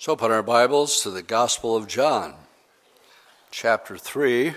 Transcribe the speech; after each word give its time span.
So 0.00 0.12
open 0.12 0.30
our 0.30 0.42
Bibles 0.42 1.02
to 1.02 1.10
the 1.10 1.20
Gospel 1.20 1.76
of 1.76 1.86
John, 1.86 2.32
chapter 3.50 3.98
3. 3.98 4.54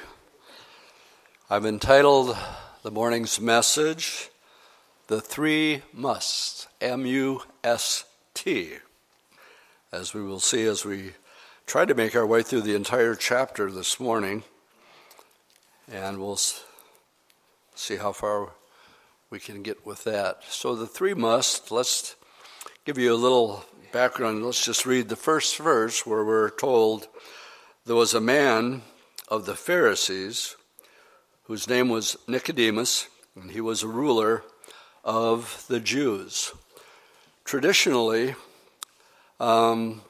I've 1.49 1.65
entitled 1.65 2.37
the 2.81 2.91
morning's 2.91 3.41
message, 3.41 4.29
The 5.07 5.19
Three 5.19 5.81
Musts, 5.93 6.67
M 6.79 7.05
U 7.05 7.41
S 7.61 8.05
T. 8.33 8.75
As 9.91 10.13
we 10.13 10.23
will 10.23 10.39
see 10.39 10.63
as 10.63 10.85
we 10.85 11.11
try 11.67 11.83
to 11.83 11.93
make 11.93 12.15
our 12.15 12.25
way 12.25 12.41
through 12.41 12.61
the 12.61 12.75
entire 12.75 13.13
chapter 13.13 13.69
this 13.69 13.99
morning, 13.99 14.43
and 15.91 16.19
we'll 16.19 16.39
see 17.75 17.97
how 17.97 18.13
far 18.13 18.51
we 19.29 19.39
can 19.39 19.61
get 19.61 19.85
with 19.85 20.05
that. 20.05 20.45
So, 20.47 20.73
the 20.73 20.87
three 20.87 21.13
musts, 21.13 21.69
let's 21.69 22.15
give 22.85 22.97
you 22.97 23.13
a 23.13 23.15
little 23.15 23.65
background, 23.93 24.43
let's 24.43 24.65
just 24.65 24.87
read 24.87 25.07
the 25.07 25.15
first 25.15 25.55
verse 25.57 26.03
where 26.03 26.25
we're 26.25 26.49
told 26.49 27.07
there 27.85 27.95
was 27.95 28.15
a 28.15 28.19
man 28.19 28.81
of 29.27 29.45
the 29.45 29.53
Pharisees 29.53 30.55
whose 31.43 31.69
name 31.69 31.89
was 31.89 32.17
Nicodemus, 32.27 33.07
and 33.39 33.51
he 33.51 33.61
was 33.61 33.83
a 33.83 33.87
ruler 33.87 34.43
of 35.03 35.63
the 35.69 35.79
Jews. 35.79 36.53
Traditionally, 37.45 38.33
um, 39.39 40.01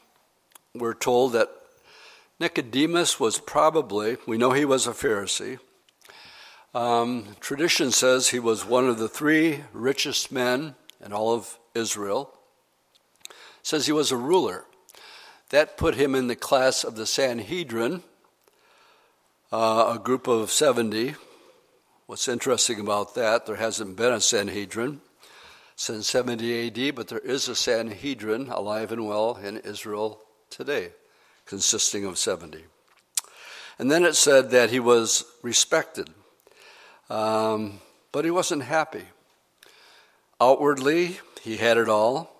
we're 0.73 0.93
told 0.93 1.33
that 1.33 1.49
Nicodemus 2.39 3.19
was 3.19 3.37
probably, 3.37 4.15
we 4.25 4.37
know 4.37 4.53
he 4.53 4.63
was 4.63 4.87
a 4.87 4.91
Pharisee. 4.91 5.59
Um, 6.73 7.35
tradition 7.41 7.91
says 7.91 8.29
he 8.29 8.39
was 8.39 8.65
one 8.65 8.87
of 8.87 8.97
the 8.97 9.09
three 9.09 9.65
richest 9.73 10.31
men 10.31 10.75
in 11.05 11.11
all 11.11 11.33
of 11.33 11.59
Israel 11.75 12.33
says 13.63 13.85
he 13.85 13.91
was 13.91 14.11
a 14.11 14.17
ruler. 14.17 14.65
That 15.49 15.77
put 15.77 15.95
him 15.95 16.13
in 16.13 16.27
the 16.27 16.35
class 16.35 16.83
of 16.83 16.95
the 16.95 17.05
Sanhedrin, 17.05 18.03
uh, 19.51 19.95
a 19.95 19.99
group 19.99 20.27
of 20.27 20.51
70. 20.51 21.15
What's 22.05 22.27
interesting 22.27 22.79
about 22.79 23.15
that, 23.15 23.45
there 23.45 23.55
hasn't 23.55 23.95
been 23.95 24.13
a 24.13 24.19
Sanhedrin 24.19 25.01
since 25.75 26.09
70 26.09 26.67
AD, 26.67 26.95
but 26.95 27.07
there 27.07 27.19
is 27.19 27.47
a 27.47 27.55
Sanhedrin 27.55 28.47
alive 28.49 28.91
and 28.91 29.07
well 29.07 29.37
in 29.37 29.57
Israel 29.57 30.19
today, 30.49 30.91
consisting 31.45 32.05
of 32.05 32.17
70. 32.17 32.63
And 33.79 33.89
then 33.89 34.03
it 34.03 34.15
said 34.15 34.51
that 34.51 34.69
he 34.69 34.79
was 34.79 35.25
respected, 35.41 36.09
um, 37.09 37.79
but 38.11 38.25
he 38.25 38.31
wasn't 38.31 38.63
happy. 38.63 39.03
Outwardly, 40.41 41.19
he 41.41 41.57
had 41.57 41.77
it 41.77 41.89
all 41.89 42.32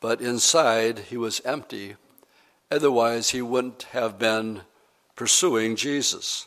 but 0.00 0.20
inside 0.20 0.98
he 1.10 1.16
was 1.16 1.40
empty. 1.44 1.96
Otherwise, 2.70 3.30
he 3.30 3.42
wouldn't 3.42 3.84
have 3.92 4.18
been 4.18 4.62
pursuing 5.14 5.76
Jesus. 5.76 6.46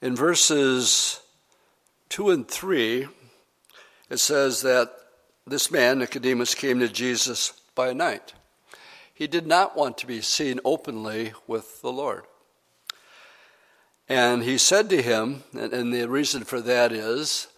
In 0.00 0.14
verses 0.14 1.20
2 2.10 2.30
and 2.30 2.48
3, 2.48 3.08
it 4.10 4.18
says 4.18 4.62
that 4.62 4.90
this 5.46 5.70
man, 5.70 5.98
Nicodemus, 5.98 6.54
came 6.54 6.78
to 6.80 6.88
Jesus 6.88 7.52
by 7.74 7.92
night. 7.92 8.34
He 9.12 9.26
did 9.26 9.46
not 9.46 9.76
want 9.76 9.98
to 9.98 10.06
be 10.06 10.20
seen 10.20 10.60
openly 10.64 11.32
with 11.46 11.82
the 11.82 11.90
Lord. 11.90 12.24
And 14.08 14.42
he 14.42 14.56
said 14.56 14.88
to 14.90 15.02
him, 15.02 15.42
and, 15.52 15.92
the 15.92 16.08
reason 16.08 16.44
for 16.44 16.60
that 16.62 16.92
is 16.92 17.48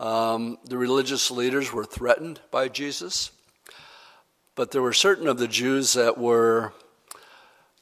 um, 0.00 0.58
the 0.64 0.78
religious 0.78 1.30
leaders 1.30 1.72
were 1.72 1.84
threatened 1.84 2.40
by 2.50 2.68
Jesus. 2.68 3.30
But 4.58 4.72
there 4.72 4.82
were 4.82 4.92
certain 4.92 5.28
of 5.28 5.38
the 5.38 5.46
Jews 5.46 5.92
that 5.92 6.18
were 6.18 6.72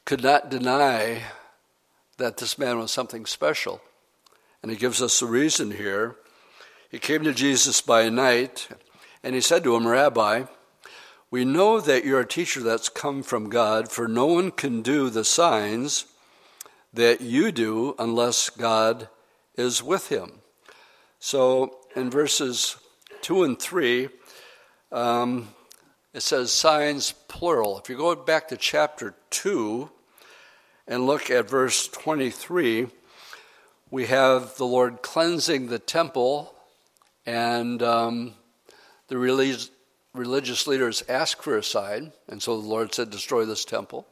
could 0.04 0.22
not 0.22 0.50
deny 0.50 1.22
that 2.18 2.36
this 2.36 2.58
man 2.58 2.78
was 2.78 2.90
something 2.90 3.24
special. 3.24 3.80
And 4.60 4.70
he 4.70 4.76
gives 4.76 5.00
us 5.00 5.18
the 5.18 5.24
reason 5.24 5.70
here. 5.70 6.16
He 6.90 6.98
came 6.98 7.24
to 7.24 7.32
Jesus 7.32 7.80
by 7.80 8.10
night, 8.10 8.68
and 9.22 9.34
he 9.34 9.40
said 9.40 9.64
to 9.64 9.74
him, 9.74 9.88
Rabbi, 9.88 10.44
we 11.30 11.46
know 11.46 11.80
that 11.80 12.04
you're 12.04 12.20
a 12.20 12.26
teacher 12.26 12.62
that's 12.62 12.90
come 12.90 13.22
from 13.22 13.48
God, 13.48 13.90
for 13.90 14.06
no 14.06 14.26
one 14.26 14.50
can 14.50 14.82
do 14.82 15.08
the 15.08 15.24
signs 15.24 16.04
that 16.92 17.22
you 17.22 17.52
do 17.52 17.94
unless 17.98 18.50
God 18.50 19.08
is 19.56 19.82
with 19.82 20.10
him. 20.10 20.42
So 21.20 21.78
in 21.96 22.10
verses 22.10 22.76
2 23.22 23.44
and 23.44 23.58
3, 23.58 24.10
um, 24.92 25.54
it 26.16 26.22
says 26.22 26.50
signs 26.50 27.12
plural. 27.28 27.78
If 27.78 27.90
you 27.90 27.96
go 27.98 28.14
back 28.14 28.48
to 28.48 28.56
chapter 28.56 29.14
2 29.28 29.90
and 30.88 31.06
look 31.06 31.30
at 31.30 31.46
verse 31.46 31.88
23, 31.88 32.86
we 33.90 34.06
have 34.06 34.56
the 34.56 34.64
Lord 34.64 35.02
cleansing 35.02 35.66
the 35.66 35.78
temple, 35.78 36.54
and 37.26 37.82
um, 37.82 38.32
the 39.08 39.18
religious, 39.18 39.70
religious 40.14 40.66
leaders 40.66 41.04
ask 41.06 41.42
for 41.42 41.58
a 41.58 41.62
sign, 41.62 42.12
and 42.28 42.42
so 42.42 42.58
the 42.58 42.66
Lord 42.66 42.94
said, 42.94 43.10
Destroy 43.10 43.44
this 43.44 43.66
temple. 43.66 44.06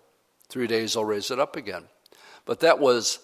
Three 0.51 0.67
days 0.67 0.99
I'll 0.99 1.07
raise 1.07 1.31
it 1.31 1.41
up 1.41 1.57
again. 1.57 1.85
But 2.45 2.61
that 2.61 2.79
was 2.79 3.19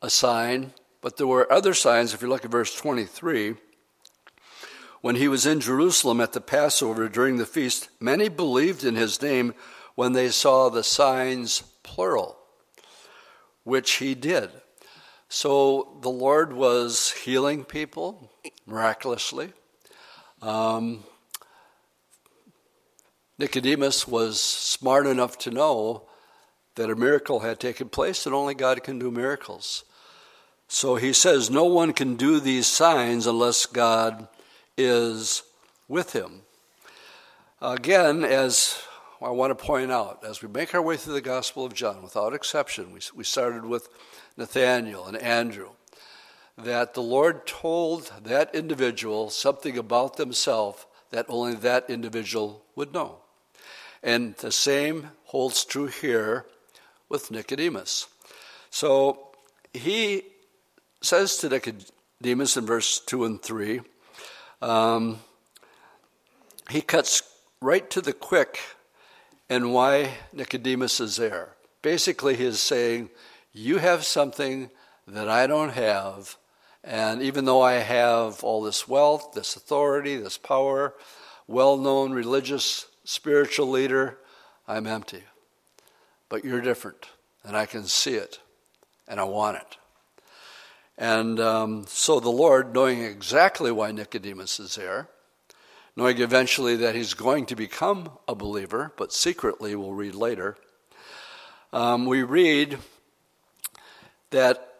a 0.00 0.10
sign, 0.10 0.74
but 1.00 1.16
there 1.16 1.26
were 1.26 1.52
other 1.52 1.74
signs. 1.74 2.14
If 2.14 2.22
you 2.22 2.28
look 2.28 2.44
at 2.44 2.52
verse 2.52 2.72
23, 2.72 3.56
when 5.04 5.16
he 5.16 5.28
was 5.28 5.44
in 5.44 5.60
Jerusalem 5.60 6.18
at 6.18 6.32
the 6.32 6.40
Passover 6.40 7.10
during 7.10 7.36
the 7.36 7.44
feast, 7.44 7.90
many 8.00 8.30
believed 8.30 8.84
in 8.84 8.96
his 8.96 9.20
name 9.20 9.52
when 9.96 10.14
they 10.14 10.30
saw 10.30 10.70
the 10.70 10.82
signs, 10.82 11.60
plural, 11.82 12.38
which 13.64 13.96
he 13.96 14.14
did. 14.14 14.48
So 15.28 15.98
the 16.00 16.08
Lord 16.08 16.54
was 16.54 17.10
healing 17.22 17.64
people 17.64 18.32
miraculously. 18.64 19.52
Um, 20.40 21.04
Nicodemus 23.38 24.08
was 24.08 24.40
smart 24.40 25.06
enough 25.06 25.36
to 25.40 25.50
know 25.50 26.04
that 26.76 26.88
a 26.88 26.96
miracle 26.96 27.40
had 27.40 27.60
taken 27.60 27.90
place 27.90 28.24
and 28.24 28.34
only 28.34 28.54
God 28.54 28.82
can 28.82 28.98
do 28.98 29.10
miracles. 29.10 29.84
So 30.66 30.96
he 30.96 31.12
says, 31.12 31.50
No 31.50 31.64
one 31.64 31.92
can 31.92 32.16
do 32.16 32.40
these 32.40 32.66
signs 32.66 33.26
unless 33.26 33.66
God 33.66 34.28
is 34.76 35.42
with 35.88 36.12
him. 36.12 36.42
Again, 37.60 38.24
as 38.24 38.82
I 39.22 39.30
want 39.30 39.56
to 39.56 39.64
point 39.64 39.90
out, 39.90 40.24
as 40.24 40.42
we 40.42 40.48
make 40.48 40.74
our 40.74 40.82
way 40.82 40.96
through 40.96 41.14
the 41.14 41.20
Gospel 41.20 41.64
of 41.64 41.72
John, 41.74 42.02
without 42.02 42.34
exception, 42.34 42.92
we, 42.92 43.00
we 43.14 43.24
started 43.24 43.64
with 43.64 43.88
Nathaniel 44.36 45.06
and 45.06 45.16
Andrew, 45.16 45.70
that 46.58 46.94
the 46.94 47.02
Lord 47.02 47.46
told 47.46 48.12
that 48.22 48.54
individual 48.54 49.30
something 49.30 49.78
about 49.78 50.16
themselves 50.16 50.86
that 51.10 51.26
only 51.28 51.54
that 51.54 51.88
individual 51.88 52.64
would 52.74 52.92
know. 52.92 53.18
And 54.02 54.34
the 54.36 54.52
same 54.52 55.10
holds 55.24 55.64
true 55.64 55.86
here 55.86 56.46
with 57.08 57.30
Nicodemus. 57.30 58.08
So 58.70 59.28
he 59.72 60.24
says 61.00 61.36
to 61.38 61.48
Nicodemus 61.48 62.56
in 62.56 62.66
verse 62.66 63.00
2 63.00 63.24
and 63.24 63.42
3 63.42 63.80
um, 64.64 65.18
he 66.70 66.80
cuts 66.80 67.22
right 67.60 67.88
to 67.90 68.00
the 68.00 68.14
quick 68.14 68.60
and 69.50 69.74
why 69.74 70.14
Nicodemus 70.32 71.00
is 71.00 71.16
there. 71.16 71.50
Basically, 71.82 72.34
he's 72.34 72.60
saying, 72.60 73.10
You 73.52 73.76
have 73.78 74.04
something 74.04 74.70
that 75.06 75.28
I 75.28 75.46
don't 75.46 75.74
have, 75.74 76.36
and 76.82 77.20
even 77.20 77.44
though 77.44 77.60
I 77.60 77.74
have 77.74 78.42
all 78.42 78.62
this 78.62 78.88
wealth, 78.88 79.32
this 79.34 79.54
authority, 79.54 80.16
this 80.16 80.38
power, 80.38 80.94
well 81.46 81.76
known 81.76 82.12
religious, 82.12 82.86
spiritual 83.04 83.68
leader, 83.68 84.18
I'm 84.66 84.86
empty. 84.86 85.24
But 86.30 86.42
you're 86.42 86.62
different, 86.62 87.10
and 87.44 87.54
I 87.54 87.66
can 87.66 87.84
see 87.84 88.14
it, 88.14 88.40
and 89.06 89.20
I 89.20 89.24
want 89.24 89.58
it. 89.58 89.76
And 90.96 91.40
um, 91.40 91.84
so 91.88 92.20
the 92.20 92.30
Lord, 92.30 92.72
knowing 92.74 93.02
exactly 93.02 93.72
why 93.72 93.90
Nicodemus 93.90 94.60
is 94.60 94.76
there, 94.76 95.08
knowing 95.96 96.20
eventually 96.20 96.76
that 96.76 96.94
he's 96.94 97.14
going 97.14 97.46
to 97.46 97.56
become 97.56 98.10
a 98.28 98.34
believer, 98.34 98.92
but 98.96 99.12
secretly, 99.12 99.74
we'll 99.74 99.92
read 99.92 100.14
later, 100.14 100.56
um, 101.72 102.06
we 102.06 102.22
read 102.22 102.78
that 104.30 104.74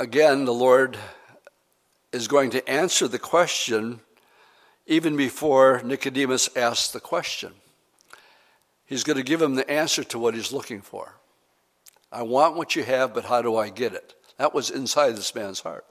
again 0.00 0.44
the 0.44 0.54
Lord 0.54 0.96
is 2.12 2.28
going 2.28 2.50
to 2.50 2.68
answer 2.68 3.06
the 3.06 3.18
question 3.18 4.00
even 4.86 5.16
before 5.16 5.82
Nicodemus 5.84 6.48
asks 6.56 6.88
the 6.88 7.00
question. 7.00 7.52
He's 8.86 9.04
going 9.04 9.18
to 9.18 9.22
give 9.22 9.42
him 9.42 9.54
the 9.54 9.70
answer 9.70 10.02
to 10.04 10.18
what 10.18 10.34
he's 10.34 10.50
looking 10.50 10.80
for. 10.80 11.16
I 12.10 12.22
want 12.22 12.56
what 12.56 12.74
you 12.74 12.84
have, 12.84 13.12
but 13.12 13.26
how 13.26 13.42
do 13.42 13.54
I 13.56 13.68
get 13.68 13.92
it? 13.92 14.14
That 14.38 14.54
was 14.54 14.70
inside 14.70 15.16
this 15.16 15.34
man's 15.34 15.60
heart, 15.60 15.84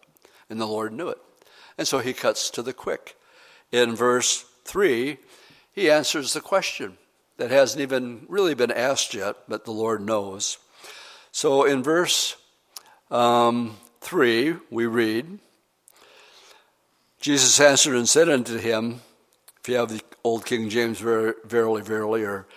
and 0.50 0.60
the 0.60 0.66
Lord 0.66 0.94
knew 0.94 1.10
it. 1.10 1.20
And 1.78 1.88
so 1.88 2.00
he 2.00 2.14
cuts 2.14 2.50
to 2.52 2.62
the 2.62 2.74
quick. 2.74 3.16
In 3.72 3.96
verse 3.96 4.46
3, 4.66 5.18
he 5.72 5.92
answers 5.92 6.34
the 6.34 6.42
question 6.42 6.98
that 7.38 7.52
hasn't 7.52 7.82
even 7.82 8.26
really 8.28 8.56
been 8.56 8.72
asked 8.72 9.14
yet, 9.14 9.36
but 9.48 9.66
the 9.66 9.72
Lord 9.72 10.02
knows. 10.02 10.58
So 11.32 11.66
in 11.66 11.84
verse 11.84 12.36
um, 13.12 13.78
3, 14.02 14.56
we 14.72 14.88
read 14.88 15.40
Jesus 17.20 17.60
answered 17.60 17.96
and 17.96 18.08
said 18.08 18.30
unto 18.30 18.58
him, 18.58 19.02
If 19.60 19.70
you 19.70 19.76
have 19.76 19.90
the 19.90 20.02
old 20.24 20.46
King 20.46 20.70
James, 20.70 21.00
verily, 21.00 21.82
verily, 21.82 22.24
or 22.24 22.48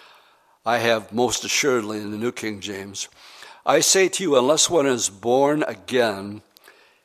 I 0.65 0.79
have 0.79 1.13
most 1.13 1.45
assuredly 1.45 1.99
in 1.99 2.11
the 2.11 2.19
New 2.19 2.31
King 2.31 2.61
James, 2.61 3.09
I 3.71 3.79
say 3.79 4.09
to 4.09 4.25
you, 4.25 4.37
unless 4.37 4.69
one 4.69 4.87
is 4.87 5.09
born 5.09 5.63
again, 5.63 6.43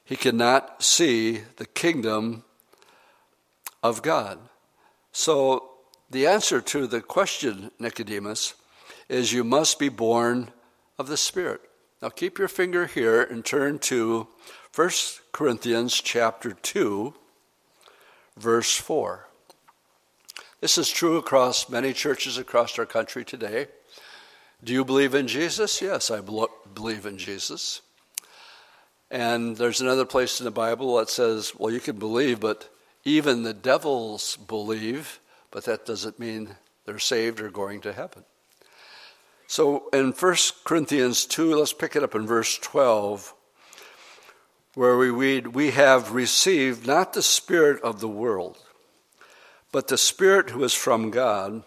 he 0.04 0.16
cannot 0.16 0.82
see 0.82 1.42
the 1.58 1.68
kingdom 1.68 2.44
of 3.84 4.02
God. 4.02 4.40
So 5.12 5.70
the 6.10 6.26
answer 6.26 6.62
to 6.62 6.88
the 6.88 7.02
question, 7.02 7.70
Nicodemus, 7.78 8.56
is 9.08 9.32
you 9.32 9.44
must 9.44 9.78
be 9.78 9.90
born 9.90 10.50
of 10.98 11.08
the 11.08 11.18
Spirit. 11.18 11.62
Now 12.02 12.10
keep 12.10 12.40
your 12.40 12.48
finger 12.48 12.88
here 12.88 13.22
and 13.22 13.46
turn 13.46 13.78
to 13.94 14.28
1 14.74 14.90
Corinthians 15.34 16.02
chapter 16.02 16.54
2, 16.54 17.14
verse 18.38 18.76
4. 18.76 19.28
This 20.62 20.80
is 20.80 20.90
true 20.90 21.18
across 21.18 21.70
many 21.70 21.94
churches 21.94 22.40
across 22.40 22.80
our 22.80 22.88
country 22.88 23.24
today. 23.24 23.68
Do 24.66 24.74
you 24.74 24.84
believe 24.84 25.14
in 25.14 25.28
Jesus? 25.28 25.80
Yes, 25.80 26.10
I 26.10 26.22
believe 26.22 27.06
in 27.06 27.20
Jesus. 27.20 27.82
And 29.12 29.56
there's 29.56 29.80
another 29.80 30.06
place 30.06 30.40
in 30.40 30.46
the 30.46 30.50
Bible 30.52 30.98
that 30.98 31.08
says, 31.08 31.54
well, 31.56 31.72
you 31.72 31.80
can 31.80 32.00
believe, 32.00 32.40
but 32.40 32.68
even 33.04 33.44
the 33.44 33.54
devils 33.54 34.38
believe, 34.48 35.20
but 35.52 35.66
that 35.66 35.86
doesn't 35.86 36.18
mean 36.18 36.56
they're 36.84 36.98
saved 36.98 37.40
or 37.40 37.52
going 37.52 37.80
to 37.82 37.94
heaven. 37.94 38.26
So 39.46 39.88
in 39.94 40.14
1 40.14 40.36
Corinthians 40.64 41.28
2, 41.28 41.54
let's 41.54 41.72
pick 41.72 41.96
it 41.96 42.02
up 42.02 42.16
in 42.16 42.26
verse 42.26 42.58
12, 42.58 43.36
where 44.74 44.98
we 44.98 45.12
read, 45.12 45.48
We 45.48 45.72
have 45.72 46.12
received 46.12 46.88
not 46.88 47.14
the 47.14 47.22
Spirit 47.22 47.84
of 47.84 48.00
the 48.00 48.10
world, 48.10 48.58
but 49.72 49.90
the 49.90 49.98
Spirit 50.00 50.50
who 50.50 50.64
is 50.64 50.74
from 50.74 51.12
God, 51.12 51.62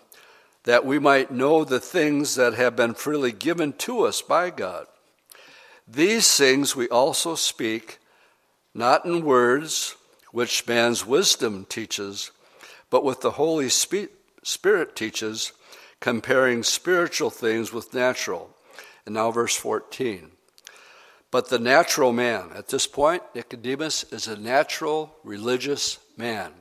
that 0.69 0.85
we 0.85 0.99
might 0.99 1.31
know 1.31 1.65
the 1.65 1.81
things 1.81 2.35
that 2.35 2.53
have 2.53 2.77
been 2.77 2.93
freely 2.93 3.33
given 3.33 3.73
to 3.73 4.03
us 4.03 4.21
by 4.21 4.51
God. 4.51 4.87
These 5.91 6.37
things 6.37 6.77
we 6.77 6.87
also 6.91 7.37
speak, 7.37 7.99
not 8.75 9.07
in 9.07 9.25
words 9.25 9.97
which 10.31 10.67
man's 10.67 11.07
wisdom 11.07 11.65
teaches, 11.71 12.33
but 12.91 13.03
with 13.03 13.23
the 13.23 13.31
Holy 13.31 13.71
Spirit 13.71 14.95
teaches, 14.95 15.53
comparing 16.01 16.63
spiritual 16.63 17.31
things 17.31 17.73
with 17.73 17.95
natural. 17.95 18.55
And 19.07 19.15
now, 19.15 19.31
verse 19.31 19.57
14. 19.57 20.33
But 21.31 21.49
the 21.49 21.59
natural 21.59 22.13
man, 22.13 22.51
at 22.55 22.69
this 22.69 22.87
point, 22.87 23.23
Nicodemus 23.35 24.05
is 24.13 24.29
a 24.29 24.39
natural 24.39 25.17
religious 25.25 25.99
man, 26.19 26.53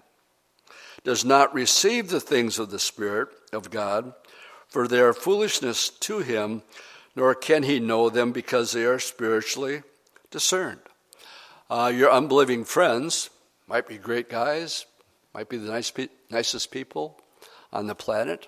does 1.03 1.25
not 1.25 1.53
receive 1.53 2.07
the 2.07 2.21
things 2.21 2.57
of 2.57 2.71
the 2.71 2.79
Spirit 2.79 3.27
of 3.53 3.69
God, 3.71 4.13
for 4.67 4.87
they 4.87 4.99
are 4.99 5.13
foolishness 5.13 5.89
to 5.89 6.19
him, 6.19 6.63
nor 7.15 7.33
can 7.33 7.63
he 7.63 7.79
know 7.79 8.09
them 8.09 8.31
because 8.31 8.71
they 8.71 8.85
are 8.85 8.99
spiritually 8.99 9.83
discerned. 10.31 10.79
Uh, 11.69 11.91
your 11.93 12.11
unbelieving 12.11 12.63
friends 12.63 13.29
might 13.67 13.87
be 13.87 13.97
great 13.97 14.29
guys, 14.29 14.85
might 15.33 15.49
be 15.49 15.57
the 15.57 15.71
nice 15.71 15.91
pe- 15.91 16.09
nicest 16.29 16.71
people 16.71 17.19
on 17.71 17.87
the 17.87 17.95
planet, 17.95 18.47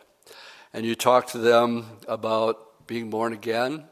and 0.73 0.85
you 0.85 0.95
talk 0.95 1.27
to 1.27 1.37
them 1.37 1.85
about 2.07 2.87
being 2.87 3.09
born 3.09 3.33
again, 3.33 3.83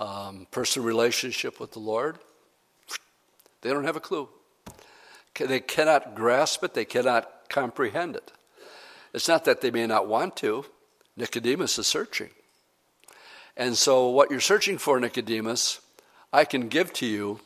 um, 0.00 0.46
personal 0.50 0.86
relationship 0.86 1.60
with 1.60 1.72
the 1.72 1.78
Lord, 1.78 2.18
they 3.62 3.70
don't 3.70 3.84
have 3.84 3.96
a 3.96 4.00
clue. 4.00 4.28
They 5.38 5.60
cannot 5.60 6.14
grasp 6.14 6.62
it, 6.64 6.74
they 6.74 6.84
cannot 6.84 7.48
comprehend 7.48 8.14
it. 8.16 8.30
It's 9.14 9.28
not 9.28 9.44
that 9.44 9.60
they 9.60 9.70
may 9.70 9.86
not 9.86 10.08
want 10.08 10.36
to. 10.38 10.66
Nicodemus 11.16 11.78
is 11.78 11.86
searching. 11.86 12.30
And 13.56 13.78
so, 13.78 14.08
what 14.08 14.32
you're 14.32 14.40
searching 14.40 14.76
for, 14.76 14.98
Nicodemus, 14.98 15.80
I 16.32 16.44
can 16.44 16.68
give 16.68 16.92
to 16.94 17.06
you, 17.06 17.38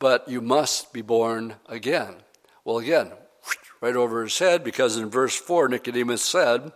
but 0.00 0.28
you 0.28 0.40
must 0.40 0.92
be 0.92 1.00
born 1.00 1.54
again. 1.68 2.16
Well, 2.64 2.78
again, 2.78 3.12
right 3.80 3.94
over 3.94 4.24
his 4.24 4.36
head, 4.40 4.64
because 4.64 4.96
in 4.96 5.08
verse 5.08 5.36
4, 5.36 5.68
Nicodemus 5.68 6.22
said, 6.22 6.72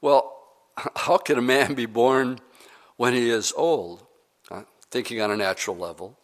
Well, 0.00 0.36
how 0.96 1.18
can 1.18 1.38
a 1.38 1.42
man 1.42 1.74
be 1.74 1.86
born 1.86 2.40
when 2.96 3.14
he 3.14 3.30
is 3.30 3.52
old? 3.56 4.04
Uh, 4.50 4.62
thinking 4.90 5.20
on 5.20 5.30
a 5.30 5.36
natural 5.36 5.76
level. 5.76 6.18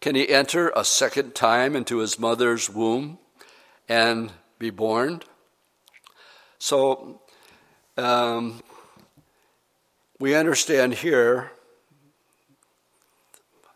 Can 0.00 0.14
he 0.14 0.30
enter 0.30 0.72
a 0.74 0.84
second 0.84 1.34
time 1.34 1.76
into 1.76 1.98
his 1.98 2.18
mother's 2.18 2.70
womb 2.70 3.18
and 3.86 4.32
be 4.58 4.70
born? 4.70 5.20
So, 6.64 7.20
um, 7.96 8.62
we 10.20 10.36
understand 10.36 10.94
here 10.94 11.50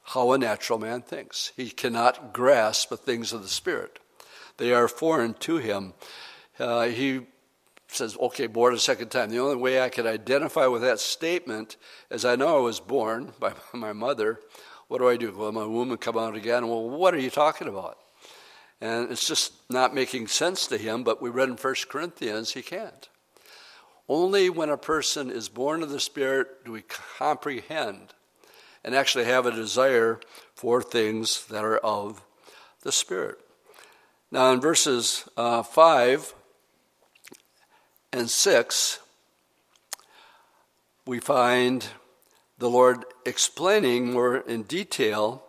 how 0.04 0.30
a 0.30 0.38
natural 0.38 0.78
man 0.78 1.02
thinks. 1.02 1.50
He 1.56 1.70
cannot 1.70 2.32
grasp 2.32 2.90
the 2.90 2.96
things 2.96 3.32
of 3.32 3.42
the 3.42 3.48
Spirit, 3.48 3.98
they 4.58 4.72
are 4.72 4.86
foreign 4.86 5.34
to 5.34 5.56
him. 5.56 5.94
Uh, 6.60 6.84
he 6.84 7.26
says, 7.88 8.16
okay, 8.20 8.46
born 8.46 8.72
a 8.72 8.78
second 8.78 9.08
time. 9.08 9.30
The 9.30 9.40
only 9.40 9.56
way 9.56 9.80
I 9.80 9.88
could 9.88 10.06
identify 10.06 10.68
with 10.68 10.82
that 10.82 11.00
statement 11.00 11.76
is 12.08 12.24
I 12.24 12.36
know 12.36 12.56
I 12.56 12.60
was 12.60 12.78
born 12.78 13.32
by 13.40 13.54
my 13.72 13.94
mother. 13.94 14.38
What 14.86 14.98
do 14.98 15.08
I 15.08 15.16
do? 15.16 15.34
Well, 15.36 15.50
my 15.50 15.66
womb 15.66 15.96
come 15.96 16.16
out 16.16 16.36
again. 16.36 16.68
Well, 16.68 16.88
what 16.88 17.14
are 17.14 17.18
you 17.18 17.30
talking 17.30 17.66
about? 17.66 17.98
And 18.80 19.10
it's 19.10 19.26
just 19.26 19.52
not 19.70 19.94
making 19.94 20.26
sense 20.26 20.66
to 20.66 20.76
him, 20.76 21.02
but 21.02 21.22
we 21.22 21.30
read 21.30 21.48
in 21.48 21.56
1 21.56 21.74
Corinthians, 21.88 22.52
he 22.52 22.62
can't. 22.62 23.08
Only 24.08 24.50
when 24.50 24.68
a 24.68 24.76
person 24.76 25.30
is 25.30 25.48
born 25.48 25.82
of 25.82 25.90
the 25.90 26.00
Spirit 26.00 26.64
do 26.64 26.72
we 26.72 26.82
comprehend 26.82 28.12
and 28.84 28.94
actually 28.94 29.24
have 29.24 29.46
a 29.46 29.50
desire 29.50 30.20
for 30.54 30.80
things 30.82 31.46
that 31.46 31.64
are 31.64 31.78
of 31.78 32.22
the 32.82 32.92
Spirit. 32.92 33.40
Now, 34.30 34.52
in 34.52 34.60
verses 34.60 35.28
uh, 35.36 35.62
5 35.62 36.34
and 38.12 38.30
6, 38.30 39.00
we 41.04 41.18
find 41.18 41.86
the 42.58 42.70
Lord 42.70 43.04
explaining 43.24 44.12
more 44.12 44.36
in 44.36 44.62
detail 44.62 45.45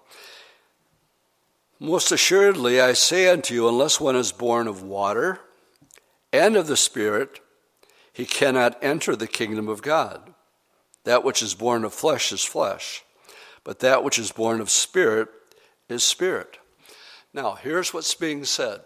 Most 1.80 2.12
assuredly, 2.12 2.82
I 2.82 2.94
say 2.94 3.28
unto 3.28 3.54
you, 3.54 3.68
unless 3.68 4.00
one 4.00 4.16
is 4.16 4.32
born 4.32 4.68
of 4.68 4.82
water 4.82 5.40
and 6.34 6.56
of 6.56 6.68
the 6.68 6.78
Spirit, 6.78 7.40
he 8.12 8.26
cannot 8.26 8.84
enter 8.84 9.16
the 9.16 9.28
kingdom 9.28 9.68
of 9.68 9.84
God. 9.84 10.34
That 11.04 11.24
which 11.24 11.44
is 11.44 11.54
born 11.54 11.86
of 11.86 11.94
flesh 11.94 12.32
is 12.32 12.44
flesh, 12.44 13.04
but 13.64 13.80
that 13.80 14.04
which 14.04 14.18
is 14.18 14.32
born 14.32 14.60
of 14.60 14.72
spirit 14.72 15.30
is 15.88 16.04
spirit. 16.04 16.58
Now, 17.32 17.54
here's 17.54 17.94
what's 17.94 18.16
being 18.16 18.44
said. 18.44 18.82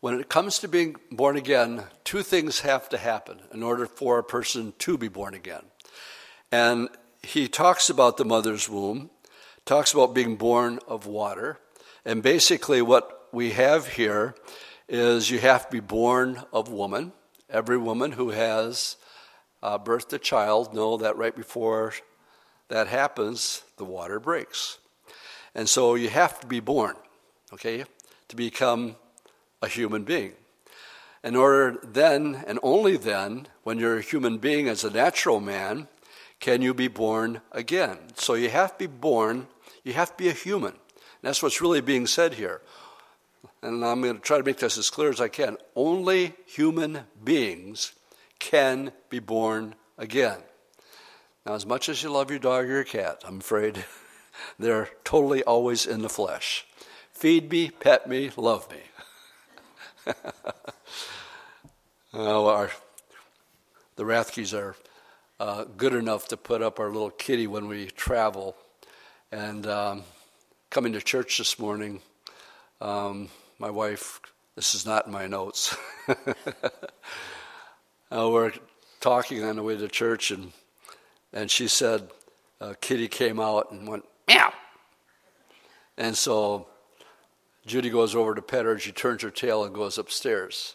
When 0.00 0.20
it 0.20 0.28
comes 0.28 0.58
to 0.58 0.68
being 0.68 0.96
born 1.10 1.36
again, 1.36 1.84
two 2.04 2.22
things 2.22 2.60
have 2.60 2.88
to 2.90 2.98
happen 2.98 3.40
in 3.52 3.62
order 3.62 3.86
for 3.86 4.18
a 4.18 4.24
person 4.24 4.74
to 4.80 4.98
be 4.98 5.08
born 5.08 5.34
again. 5.34 5.64
And 6.52 6.88
he 7.22 7.48
talks 7.48 7.88
about 7.90 8.16
the 8.16 8.24
mother's 8.24 8.68
womb, 8.68 9.10
talks 9.70 9.92
about 9.94 10.14
being 10.14 10.36
born 10.36 10.78
of 10.88 11.06
water, 11.06 11.58
and 12.04 12.22
basically 12.22 12.82
what 12.82 13.28
we 13.32 13.52
have 13.52 13.86
here 13.86 14.34
is 14.88 15.30
you 15.30 15.38
have 15.38 15.66
to 15.66 15.72
be 15.72 15.80
born 15.80 16.42
of 16.52 16.68
woman 16.68 17.12
Every 17.52 17.78
woman 17.78 18.12
who 18.12 18.30
has 18.30 18.96
uh, 19.60 19.76
birthed 19.76 20.12
a 20.12 20.18
child 20.18 20.72
know 20.72 20.96
that 20.98 21.16
right 21.16 21.34
before 21.34 21.94
that 22.68 22.86
happens, 22.86 23.64
the 23.76 23.84
water 23.84 24.20
breaks. 24.20 24.78
And 25.52 25.68
so 25.68 25.96
you 25.96 26.08
have 26.10 26.38
to 26.40 26.46
be 26.46 26.60
born, 26.60 26.94
okay, 27.52 27.84
to 28.28 28.36
become 28.36 28.94
a 29.60 29.66
human 29.66 30.04
being. 30.04 30.34
In 31.24 31.34
order 31.34 31.80
then, 31.82 32.44
and 32.46 32.60
only 32.62 32.96
then, 32.96 33.48
when 33.64 33.80
you're 33.80 33.98
a 33.98 34.02
human 34.02 34.38
being 34.38 34.68
as 34.68 34.84
a 34.84 34.90
natural 34.90 35.40
man, 35.40 35.88
can 36.38 36.62
you 36.62 36.72
be 36.72 36.88
born 36.88 37.40
again. 37.50 37.98
So 38.14 38.34
you 38.34 38.48
have 38.48 38.78
to 38.78 38.78
be 38.78 38.86
born, 38.86 39.48
you 39.84 39.92
have 39.92 40.10
to 40.10 40.22
be 40.22 40.28
a 40.28 40.32
human. 40.32 40.74
That's 41.22 41.42
what's 41.42 41.60
really 41.60 41.80
being 41.80 42.06
said 42.06 42.34
here 42.34 42.60
and 43.62 43.84
I'm 43.84 44.00
going 44.02 44.16
to 44.16 44.20
try 44.20 44.38
to 44.38 44.44
make 44.44 44.58
this 44.58 44.78
as 44.78 44.90
clear 44.90 45.10
as 45.10 45.20
I 45.20 45.28
can. 45.28 45.56
Only 45.76 46.34
human 46.46 47.00
beings 47.22 47.92
can 48.38 48.92
be 49.08 49.18
born 49.18 49.74
again. 49.98 50.38
Now, 51.44 51.54
as 51.54 51.66
much 51.66 51.88
as 51.88 52.02
you 52.02 52.10
love 52.10 52.30
your 52.30 52.38
dog 52.38 52.64
or 52.64 52.68
your 52.68 52.84
cat, 52.84 53.22
I'm 53.26 53.38
afraid 53.38 53.84
they're 54.58 54.88
totally 55.04 55.42
always 55.42 55.86
in 55.86 56.02
the 56.02 56.08
flesh. 56.08 56.66
Feed 57.12 57.50
me, 57.50 57.70
pet 57.70 58.08
me, 58.08 58.30
love 58.36 58.68
me. 58.70 60.14
oh, 62.14 62.46
our, 62.46 62.70
the 63.96 64.04
Rathkes 64.04 64.54
are 64.58 64.74
uh, 65.38 65.64
good 65.76 65.94
enough 65.94 66.28
to 66.28 66.36
put 66.36 66.62
up 66.62 66.80
our 66.80 66.88
little 66.88 67.10
kitty 67.10 67.46
when 67.46 67.68
we 67.68 67.86
travel. 67.86 68.56
And 69.32 69.64
um, 69.68 70.02
coming 70.70 70.92
to 70.94 71.00
church 71.00 71.38
this 71.38 71.56
morning, 71.56 72.02
um, 72.80 73.28
my 73.60 73.70
wife, 73.70 74.20
this 74.56 74.74
is 74.74 74.84
not 74.84 75.06
in 75.06 75.12
my 75.12 75.28
notes. 75.28 75.76
uh, 76.08 76.14
we're 78.10 78.50
talking 78.98 79.44
on 79.44 79.54
the 79.54 79.62
way 79.62 79.76
to 79.76 79.86
church, 79.86 80.32
and, 80.32 80.50
and 81.32 81.48
she 81.48 81.68
said, 81.68 82.10
uh, 82.60 82.74
Kitty 82.80 83.06
came 83.06 83.38
out 83.38 83.70
and 83.70 83.86
went, 83.86 84.04
meow. 84.26 84.52
And 85.96 86.16
so 86.16 86.66
Judy 87.66 87.88
goes 87.88 88.16
over 88.16 88.34
to 88.34 88.42
pet 88.42 88.64
her, 88.64 88.72
and 88.72 88.80
she 88.80 88.90
turns 88.90 89.22
her 89.22 89.30
tail 89.30 89.62
and 89.62 89.72
goes 89.72 89.96
upstairs. 89.96 90.74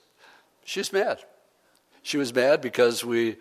She's 0.64 0.94
mad. 0.94 1.20
She 2.04 2.16
was 2.16 2.34
mad 2.34 2.62
because 2.62 3.04
we 3.04 3.36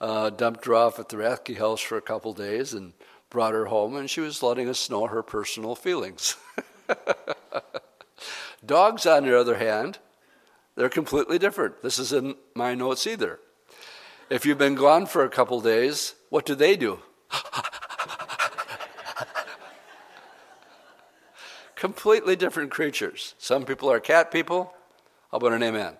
uh, 0.00 0.30
dumped 0.30 0.64
her 0.64 0.74
off 0.74 0.98
at 0.98 1.10
the 1.10 1.18
Rathke 1.18 1.58
house 1.58 1.82
for 1.82 1.98
a 1.98 2.02
couple 2.02 2.32
days 2.32 2.72
and 2.72 2.94
brought 3.34 3.52
her 3.52 3.66
home, 3.66 3.96
and 3.96 4.08
she 4.08 4.20
was 4.20 4.44
letting 4.44 4.68
us 4.68 4.88
know 4.88 5.08
her 5.08 5.20
personal 5.20 5.74
feelings. 5.74 6.36
Dogs, 8.64 9.04
on 9.06 9.24
the 9.24 9.36
other 9.36 9.56
hand, 9.56 9.98
they're 10.76 10.88
completely 10.88 11.36
different. 11.36 11.82
This 11.82 11.98
is 11.98 12.12
in 12.12 12.36
my 12.54 12.76
notes 12.76 13.08
either. 13.08 13.40
If 14.30 14.46
you've 14.46 14.56
been 14.56 14.76
gone 14.76 15.06
for 15.06 15.24
a 15.24 15.28
couple 15.28 15.60
days, 15.60 16.14
what 16.30 16.46
do 16.46 16.54
they 16.54 16.76
do? 16.76 17.00
completely 21.74 22.36
different 22.36 22.70
creatures. 22.70 23.34
Some 23.38 23.64
people 23.64 23.90
are 23.90 23.98
cat 23.98 24.30
people. 24.30 24.72
How 25.32 25.38
about 25.38 25.54
an 25.54 25.64
amen? 25.64 25.94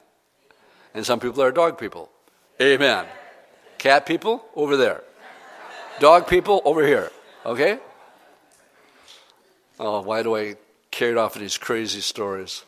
And 0.95 1.05
some 1.05 1.19
people 1.19 1.43
are 1.43 1.51
dog 1.51 1.79
people. 1.79 2.11
Amen. 2.63 3.07
Cat 3.79 4.07
people 4.07 4.45
over 4.55 4.77
there. 4.77 5.03
Dog 5.99 6.29
people 6.29 6.63
over 6.65 6.87
here. 6.87 7.11
Okay? 7.47 7.79
Oh, 9.79 10.01
why 10.01 10.23
do 10.23 10.35
I 10.35 10.57
carry 10.91 11.17
off 11.17 11.35
these 11.35 11.59
crazy 11.59 12.01
stories? 12.01 12.65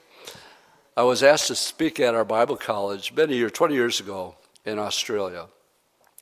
I 0.95 1.03
was 1.03 1.23
asked 1.23 1.47
to 1.47 1.55
speak 1.55 1.99
at 1.99 2.15
our 2.15 2.27
Bible 2.27 2.57
college 2.57 3.15
many 3.15 3.37
years, 3.37 3.53
20 3.53 3.75
years 3.75 4.01
ago 4.01 4.37
in 4.67 4.79
Australia. 4.79 5.47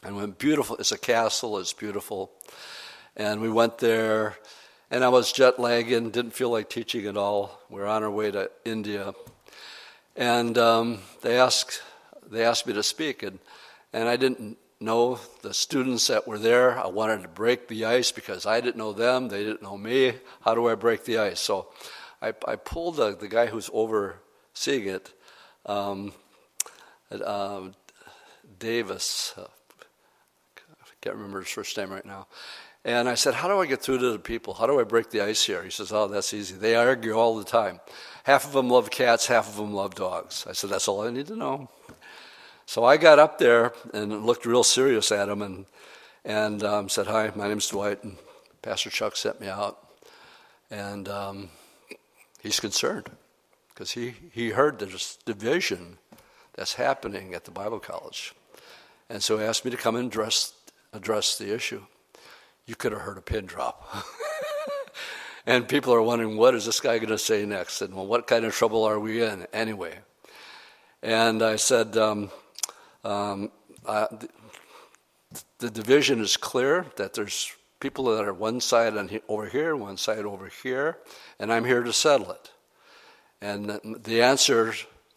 And 0.04 0.14
went 0.14 0.38
beautiful, 0.38 0.76
it's 0.76 0.92
a 0.92 0.98
castle, 0.98 1.58
it's 1.58 1.72
beautiful. 1.72 2.30
And 3.16 3.40
we 3.40 3.50
went 3.50 3.78
there, 3.78 4.36
and 4.88 5.02
I 5.02 5.08
was 5.08 5.32
jet 5.32 5.58
lagging, 5.58 6.10
didn't 6.10 6.34
feel 6.34 6.50
like 6.50 6.70
teaching 6.70 7.06
at 7.06 7.16
all. 7.16 7.60
We 7.68 7.80
are 7.80 7.86
on 7.86 8.04
our 8.04 8.10
way 8.10 8.30
to 8.30 8.52
India. 8.64 9.14
And 10.14 10.56
um, 10.58 10.98
they 11.22 11.40
asked 11.40 11.82
they 12.30 12.44
asked 12.44 12.66
me 12.66 12.72
to 12.74 12.82
speak, 12.82 13.22
and, 13.22 13.38
and 13.92 14.08
I 14.08 14.16
didn't 14.16 14.58
know 14.84 15.18
the 15.42 15.54
students 15.54 16.06
that 16.08 16.26
were 16.26 16.38
there. 16.38 16.78
I 16.78 16.86
wanted 16.86 17.22
to 17.22 17.28
break 17.28 17.68
the 17.68 17.84
ice 17.84 18.12
because 18.12 18.46
I 18.46 18.60
didn't 18.60 18.76
know 18.76 18.92
them, 18.92 19.28
they 19.28 19.42
didn't 19.44 19.62
know 19.62 19.76
me. 19.76 20.14
How 20.42 20.54
do 20.54 20.68
I 20.68 20.74
break 20.74 21.04
the 21.04 21.18
ice? 21.18 21.40
So 21.40 21.68
I, 22.20 22.32
I 22.46 22.56
pulled 22.56 22.96
the, 22.96 23.16
the 23.16 23.28
guy 23.28 23.46
who's 23.46 23.70
overseeing 23.72 24.88
it, 24.88 25.12
um, 25.66 26.12
uh, 27.10 27.62
Davis. 28.58 29.34
Uh, 29.36 29.46
I 30.58 30.86
can't 31.00 31.16
remember 31.16 31.40
his 31.40 31.50
first 31.50 31.76
name 31.76 31.90
right 31.90 32.06
now. 32.06 32.26
And 32.84 33.08
I 33.08 33.14
said, 33.14 33.34
How 33.34 33.48
do 33.48 33.60
I 33.60 33.66
get 33.66 33.80
through 33.80 33.98
to 33.98 34.12
the 34.12 34.18
people? 34.18 34.54
How 34.54 34.66
do 34.66 34.78
I 34.78 34.84
break 34.84 35.10
the 35.10 35.22
ice 35.22 35.44
here? 35.44 35.62
He 35.62 35.70
says, 35.70 35.90
Oh, 35.90 36.06
that's 36.06 36.34
easy. 36.34 36.54
They 36.54 36.74
argue 36.76 37.12
all 37.12 37.38
the 37.38 37.44
time. 37.44 37.80
Half 38.24 38.46
of 38.46 38.52
them 38.52 38.68
love 38.68 38.90
cats, 38.90 39.26
half 39.26 39.48
of 39.48 39.56
them 39.56 39.72
love 39.72 39.94
dogs. 39.94 40.46
I 40.48 40.52
said, 40.52 40.70
That's 40.70 40.86
all 40.86 41.02
I 41.02 41.10
need 41.10 41.26
to 41.28 41.36
know. 41.36 41.70
So 42.66 42.84
I 42.84 42.96
got 42.96 43.18
up 43.18 43.38
there 43.38 43.72
and 43.92 44.24
looked 44.24 44.46
real 44.46 44.64
serious 44.64 45.12
at 45.12 45.28
him 45.28 45.42
and, 45.42 45.66
and 46.24 46.62
um, 46.62 46.88
said, 46.88 47.06
Hi, 47.06 47.30
my 47.34 47.48
name's 47.48 47.68
Dwight, 47.68 48.02
and 48.02 48.16
Pastor 48.62 48.90
Chuck 48.90 49.16
sent 49.16 49.40
me 49.40 49.48
out. 49.48 49.78
And 50.70 51.08
um, 51.08 51.50
he's 52.42 52.60
concerned 52.60 53.10
because 53.68 53.90
he, 53.90 54.14
he 54.32 54.50
heard 54.50 54.78
this 54.78 55.18
division 55.24 55.98
that's 56.54 56.74
happening 56.74 57.34
at 57.34 57.44
the 57.44 57.50
Bible 57.50 57.80
college. 57.80 58.34
And 59.10 59.22
so 59.22 59.38
he 59.38 59.44
asked 59.44 59.64
me 59.64 59.70
to 59.70 59.76
come 59.76 59.96
and 59.96 60.08
address, 60.08 60.54
address 60.92 61.36
the 61.36 61.54
issue. 61.54 61.82
You 62.66 62.76
could 62.76 62.92
have 62.92 63.02
heard 63.02 63.18
a 63.18 63.22
pin 63.22 63.44
drop. 63.44 63.86
and 65.46 65.68
people 65.68 65.92
are 65.92 66.00
wondering, 66.00 66.38
what 66.38 66.54
is 66.54 66.64
this 66.64 66.80
guy 66.80 66.96
going 66.98 67.10
to 67.10 67.18
say 67.18 67.44
next? 67.44 67.82
And 67.82 67.94
well, 67.94 68.06
what 68.06 68.26
kind 68.26 68.46
of 68.46 68.54
trouble 68.54 68.84
are 68.84 68.98
we 68.98 69.22
in 69.22 69.46
anyway? 69.52 69.98
And 71.02 71.42
I 71.42 71.56
said, 71.56 71.98
um, 71.98 72.30
um, 73.04 73.52
uh, 73.84 74.06
the, 74.10 74.28
the, 75.58 75.70
division 75.70 76.20
is 76.20 76.36
clear 76.36 76.86
that 76.96 77.12
there's 77.12 77.52
people 77.80 78.04
that 78.06 78.24
are 78.24 78.32
one 78.32 78.60
side 78.60 78.94
and 78.94 79.20
over 79.28 79.46
here, 79.46 79.76
one 79.76 79.96
side 79.96 80.24
over 80.24 80.48
here, 80.62 80.98
and 81.38 81.52
I'm 81.52 81.64
here 81.64 81.82
to 81.82 81.92
settle 81.92 82.30
it. 82.32 82.50
And 83.42 83.78
the 84.04 84.22
answer 84.22 84.72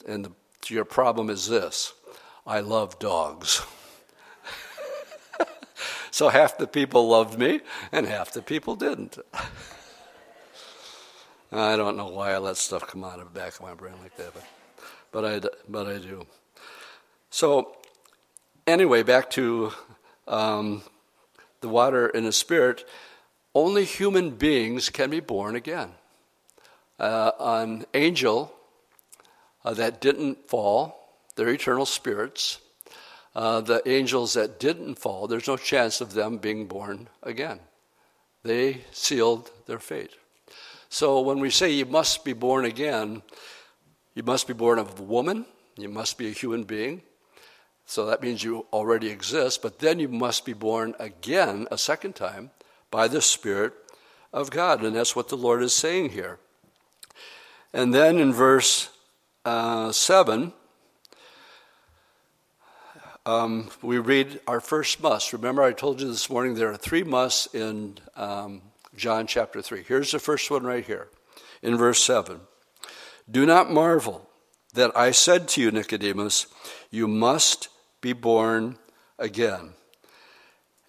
the, 0.06 0.32
to 0.62 0.74
your 0.74 0.86
problem 0.86 1.30
is 1.30 1.48
this 1.48 1.94
I 2.46 2.60
love 2.60 3.00
dogs. 3.00 3.62
so 6.12 6.28
half 6.28 6.58
the 6.58 6.68
people 6.68 7.08
loved 7.08 7.40
me, 7.40 7.62
and 7.92 8.06
half 8.06 8.34
the 8.34 8.42
people 8.42 8.76
didn't. 8.76 9.18
I 11.52 11.78
don't 11.78 11.96
know 11.96 12.10
why 12.10 12.34
I 12.34 12.38
let 12.40 12.58
stuff 12.58 12.86
come 12.86 13.06
out 13.06 13.20
of 13.20 13.34
the 13.34 13.40
back 13.40 13.56
of 13.56 13.62
my 13.62 13.74
brain 13.74 13.96
like 14.02 14.18
that, 14.18 14.34
but, 14.34 14.44
but, 15.14 15.24
I, 15.24 15.40
but 15.70 15.88
I 15.88 15.98
do. 16.00 16.28
So, 17.30 17.76
anyway, 18.66 19.04
back 19.04 19.30
to 19.32 19.72
um, 20.28 20.82
the 21.62 21.70
water 21.70 22.08
and 22.08 22.26
the 22.26 22.32
spirit. 22.32 22.88
Only 23.54 23.86
human 23.86 24.32
beings 24.32 24.90
can 24.90 25.10
be 25.10 25.20
born 25.20 25.56
again. 25.56 25.92
Uh, 27.00 27.32
an 27.40 27.86
angel 27.94 28.54
uh, 29.64 29.74
that 29.74 30.02
didn't 30.02 30.50
fall, 30.50 31.14
they're 31.36 31.50
eternal 31.50 31.86
spirits. 31.86 32.60
Uh, 33.36 33.62
the 33.62 33.88
angels 33.88 34.34
that 34.34 34.60
didn't 34.60 34.96
fall, 34.96 35.28
there's 35.28 35.48
no 35.48 35.58
chance 35.58 36.02
of 36.02 36.14
them 36.14 36.38
being 36.38 36.68
born 36.68 37.08
again. 37.22 37.60
They 38.44 38.82
sealed 38.92 39.52
their 39.68 39.78
fate. 39.78 40.12
So 40.90 41.22
when 41.22 41.40
we 41.40 41.50
say 41.50 41.72
you 41.72 41.86
must 41.86 42.24
be 42.24 42.34
born 42.34 42.66
again, 42.66 43.22
you 44.16 44.24
must 44.24 44.48
be 44.48 44.54
born 44.54 44.80
of 44.80 45.00
a 45.00 45.04
woman, 45.04 45.46
you 45.78 45.90
must 45.90 46.18
be 46.18 46.30
a 46.30 46.32
human 46.32 46.64
being, 46.64 47.04
so 47.88 48.06
that 48.06 48.22
means 48.22 48.44
you 48.44 48.66
already 48.74 49.08
exist, 49.08 49.62
but 49.62 49.80
then 49.80 49.98
you 49.98 50.10
must 50.10 50.44
be 50.44 50.52
born 50.52 50.94
again 51.00 51.68
a 51.72 51.78
second 51.78 52.16
time 52.16 52.52
by 52.92 53.08
the 53.08 53.22
Spirit 53.22 53.74
of 54.34 54.52
God. 54.52 54.84
And 54.84 54.94
that's 54.94 55.16
what 55.16 55.30
the 55.30 55.38
Lord 55.38 55.64
is 55.64 55.74
saying 55.74 56.10
here. 56.10 56.38
And 57.74 57.94
then 57.94 58.18
in 58.18 58.34
verse 58.34 58.90
uh, 59.46 59.94
7, 59.94 60.52
um, 63.26 63.70
we 63.82 64.00
read 64.00 64.42
our 64.48 64.60
first 64.60 65.02
must. 65.02 65.32
Remember, 65.32 65.64
I 65.64 65.72
told 65.72 66.02
you 66.02 66.10
this 66.10 66.30
morning 66.30 66.56
there 66.56 66.72
are 66.72 66.78
three 66.78 67.04
musts 67.04 67.48
in 67.56 68.00
um, 68.18 68.64
John 68.98 69.28
chapter 69.28 69.62
3. 69.62 69.84
Here's 69.88 70.12
the 70.12 70.20
first 70.20 70.52
one 70.52 70.64
right 70.64 70.86
here 70.86 71.08
in 71.62 71.78
verse 71.78 72.04
7. 72.04 72.42
Do 73.32 73.46
not 73.46 73.72
marvel 73.72 74.30
that 74.74 74.96
I 74.96 75.12
said 75.12 75.48
to 75.50 75.62
you, 75.62 75.72
Nicodemus, 75.72 76.48
you 76.92 77.08
must 77.08 77.70
be 78.08 78.14
born 78.14 78.78
again. 79.20 79.72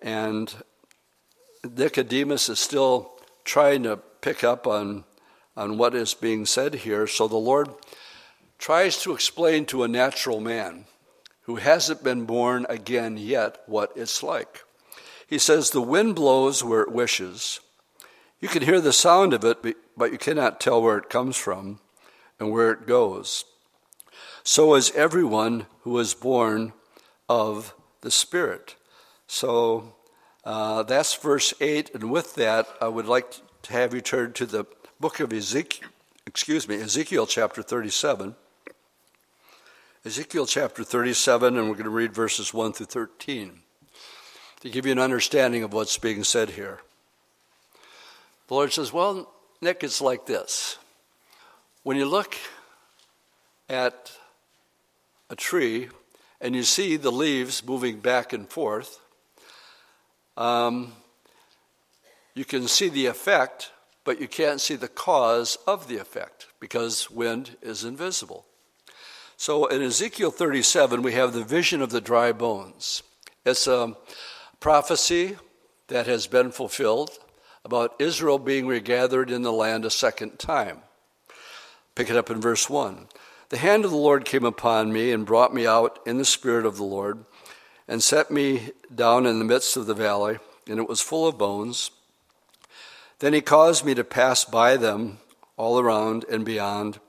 And 0.01 0.55
Nicodemus 1.65 2.49
is 2.49 2.61
still 2.61 3.11
trying 3.45 3.83
to 3.83 3.97
pick 4.21 4.45
up 4.45 4.69
on, 4.69 5.03
on 5.57 5.79
what 5.79 5.97
is 5.97 6.15
being 6.15 6.47
said 6.47 6.75
here. 6.75 7.09
So 7.09 7.27
the 7.27 7.37
Lord 7.37 7.71
tries 8.57 9.03
to 9.03 9.13
explain 9.13 9.67
to 9.67 9.83
a 9.83 9.89
natural 9.89 10.39
man 10.39 10.85
who 11.43 11.57
hasn't 11.57 12.05
been 12.05 12.25
born 12.25 12.67
again 12.69 13.17
yet 13.17 13.63
what 13.67 13.91
it's 13.97 14.23
like. 14.23 14.63
He 15.27 15.39
says, 15.39 15.71
The 15.71 15.83
wind 15.83 16.15
blows 16.15 16.63
where 16.63 16.83
it 16.83 16.93
wishes. 16.93 17.59
You 18.39 18.47
can 18.47 18.63
hear 18.63 18.81
the 18.81 18.93
sound 18.93 19.35
of 19.35 19.45
it, 19.45 19.59
but 19.97 20.13
you 20.13 20.19
cannot 20.19 20.61
tell 20.61 20.81
where 20.81 20.99
it 20.99 21.11
comes 21.11 21.37
from 21.37 21.81
and 22.39 22.53
where 22.53 22.71
it 22.71 22.87
goes. 22.87 23.45
So 24.45 24.77
is 24.77 24.93
everyone 24.93 25.67
who 25.81 25.99
is 25.99 26.15
born 26.15 26.75
of 27.29 27.75
the 28.01 28.11
Spirit. 28.11 28.77
So 29.27 29.95
uh, 30.45 30.83
that's 30.83 31.15
verse 31.15 31.55
8. 31.61 31.95
And 31.95 32.11
with 32.11 32.35
that, 32.37 32.67
I 32.81 32.89
would 32.89 33.07
like 33.07 33.35
to 33.63 33.73
have 33.73 33.95
you 33.95 34.01
turn 34.01 34.33
to 34.35 34.47
the 34.47 34.65
book 35.01 35.21
of 35.21 35.33
Ezekiel, 35.33 35.89
excuse 36.27 36.69
me, 36.69 36.77
Ezekiel 36.77 37.27
chapter 37.27 37.63
37. 37.63 38.35
Ezekiel 40.05 40.47
chapter 40.47 40.85
37, 40.85 41.59
and 41.59 41.69
we're 41.69 41.75
going 41.75 41.85
to 41.85 41.91
read 41.91 42.15
verses 42.15 42.55
1 42.55 42.73
through 42.73 42.87
13 42.87 43.61
to 44.61 44.71
give 44.71 44.87
you 44.87 44.93
an 44.93 44.99
understanding 44.99 45.63
of 45.63 45.73
what's 45.73 45.99
being 45.99 46.25
said 46.25 46.51
here. 46.51 46.81
The 48.47 48.55
Lord 48.55 48.73
says, 48.73 48.93
Well, 48.93 49.31
Nick, 49.61 49.85
it's 49.85 50.01
like 50.01 50.25
this. 50.25 50.79
When 51.83 51.97
you 51.97 52.07
look 52.07 52.37
at 53.69 54.13
a 55.31 55.37
tree 55.37 55.89
and 56.41 56.55
you 56.55 56.63
see 56.63 56.97
the 56.97 57.13
leaves 57.13 57.65
moving 57.65 58.01
back 58.01 58.33
and 58.33 58.49
forth, 58.49 59.01
um, 60.37 60.93
you 62.35 62.45
can 62.45 62.69
see 62.69 62.89
the 62.89 63.07
effect, 63.07 63.73
but 64.05 64.21
you 64.21 64.29
can't 64.29 64.61
see 64.61 64.77
the 64.77 64.89
cause 64.89 65.59
of 65.67 65.89
the 65.89 65.99
effect 65.99 66.47
because 66.61 67.11
wind 67.11 67.57
is 67.61 67.85
invisible. 67.85 68.47
So 69.37 69.67
in 69.67 69.83
Ezekiel 69.83 70.31
37, 70.31 71.03
we 71.03 71.13
have 71.13 71.33
the 71.33 71.45
vision 71.45 71.83
of 71.83 71.91
the 71.91 72.01
dry 72.01 72.33
bones. 72.33 73.03
It's 73.45 73.67
a 73.67 73.97
prophecy 74.61 75.37
that 75.89 76.07
has 76.07 76.27
been 76.27 76.51
fulfilled 76.51 77.19
about 77.65 77.95
Israel 77.99 78.39
being 78.39 78.67
regathered 78.67 79.31
in 79.31 79.43
the 79.43 79.53
land 79.53 79.85
a 79.85 79.91
second 79.91 80.39
time. 80.39 80.83
Pick 81.95 82.11
it 82.11 82.17
up 82.17 82.31
in 82.31 82.41
verse 82.41 82.71
1. 82.71 83.09
The 83.51 83.59
hand 83.59 83.87
of 83.87 83.91
the 83.91 83.97
Lord 83.97 84.27
came 84.27 84.45
upon 84.45 84.93
me 84.93 85.11
and 85.11 85.25
brought 85.25 85.55
me 85.55 85.67
out 85.67 85.99
in 86.05 86.19
the 86.19 86.25
spirit 86.27 86.67
of 86.67 86.77
the 86.77 86.85
Lord 86.85 87.25
and 87.87 88.03
set 88.03 88.31
me 88.31 88.73
down 88.95 89.25
in 89.25 89.39
the 89.39 89.45
midst 89.45 89.77
of 89.77 89.87
the 89.87 89.95
valley, 89.95 90.39
and 90.69 90.79
it 90.79 90.87
was 90.87 91.01
full 91.01 91.27
of 91.27 91.39
bones. 91.39 91.91
Then 93.21 93.33
he 93.33 93.41
caused 93.41 93.87
me 93.87 93.95
to 93.95 94.05
pass 94.05 94.45
by 94.45 94.77
them 94.77 95.19
all 95.57 95.81
around 95.81 96.27
and 96.31 96.45
beyond, 96.45 97.01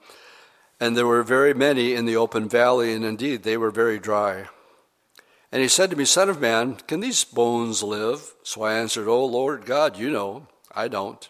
and 0.80 0.96
there 0.96 1.06
were 1.06 1.24
very 1.24 1.54
many 1.54 1.94
in 1.94 2.06
the 2.06 2.16
open 2.16 2.48
valley, 2.48 2.94
and 2.94 3.04
indeed 3.04 3.44
they 3.44 3.58
were 3.58 3.72
very 3.72 4.00
dry. 4.00 4.46
And 5.52 5.62
he 5.62 5.68
said 5.68 5.90
to 5.90 5.98
me, 5.98 6.06
Son 6.06 6.30
of 6.30 6.40
man, 6.40 6.76
can 6.88 7.02
these 7.02 7.26
bones 7.26 7.84
live? 7.84 8.34
So 8.44 8.62
I 8.64 8.76
answered, 8.76 9.10
O 9.10 9.26
Lord 9.26 9.66
God, 9.66 9.98
you 9.98 10.10
know, 10.10 10.48
I 10.74 10.88
don't. 10.88 11.30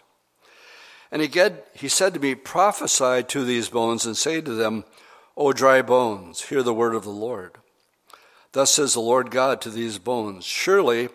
And 1.10 1.20
he, 1.20 1.30
he 1.74 1.88
said 1.88 2.14
to 2.14 2.20
me, 2.20 2.36
Prophesy 2.36 3.24
to 3.24 3.44
these 3.44 3.68
bones 3.68 4.06
and 4.06 4.16
say 4.16 4.40
to 4.40 4.54
them, 4.54 4.84
O 5.40 5.54
dry 5.54 5.80
bones, 5.80 6.42
hear 6.42 6.62
the 6.62 6.74
word 6.74 6.94
of 6.94 7.02
the 7.02 7.08
Lord. 7.08 7.56
Thus 8.52 8.74
says 8.74 8.92
the 8.92 9.00
Lord 9.00 9.30
God 9.30 9.62
to 9.62 9.70
these 9.70 9.96
bones 9.96 10.44
Surely 10.44 11.08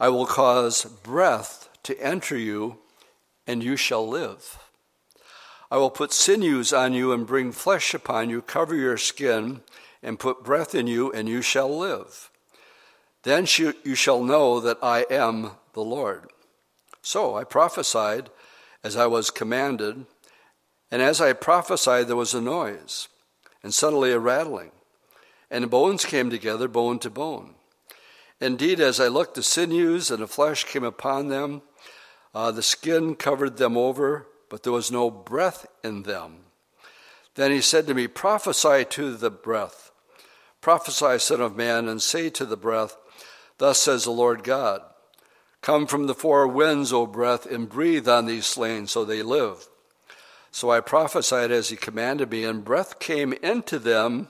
I 0.00 0.08
will 0.08 0.26
cause 0.26 0.84
breath 0.84 1.68
to 1.84 1.96
enter 2.00 2.36
you, 2.36 2.78
and 3.46 3.62
you 3.62 3.76
shall 3.76 4.08
live. 4.08 4.58
I 5.70 5.76
will 5.76 5.90
put 5.90 6.12
sinews 6.12 6.72
on 6.72 6.94
you 6.94 7.12
and 7.12 7.28
bring 7.28 7.52
flesh 7.52 7.94
upon 7.94 8.28
you, 8.28 8.42
cover 8.42 8.74
your 8.74 8.96
skin, 8.96 9.60
and 10.02 10.18
put 10.18 10.42
breath 10.42 10.74
in 10.74 10.88
you, 10.88 11.12
and 11.12 11.28
you 11.28 11.40
shall 11.40 11.78
live. 11.78 12.32
Then 13.22 13.46
you 13.84 13.94
shall 13.94 14.24
know 14.24 14.58
that 14.58 14.78
I 14.82 15.06
am 15.08 15.52
the 15.74 15.84
Lord. 15.84 16.28
So 17.02 17.36
I 17.36 17.44
prophesied 17.44 18.30
as 18.82 18.96
I 18.96 19.06
was 19.06 19.30
commanded, 19.30 20.06
and 20.90 21.00
as 21.00 21.20
I 21.20 21.32
prophesied, 21.34 22.08
there 22.08 22.16
was 22.16 22.34
a 22.34 22.40
noise, 22.40 23.06
and 23.64 23.74
suddenly 23.74 24.12
a 24.12 24.18
rattling, 24.18 24.70
and 25.50 25.64
the 25.64 25.68
bones 25.68 26.04
came 26.04 26.28
together, 26.28 26.68
bone 26.68 27.00
to 27.00 27.10
bone. 27.10 27.54
Indeed, 28.40 28.78
as 28.78 29.00
I 29.00 29.08
looked, 29.08 29.34
the 29.34 29.42
sinews 29.42 30.10
and 30.10 30.22
the 30.22 30.28
flesh 30.28 30.64
came 30.64 30.84
upon 30.84 31.28
them, 31.28 31.62
uh, 32.34 32.50
the 32.50 32.62
skin 32.62 33.14
covered 33.14 33.56
them 33.56 33.76
over, 33.76 34.26
but 34.50 34.62
there 34.62 34.72
was 34.72 34.92
no 34.92 35.10
breath 35.10 35.66
in 35.82 36.02
them. 36.02 36.40
Then 37.36 37.50
he 37.50 37.62
said 37.62 37.86
to 37.86 37.94
me, 37.94 38.06
Prophesy 38.06 38.84
to 38.84 39.16
the 39.16 39.30
breath. 39.30 39.90
Prophesy, 40.60 41.18
Son 41.18 41.40
of 41.40 41.56
Man, 41.56 41.88
and 41.88 42.02
say 42.02 42.28
to 42.30 42.44
the 42.44 42.56
breath, 42.56 42.96
Thus 43.58 43.78
says 43.78 44.04
the 44.04 44.10
Lord 44.10 44.44
God 44.44 44.82
Come 45.62 45.86
from 45.86 46.06
the 46.06 46.14
four 46.14 46.46
winds, 46.46 46.92
O 46.92 47.06
breath, 47.06 47.46
and 47.46 47.68
breathe 47.68 48.08
on 48.08 48.26
these 48.26 48.44
slain 48.44 48.86
so 48.86 49.04
they 49.04 49.22
live. 49.22 49.66
So 50.54 50.70
I 50.70 50.78
prophesied 50.78 51.50
as 51.50 51.70
he 51.70 51.76
commanded 51.76 52.30
me, 52.30 52.44
and 52.44 52.64
breath 52.64 53.00
came 53.00 53.32
into 53.32 53.76
them, 53.80 54.28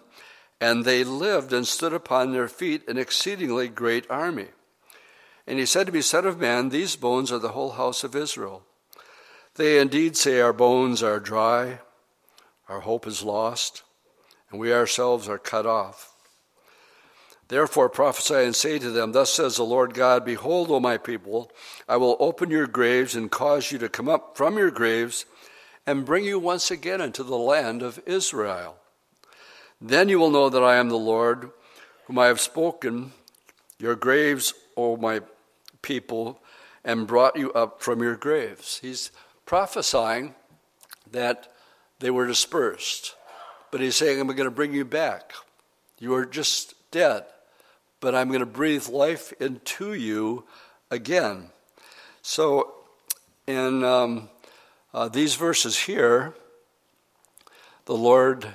and 0.59 0.83
they 0.83 1.05
lived 1.05 1.53
and 1.53 1.69
stood 1.69 1.93
upon 1.93 2.33
their 2.33 2.49
feet, 2.49 2.89
an 2.89 2.97
exceedingly 2.97 3.69
great 3.69 4.11
army. 4.11 4.47
And 5.47 5.59
he 5.59 5.67
said 5.67 5.87
to 5.87 5.93
me, 5.93 6.01
Son 6.01 6.27
of 6.27 6.41
man, 6.41 6.71
these 6.71 6.97
bones 6.97 7.31
are 7.31 7.39
the 7.39 7.51
whole 7.51 7.73
house 7.73 8.05
of 8.05 8.17
Israel. 8.17 8.63
They 9.57 9.79
indeed 9.79 10.17
say, 10.17 10.41
Our 10.41 10.55
bones 10.55 11.03
are 11.03 11.21
dry, 11.21 11.81
our 12.71 12.81
hope 12.81 13.07
is 13.07 13.23
lost, 13.23 13.83
and 14.51 14.59
we 14.59 14.73
ourselves 14.73 15.29
are 15.29 15.37
cut 15.37 15.67
off. 15.67 16.15
Therefore 17.49 17.91
prophesy 17.91 18.47
and 18.47 18.57
say 18.57 18.79
to 18.79 18.91
them, 18.91 19.13
Thus 19.13 19.31
says 19.31 19.59
the 19.59 19.65
Lord 19.65 19.93
God, 19.93 20.25
Behold, 20.25 20.71
O 20.71 20.81
my 20.81 20.97
people, 20.97 21.53
I 21.87 21.99
will 21.99 22.17
open 22.19 22.49
your 22.49 22.67
graves 22.67 23.15
and 23.15 23.31
cause 23.31 23.71
you 23.71 23.77
to 23.77 23.91
come 23.91 24.09
up 24.09 24.39
from 24.39 24.57
your 24.57 24.71
graves 24.71 25.27
and 25.87 26.05
bring 26.05 26.25
you 26.25 26.39
once 26.39 26.71
again 26.71 27.01
into 27.01 27.23
the 27.23 27.37
land 27.37 27.83
of 27.83 28.01
Israel. 28.07 28.77
Then 29.81 30.09
you 30.09 30.19
will 30.19 30.31
know 30.31 30.49
that 30.49 30.63
I 30.63 30.77
am 30.77 30.89
the 30.89 30.97
Lord, 30.97 31.51
whom 32.07 32.19
I 32.19 32.27
have 32.27 32.41
spoken, 32.41 33.13
your 33.79 33.95
graves, 33.95 34.55
O 34.77 34.97
my 34.97 35.21
people, 35.83 36.41
and 36.85 37.07
brought 37.07 37.37
you 37.37 37.53
up 37.53 37.83
from 37.83 38.03
your 38.03 38.17
graves. 38.17 38.79
He's 38.81 39.11
prophesying 39.47 40.35
that 41.11 41.53
they 41.99 42.11
were 42.11 42.27
dispersed, 42.27 43.15
but 43.71 43.81
he's 43.81 43.97
saying, 43.97 44.21
I'm 44.21 44.27
going 44.27 44.45
to 44.45 44.51
bring 44.51 44.75
you 44.75 44.85
back. 44.85 45.33
You 45.99 46.15
are 46.15 46.27
just 46.27 46.75
dead 46.91 47.25
but 48.05 48.15
I'm 48.15 48.29
going 48.29 48.41
to 48.41 48.47
breathe 48.47 48.87
life 48.89 49.33
into 49.41 49.95
you 49.95 50.45
again. 50.91 51.49
So, 52.21 52.75
in 53.47 53.83
um, 53.83 54.29
uh, 54.95 55.09
these 55.09 55.35
verses 55.35 55.77
here, 55.77 56.35
the 57.87 57.97
Lord 57.97 58.47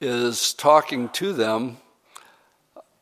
is 0.00 0.52
talking 0.52 1.08
to 1.10 1.32
them 1.32 1.76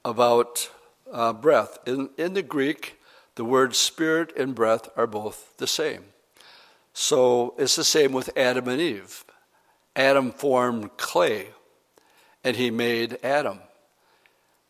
about 0.04 0.70
uh, 1.10 1.32
breath. 1.32 1.78
In, 1.86 2.10
in 2.18 2.34
the 2.34 2.42
Greek, 2.42 3.00
the 3.34 3.44
words 3.44 3.78
spirit 3.78 4.36
and 4.36 4.54
breath 4.54 4.90
are 4.96 5.06
both 5.06 5.56
the 5.56 5.66
same. 5.66 6.04
So 6.92 7.54
it's 7.56 7.76
the 7.76 7.84
same 7.84 8.12
with 8.12 8.36
Adam 8.36 8.68
and 8.68 8.80
Eve. 8.80 9.24
Adam 9.96 10.32
formed 10.32 10.96
clay, 10.98 11.48
and 12.44 12.56
he 12.56 12.70
made 12.70 13.18
Adam. 13.24 13.60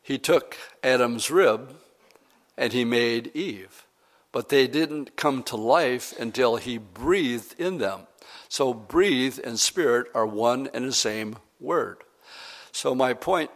He 0.00 0.16
took 0.16 0.56
Adam's 0.82 1.30
rib 1.30 1.76
and 2.56 2.72
he 2.72 2.84
made 2.84 3.30
Eve. 3.34 3.86
But 4.32 4.48
they 4.48 4.66
didn't 4.66 5.16
come 5.16 5.42
to 5.44 5.56
life 5.56 6.18
until 6.18 6.56
he 6.56 6.78
breathed 6.78 7.58
in 7.58 7.78
them. 7.78 8.06
So, 8.48 8.72
breathe 8.74 9.38
and 9.42 9.58
spirit 9.58 10.08
are 10.14 10.26
one 10.26 10.68
and 10.72 10.84
the 10.86 10.92
same 10.92 11.36
word. 11.58 11.98
So, 12.72 12.94
my 12.94 13.14
point 13.14 13.50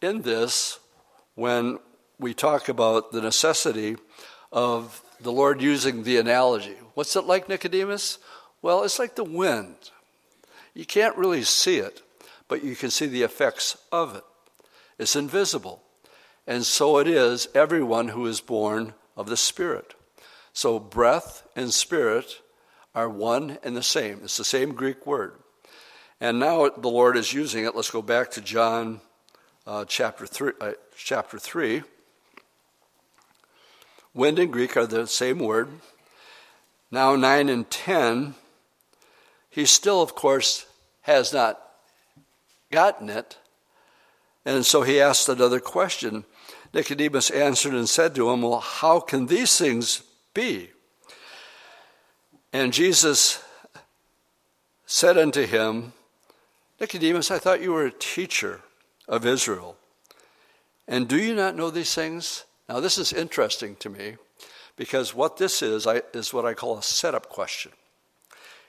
in 0.00 0.22
this, 0.22 0.78
when 1.34 1.78
we 2.18 2.34
talk 2.34 2.68
about 2.68 3.12
the 3.12 3.20
necessity 3.20 3.96
of 4.50 5.02
the 5.20 5.32
Lord 5.32 5.62
using 5.62 6.02
the 6.02 6.18
analogy, 6.18 6.76
what's 6.94 7.16
it 7.16 7.24
like, 7.24 7.48
Nicodemus? 7.48 8.18
Well, 8.60 8.84
it's 8.84 8.98
like 8.98 9.16
the 9.16 9.24
wind. 9.24 9.76
You 10.74 10.84
can't 10.86 11.16
really 11.16 11.42
see 11.42 11.78
it, 11.78 12.02
but 12.48 12.64
you 12.64 12.76
can 12.76 12.90
see 12.90 13.06
the 13.06 13.22
effects 13.22 13.76
of 13.90 14.16
it. 14.16 14.24
It's 14.98 15.16
invisible. 15.16 15.82
And 16.46 16.64
so 16.64 16.98
it 16.98 17.06
is 17.06 17.48
everyone 17.54 18.08
who 18.08 18.26
is 18.26 18.40
born 18.40 18.94
of 19.16 19.26
the 19.26 19.36
Spirit. 19.36 19.94
So 20.52 20.78
breath 20.78 21.46
and 21.56 21.72
spirit 21.72 22.40
are 22.94 23.08
one 23.08 23.58
and 23.62 23.76
the 23.76 23.82
same. 23.82 24.20
It's 24.22 24.36
the 24.36 24.44
same 24.44 24.74
Greek 24.74 25.06
word. 25.06 25.34
And 26.20 26.38
now 26.38 26.68
the 26.68 26.88
Lord 26.88 27.16
is 27.16 27.32
using 27.32 27.64
it. 27.64 27.74
Let's 27.74 27.90
go 27.90 28.02
back 28.02 28.30
to 28.32 28.40
John 28.40 29.00
uh, 29.66 29.84
chapter, 29.86 30.26
three, 30.26 30.52
uh, 30.60 30.72
chapter 30.96 31.38
3. 31.38 31.82
Wind 34.14 34.38
and 34.38 34.52
Greek 34.52 34.76
are 34.76 34.86
the 34.86 35.06
same 35.06 35.38
word. 35.38 35.68
Now, 36.90 37.16
9 37.16 37.48
and 37.48 37.70
10, 37.70 38.34
he 39.48 39.64
still, 39.64 40.02
of 40.02 40.14
course, 40.14 40.66
has 41.02 41.32
not 41.32 41.60
gotten 42.70 43.08
it. 43.08 43.38
And 44.44 44.66
so 44.66 44.82
he 44.82 45.00
asked 45.00 45.28
another 45.28 45.60
question. 45.60 46.24
Nicodemus 46.74 47.30
answered 47.30 47.74
and 47.74 47.88
said 47.88 48.14
to 48.14 48.30
him, 48.30 48.42
Well, 48.42 48.60
how 48.60 49.00
can 49.00 49.26
these 49.26 49.56
things 49.56 50.02
be? 50.34 50.70
And 52.52 52.72
Jesus 52.72 53.42
said 54.86 55.16
unto 55.16 55.46
him, 55.46 55.92
Nicodemus, 56.80 57.30
I 57.30 57.38
thought 57.38 57.62
you 57.62 57.72
were 57.72 57.86
a 57.86 57.92
teacher 57.92 58.60
of 59.08 59.24
Israel. 59.24 59.76
And 60.86 61.08
do 61.08 61.16
you 61.16 61.34
not 61.34 61.56
know 61.56 61.70
these 61.70 61.94
things? 61.94 62.44
Now, 62.68 62.80
this 62.80 62.98
is 62.98 63.12
interesting 63.12 63.76
to 63.76 63.88
me 63.88 64.16
because 64.76 65.14
what 65.14 65.36
this 65.36 65.62
is 65.62 65.86
I, 65.86 66.02
is 66.12 66.34
what 66.34 66.44
I 66.44 66.54
call 66.54 66.78
a 66.78 66.82
setup 66.82 67.28
question. 67.28 67.72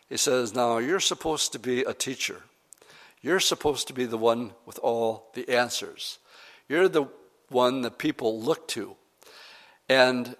He 0.09 0.17
says, 0.17 0.53
Now, 0.53 0.77
you're 0.77 0.99
supposed 0.99 1.51
to 1.53 1.59
be 1.59 1.81
a 1.81 1.93
teacher. 1.93 2.43
You're 3.21 3.39
supposed 3.39 3.87
to 3.87 3.93
be 3.93 4.05
the 4.05 4.17
one 4.17 4.51
with 4.65 4.77
all 4.79 5.31
the 5.33 5.49
answers. 5.49 6.19
You're 6.67 6.89
the 6.89 7.07
one 7.49 7.81
that 7.81 7.97
people 7.97 8.39
look 8.39 8.67
to. 8.69 8.95
And 9.89 10.35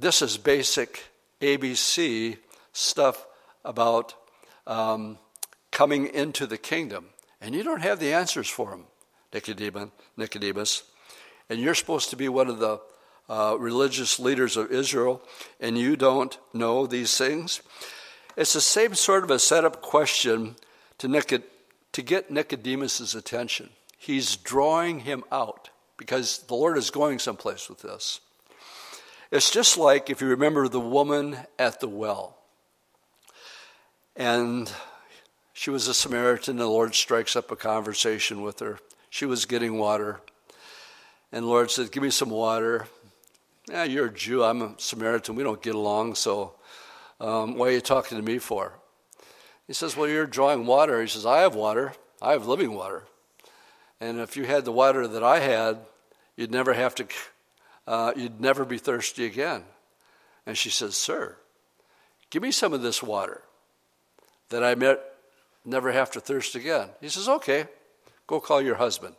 this 0.00 0.22
is 0.22 0.36
basic 0.36 1.04
ABC 1.40 2.38
stuff 2.72 3.26
about 3.64 4.14
um, 4.66 5.18
coming 5.70 6.06
into 6.06 6.46
the 6.46 6.58
kingdom. 6.58 7.06
And 7.40 7.54
you 7.54 7.62
don't 7.62 7.82
have 7.82 8.00
the 8.00 8.12
answers 8.12 8.48
for 8.48 8.70
them. 8.70 8.84
Nicodemus, 9.32 9.90
Nicodemus. 10.16 10.82
and 11.50 11.60
you're 11.60 11.74
supposed 11.74 12.10
to 12.10 12.16
be 12.16 12.28
one 12.28 12.48
of 12.48 12.58
the 12.58 12.80
uh, 13.28 13.56
religious 13.58 14.18
leaders 14.18 14.56
of 14.56 14.72
Israel, 14.72 15.20
and 15.60 15.76
you 15.76 15.96
don't 15.96 16.38
know 16.54 16.86
these 16.86 17.16
things? 17.18 17.60
It's 18.36 18.54
the 18.54 18.60
same 18.60 18.94
sort 18.94 19.22
of 19.22 19.30
a 19.30 19.38
setup 19.38 19.82
question 19.82 20.56
to, 20.96 21.08
Nicod- 21.08 21.42
to 21.92 22.02
get 22.02 22.30
Nicodemus's 22.30 23.14
attention. 23.14 23.70
He's 23.98 24.36
drawing 24.36 25.00
him 25.00 25.24
out 25.30 25.68
because 25.98 26.38
the 26.38 26.54
Lord 26.54 26.78
is 26.78 26.90
going 26.90 27.18
someplace 27.18 27.68
with 27.68 27.82
this. 27.82 28.20
It's 29.30 29.50
just 29.50 29.76
like 29.76 30.08
if 30.08 30.20
you 30.22 30.28
remember 30.28 30.68
the 30.68 30.80
woman 30.80 31.36
at 31.58 31.80
the 31.80 31.88
well. 31.88 32.38
And 34.16 34.72
she 35.52 35.70
was 35.70 35.86
a 35.86 35.94
Samaritan, 35.94 36.56
the 36.56 36.66
Lord 36.66 36.94
strikes 36.94 37.36
up 37.36 37.50
a 37.50 37.56
conversation 37.56 38.42
with 38.42 38.60
her. 38.60 38.78
She 39.10 39.26
was 39.26 39.44
getting 39.44 39.78
water. 39.78 40.20
And 41.30 41.44
the 41.44 41.48
Lord 41.48 41.70
said, 41.70 41.92
Give 41.92 42.02
me 42.02 42.10
some 42.10 42.30
water. 42.30 42.86
Yeah, 43.68 43.84
you're 43.84 44.06
a 44.06 44.12
Jew. 44.12 44.42
I'm 44.42 44.62
a 44.62 44.74
Samaritan. 44.78 45.34
We 45.34 45.42
don't 45.42 45.60
get 45.60 45.74
along, 45.74 46.14
so 46.14 46.54
um, 47.20 47.56
why 47.56 47.68
are 47.68 47.72
you 47.72 47.80
talking 47.80 48.16
to 48.16 48.24
me 48.24 48.38
for? 48.38 48.72
He 49.66 49.74
says, 49.74 49.96
Well, 49.96 50.08
you're 50.08 50.26
drawing 50.26 50.64
water. 50.64 51.02
He 51.02 51.08
says, 51.08 51.26
I 51.26 51.40
have 51.40 51.54
water. 51.54 51.92
I 52.22 52.32
have 52.32 52.46
living 52.46 52.72
water. 52.72 53.04
And 54.00 54.20
if 54.20 54.36
you 54.36 54.44
had 54.44 54.64
the 54.64 54.72
water 54.72 55.06
that 55.06 55.22
I 55.22 55.40
had, 55.40 55.78
you'd 56.36 56.50
never 56.50 56.72
have 56.72 56.94
to, 56.96 57.06
uh, 57.88 58.12
you'd 58.14 58.38
never 58.38 58.66
be 58.66 58.76
thirsty 58.76 59.24
again. 59.24 59.64
And 60.46 60.56
she 60.56 60.68
says, 60.68 60.94
Sir, 60.94 61.36
give 62.28 62.42
me 62.42 62.50
some 62.50 62.74
of 62.74 62.82
this 62.82 63.02
water 63.02 63.42
that 64.50 64.62
I 64.62 64.74
may 64.74 64.96
never 65.64 65.90
have 65.90 66.10
to 66.12 66.20
thirst 66.20 66.54
again. 66.54 66.90
He 67.00 67.08
says, 67.08 67.28
Okay, 67.28 67.66
go 68.26 68.40
call 68.40 68.60
your 68.60 68.74
husband. 68.74 69.16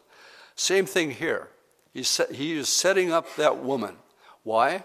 Same 0.56 0.86
thing 0.86 1.12
here. 1.12 1.50
He, 1.94 2.04
set, 2.04 2.32
he 2.32 2.54
is 2.54 2.70
setting 2.70 3.12
up 3.12 3.36
that 3.38 3.58
woman. 3.58 3.96
Why? 4.44 4.84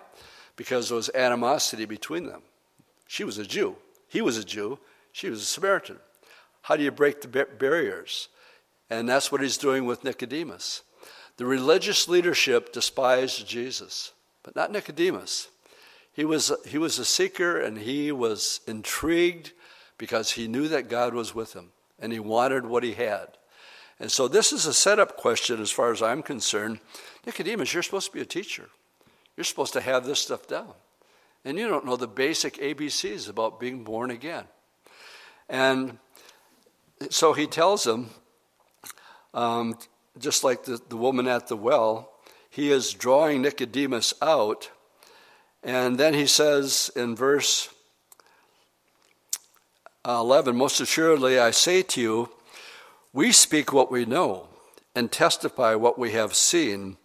Because 0.56 0.88
there 0.88 0.96
was 0.96 1.10
animosity 1.14 1.84
between 1.84 2.26
them. 2.26 2.40
She 3.06 3.22
was 3.22 3.36
a 3.36 3.44
Jew. 3.44 3.76
He 4.08 4.22
was 4.22 4.38
a 4.38 4.44
Jew. 4.44 4.78
She 5.12 5.28
was 5.28 5.42
a 5.42 5.44
Samaritan. 5.44 5.98
How 6.62 6.76
do 6.76 6.82
you 6.82 6.90
break 6.90 7.20
the 7.20 7.28
barriers? 7.28 8.28
And 8.88 9.06
that's 9.06 9.30
what 9.30 9.42
he's 9.42 9.58
doing 9.58 9.84
with 9.84 10.04
Nicodemus. 10.04 10.82
The 11.36 11.46
religious 11.46 12.08
leadership 12.08 12.72
despised 12.72 13.46
Jesus, 13.46 14.12
but 14.42 14.54
not 14.54 14.70
Nicodemus. 14.70 15.48
He 16.12 16.24
was, 16.24 16.52
he 16.66 16.78
was 16.78 16.98
a 16.98 17.04
seeker 17.04 17.60
and 17.60 17.78
he 17.78 18.12
was 18.12 18.60
intrigued 18.66 19.52
because 19.98 20.32
he 20.32 20.46
knew 20.46 20.68
that 20.68 20.88
God 20.88 21.12
was 21.12 21.34
with 21.34 21.54
him 21.54 21.70
and 21.98 22.12
he 22.12 22.20
wanted 22.20 22.66
what 22.66 22.84
he 22.84 22.92
had. 22.92 23.28
And 23.98 24.10
so 24.10 24.28
this 24.28 24.52
is 24.52 24.66
a 24.66 24.74
setup 24.74 25.16
question 25.16 25.60
as 25.60 25.70
far 25.70 25.90
as 25.90 26.02
I'm 26.02 26.22
concerned. 26.22 26.80
Nicodemus, 27.26 27.72
you're 27.74 27.82
supposed 27.82 28.06
to 28.06 28.12
be 28.12 28.20
a 28.20 28.26
teacher. 28.26 28.68
You're 29.36 29.44
supposed 29.44 29.72
to 29.72 29.80
have 29.80 30.06
this 30.06 30.20
stuff 30.20 30.46
down. 30.46 30.72
And 31.44 31.58
you 31.58 31.68
don't 31.68 31.84
know 31.84 31.96
the 31.96 32.08
basic 32.08 32.54
ABCs 32.54 33.28
about 33.28 33.60
being 33.60 33.84
born 33.84 34.10
again. 34.10 34.44
And 35.48 35.98
so 37.10 37.32
he 37.32 37.46
tells 37.46 37.86
him, 37.86 38.10
um, 39.32 39.76
just 40.18 40.44
like 40.44 40.64
the, 40.64 40.80
the 40.88 40.96
woman 40.96 41.26
at 41.26 41.48
the 41.48 41.56
well, 41.56 42.10
he 42.50 42.70
is 42.70 42.92
drawing 42.92 43.42
Nicodemus 43.42 44.14
out. 44.22 44.70
And 45.62 45.98
then 45.98 46.14
he 46.14 46.26
says 46.26 46.90
in 46.94 47.16
verse 47.16 47.68
uh, 50.06 50.18
11, 50.20 50.56
Most 50.56 50.80
assuredly 50.80 51.38
I 51.38 51.50
say 51.50 51.82
to 51.82 52.00
you, 52.00 52.28
we 53.12 53.32
speak 53.32 53.72
what 53.72 53.90
we 53.90 54.04
know 54.04 54.48
and 54.94 55.10
testify 55.10 55.74
what 55.74 55.98
we 55.98 56.12
have 56.12 56.34
seen, 56.34 56.96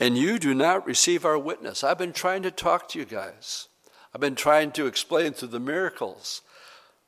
and 0.00 0.18
you 0.18 0.38
do 0.38 0.54
not 0.54 0.86
receive 0.86 1.24
our 1.24 1.38
witness. 1.38 1.84
I've 1.84 1.98
been 1.98 2.12
trying 2.12 2.42
to 2.42 2.50
talk 2.50 2.88
to 2.90 2.98
you 2.98 3.04
guys. 3.04 3.68
I've 4.14 4.20
been 4.20 4.34
trying 4.34 4.72
to 4.72 4.86
explain 4.86 5.32
through 5.32 5.48
the 5.48 5.60
miracles, 5.60 6.42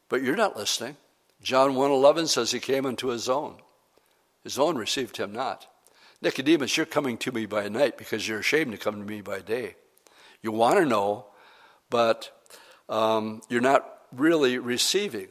but 0.08 0.22
you're 0.22 0.36
not 0.36 0.56
listening. 0.56 0.96
John 1.42 1.74
1:11 1.74 2.28
says 2.28 2.50
he 2.50 2.60
came 2.60 2.86
unto 2.86 3.08
his 3.08 3.28
own, 3.28 3.60
his 4.46 4.60
own 4.60 4.78
received 4.78 5.16
him 5.16 5.32
not. 5.32 5.66
Nicodemus, 6.22 6.76
you're 6.76 6.86
coming 6.86 7.18
to 7.18 7.32
me 7.32 7.46
by 7.46 7.68
night 7.68 7.98
because 7.98 8.28
you're 8.28 8.38
ashamed 8.38 8.70
to 8.70 8.78
come 8.78 8.94
to 8.94 9.04
me 9.04 9.20
by 9.20 9.40
day. 9.40 9.74
You 10.40 10.52
want 10.52 10.78
to 10.78 10.86
know, 10.86 11.26
but 11.90 12.30
um, 12.88 13.40
you're 13.48 13.60
not 13.60 14.02
really 14.12 14.56
receiving. 14.58 15.26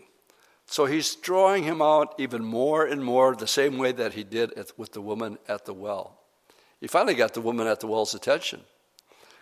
So 0.65 0.85
he's 0.85 1.15
drawing 1.15 1.63
him 1.63 1.81
out 1.81 2.13
even 2.17 2.43
more 2.43 2.85
and 2.85 3.01
more 3.01 3.37
the 3.37 3.47
same 3.47 3.77
way 3.77 3.93
that 3.93 4.15
he 4.15 4.25
did 4.25 4.51
with 4.75 4.91
the 4.91 4.99
woman 4.99 5.37
at 5.47 5.63
the 5.63 5.73
well. 5.73 6.19
He 6.81 6.87
finally 6.87 7.15
got 7.15 7.33
the 7.33 7.39
woman 7.39 7.67
at 7.67 7.79
the 7.79 7.87
well's 7.87 8.15
attention. 8.15 8.63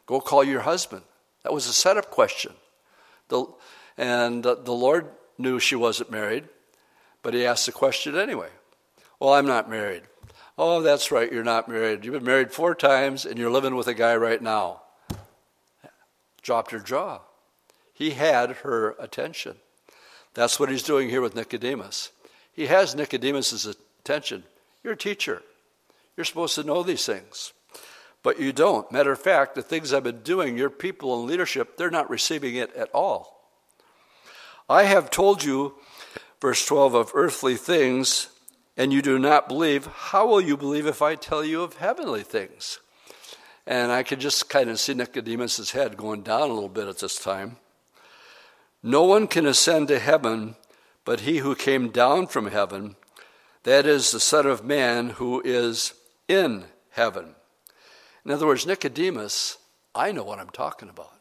Go 0.05 0.21
call 0.21 0.43
your 0.43 0.61
husband. 0.61 1.01
That 1.41 1.51
was 1.51 1.65
a 1.65 1.73
setup 1.73 2.11
question. 2.11 2.53
The, 3.29 3.47
and 3.97 4.43
the 4.43 4.71
Lord 4.71 5.07
knew 5.39 5.57
she 5.57 5.75
wasn't 5.75 6.11
married, 6.11 6.47
but 7.23 7.33
he 7.33 7.43
asked 7.43 7.65
the 7.65 7.71
question 7.71 8.15
anyway. 8.15 8.49
Well, 9.23 9.35
I'm 9.35 9.45
not 9.45 9.69
married. 9.69 10.01
Oh, 10.57 10.81
that's 10.81 11.09
right, 11.09 11.31
you're 11.31 11.45
not 11.45 11.69
married. 11.69 12.03
You've 12.03 12.13
been 12.13 12.25
married 12.25 12.51
four 12.51 12.75
times 12.75 13.25
and 13.25 13.39
you're 13.39 13.49
living 13.49 13.77
with 13.77 13.87
a 13.87 13.93
guy 13.93 14.17
right 14.17 14.41
now. 14.41 14.81
Dropped 16.41 16.71
her 16.71 16.79
jaw. 16.79 17.21
He 17.93 18.09
had 18.09 18.51
her 18.63 18.97
attention. 18.99 19.55
That's 20.33 20.59
what 20.59 20.67
he's 20.67 20.83
doing 20.83 21.07
here 21.07 21.21
with 21.21 21.37
Nicodemus. 21.37 22.11
He 22.51 22.65
has 22.65 22.95
Nicodemus's 22.95 23.65
attention. 24.01 24.43
You're 24.83 24.91
a 24.91 24.97
teacher. 24.97 25.41
You're 26.17 26.25
supposed 26.25 26.55
to 26.55 26.65
know 26.65 26.83
these 26.83 27.05
things. 27.05 27.53
But 28.23 28.41
you 28.41 28.51
don't. 28.51 28.91
Matter 28.91 29.13
of 29.13 29.21
fact, 29.21 29.55
the 29.55 29.61
things 29.61 29.93
I've 29.93 30.03
been 30.03 30.19
doing, 30.19 30.57
your 30.57 30.69
people 30.69 31.21
in 31.21 31.27
leadership, 31.27 31.77
they're 31.77 31.89
not 31.89 32.09
receiving 32.09 32.55
it 32.55 32.75
at 32.75 32.89
all. 32.93 33.53
I 34.67 34.83
have 34.83 35.09
told 35.09 35.45
you, 35.45 35.75
verse 36.41 36.65
12, 36.65 36.93
of 36.93 37.11
earthly 37.13 37.55
things 37.55 38.27
and 38.75 38.91
you 38.91 39.01
do 39.01 39.19
not 39.19 39.47
believe, 39.47 39.85
how 39.85 40.27
will 40.27 40.41
you 40.41 40.57
believe 40.57 40.85
if 40.85 41.01
I 41.01 41.15
tell 41.15 41.43
you 41.43 41.61
of 41.61 41.77
heavenly 41.77 42.23
things? 42.23 42.79
And 43.65 43.91
I 43.91 44.03
could 44.03 44.19
just 44.19 44.49
kind 44.49 44.69
of 44.69 44.79
see 44.79 44.93
Nicodemus' 44.93 45.71
head 45.71 45.95
going 45.95 46.21
down 46.21 46.49
a 46.49 46.53
little 46.53 46.69
bit 46.69 46.87
at 46.87 46.99
this 46.99 47.17
time. 47.17 47.57
No 48.81 49.03
one 49.03 49.27
can 49.27 49.45
ascend 49.45 49.87
to 49.87 49.99
heaven 49.99 50.55
but 51.05 51.21
he 51.21 51.39
who 51.39 51.55
came 51.55 51.89
down 51.89 52.27
from 52.27 52.47
heaven, 52.47 52.95
that 53.63 53.85
is, 53.85 54.11
the 54.11 54.19
Son 54.19 54.45
of 54.45 54.63
Man 54.63 55.11
who 55.11 55.41
is 55.43 55.93
in 56.27 56.65
heaven. 56.91 57.35
In 58.25 58.31
other 58.31 58.47
words, 58.47 58.65
Nicodemus, 58.65 59.57
I 59.93 60.11
know 60.11 60.23
what 60.23 60.39
I'm 60.39 60.49
talking 60.49 60.89
about. 60.89 61.11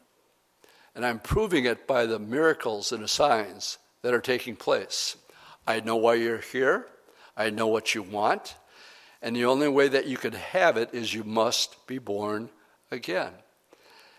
And 0.95 1.05
I'm 1.05 1.19
proving 1.19 1.65
it 1.65 1.87
by 1.87 2.05
the 2.05 2.19
miracles 2.19 2.91
and 2.91 3.03
the 3.03 3.07
signs 3.07 3.77
that 4.03 4.13
are 4.13 4.21
taking 4.21 4.55
place. 4.55 5.17
I 5.67 5.79
know 5.79 5.95
why 5.95 6.15
you're 6.15 6.39
here. 6.39 6.87
I 7.35 7.49
know 7.49 7.67
what 7.67 7.95
you 7.95 8.03
want. 8.03 8.55
And 9.21 9.35
the 9.35 9.45
only 9.45 9.67
way 9.67 9.87
that 9.87 10.05
you 10.05 10.17
can 10.17 10.33
have 10.33 10.77
it 10.77 10.93
is 10.93 11.13
you 11.13 11.23
must 11.23 11.87
be 11.87 11.97
born 11.97 12.49
again. 12.91 13.31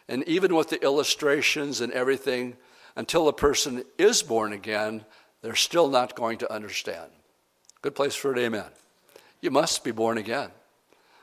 And 0.08 0.26
even 0.26 0.54
with 0.54 0.70
the 0.70 0.82
illustrations 0.82 1.80
and 1.80 1.92
everything, 1.92 2.56
until 2.96 3.28
a 3.28 3.32
person 3.32 3.84
is 3.98 4.22
born 4.22 4.52
again, 4.52 5.04
they're 5.42 5.54
still 5.54 5.88
not 5.88 6.14
going 6.14 6.38
to 6.38 6.52
understand. 6.52 7.10
Good 7.82 7.94
place 7.94 8.14
for 8.14 8.32
an 8.32 8.38
amen. 8.38 8.66
You 9.40 9.50
must 9.50 9.84
be 9.84 9.90
born 9.90 10.16
again, 10.16 10.50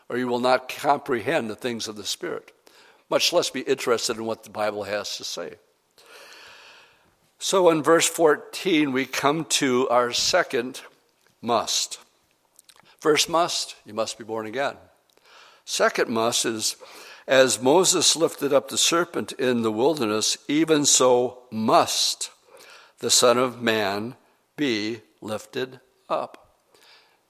or 0.10 0.18
you 0.18 0.28
will 0.28 0.40
not 0.40 0.70
comprehend 0.70 1.50
the 1.50 1.56
things 1.56 1.88
of 1.88 1.96
the 1.96 2.04
Spirit, 2.04 2.52
much 3.10 3.34
less 3.34 3.50
be 3.50 3.62
interested 3.62 4.18
in 4.18 4.26
what 4.26 4.44
the 4.44 4.52
Bible 4.52 4.84
has 4.84 5.18
to 5.18 5.24
say. 5.24 5.56
So 7.40 7.72
in 7.72 7.82
verse 7.82 8.08
14, 8.08 8.92
we 8.92 9.08
come 9.08 9.46
to 9.46 9.90
our 9.90 10.14
second 10.14 10.82
must. 11.42 12.00
First 13.00 13.30
must, 13.30 13.76
you 13.86 13.94
must 13.94 14.18
be 14.18 14.24
born 14.24 14.46
again. 14.46 14.76
Second 15.66 16.10
must 16.10 16.46
is 16.46 16.76
as 17.28 17.62
Moses 17.62 18.16
lifted 18.16 18.52
up 18.52 18.70
the 18.70 18.78
serpent 18.78 19.32
in 19.34 19.62
the 19.62 19.72
wilderness, 19.72 20.38
even 20.48 20.86
so 20.86 21.44
must 21.52 22.30
the 23.00 23.10
Son 23.10 23.38
of 23.38 23.62
Man 23.62 24.16
be 24.58 25.02
lifted 25.22 25.80
up. 26.10 26.58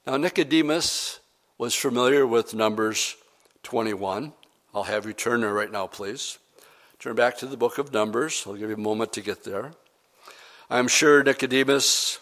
Now, 0.06 0.16
Nicodemus 0.16 1.20
was 1.56 1.74
familiar 1.74 2.26
with 2.26 2.54
Numbers 2.54 3.16
21. 3.62 4.32
I'll 4.74 4.82
have 4.84 5.06
you 5.06 5.12
turn 5.12 5.42
there 5.42 5.52
right 5.52 5.70
now, 5.70 5.86
please. 5.86 6.38
Turn 6.98 7.14
back 7.14 7.38
to 7.38 7.46
the 7.46 7.56
book 7.56 7.78
of 7.78 7.92
Numbers. 7.92 8.44
I'll 8.46 8.54
give 8.54 8.68
you 8.68 8.76
a 8.76 8.78
moment 8.78 9.12
to 9.14 9.20
get 9.20 9.44
there. 9.44 9.72
I'm 10.68 10.88
sure 10.88 11.22
Nicodemus 11.22 12.18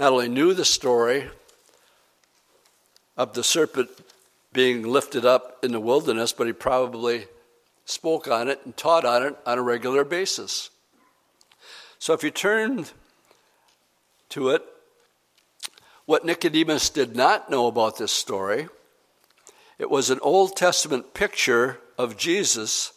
not 0.00 0.12
only 0.14 0.30
knew 0.30 0.54
the 0.54 0.64
story 0.64 1.28
of 3.18 3.34
the 3.34 3.44
serpent 3.44 3.90
being 4.50 4.82
lifted 4.82 5.26
up 5.26 5.58
in 5.62 5.72
the 5.72 5.78
wilderness, 5.78 6.32
but 6.32 6.46
he 6.46 6.54
probably 6.54 7.26
spoke 7.84 8.26
on 8.26 8.48
it 8.48 8.58
and 8.64 8.74
taught 8.78 9.04
on 9.04 9.22
it 9.22 9.36
on 9.44 9.58
a 9.58 9.62
regular 9.62 10.02
basis. 10.02 10.70
So 11.98 12.14
if 12.14 12.24
you 12.24 12.30
turn 12.30 12.86
to 14.30 14.48
it, 14.48 14.64
What 16.06 16.24
Nicodemus 16.24 16.88
did 16.88 17.14
not 17.14 17.50
know 17.50 17.66
about 17.66 17.98
this 17.98 18.10
story, 18.10 18.68
it 19.78 19.90
was 19.90 20.08
an 20.08 20.18
Old 20.22 20.56
Testament 20.56 21.12
picture 21.12 21.78
of 21.98 22.16
Jesus, 22.16 22.94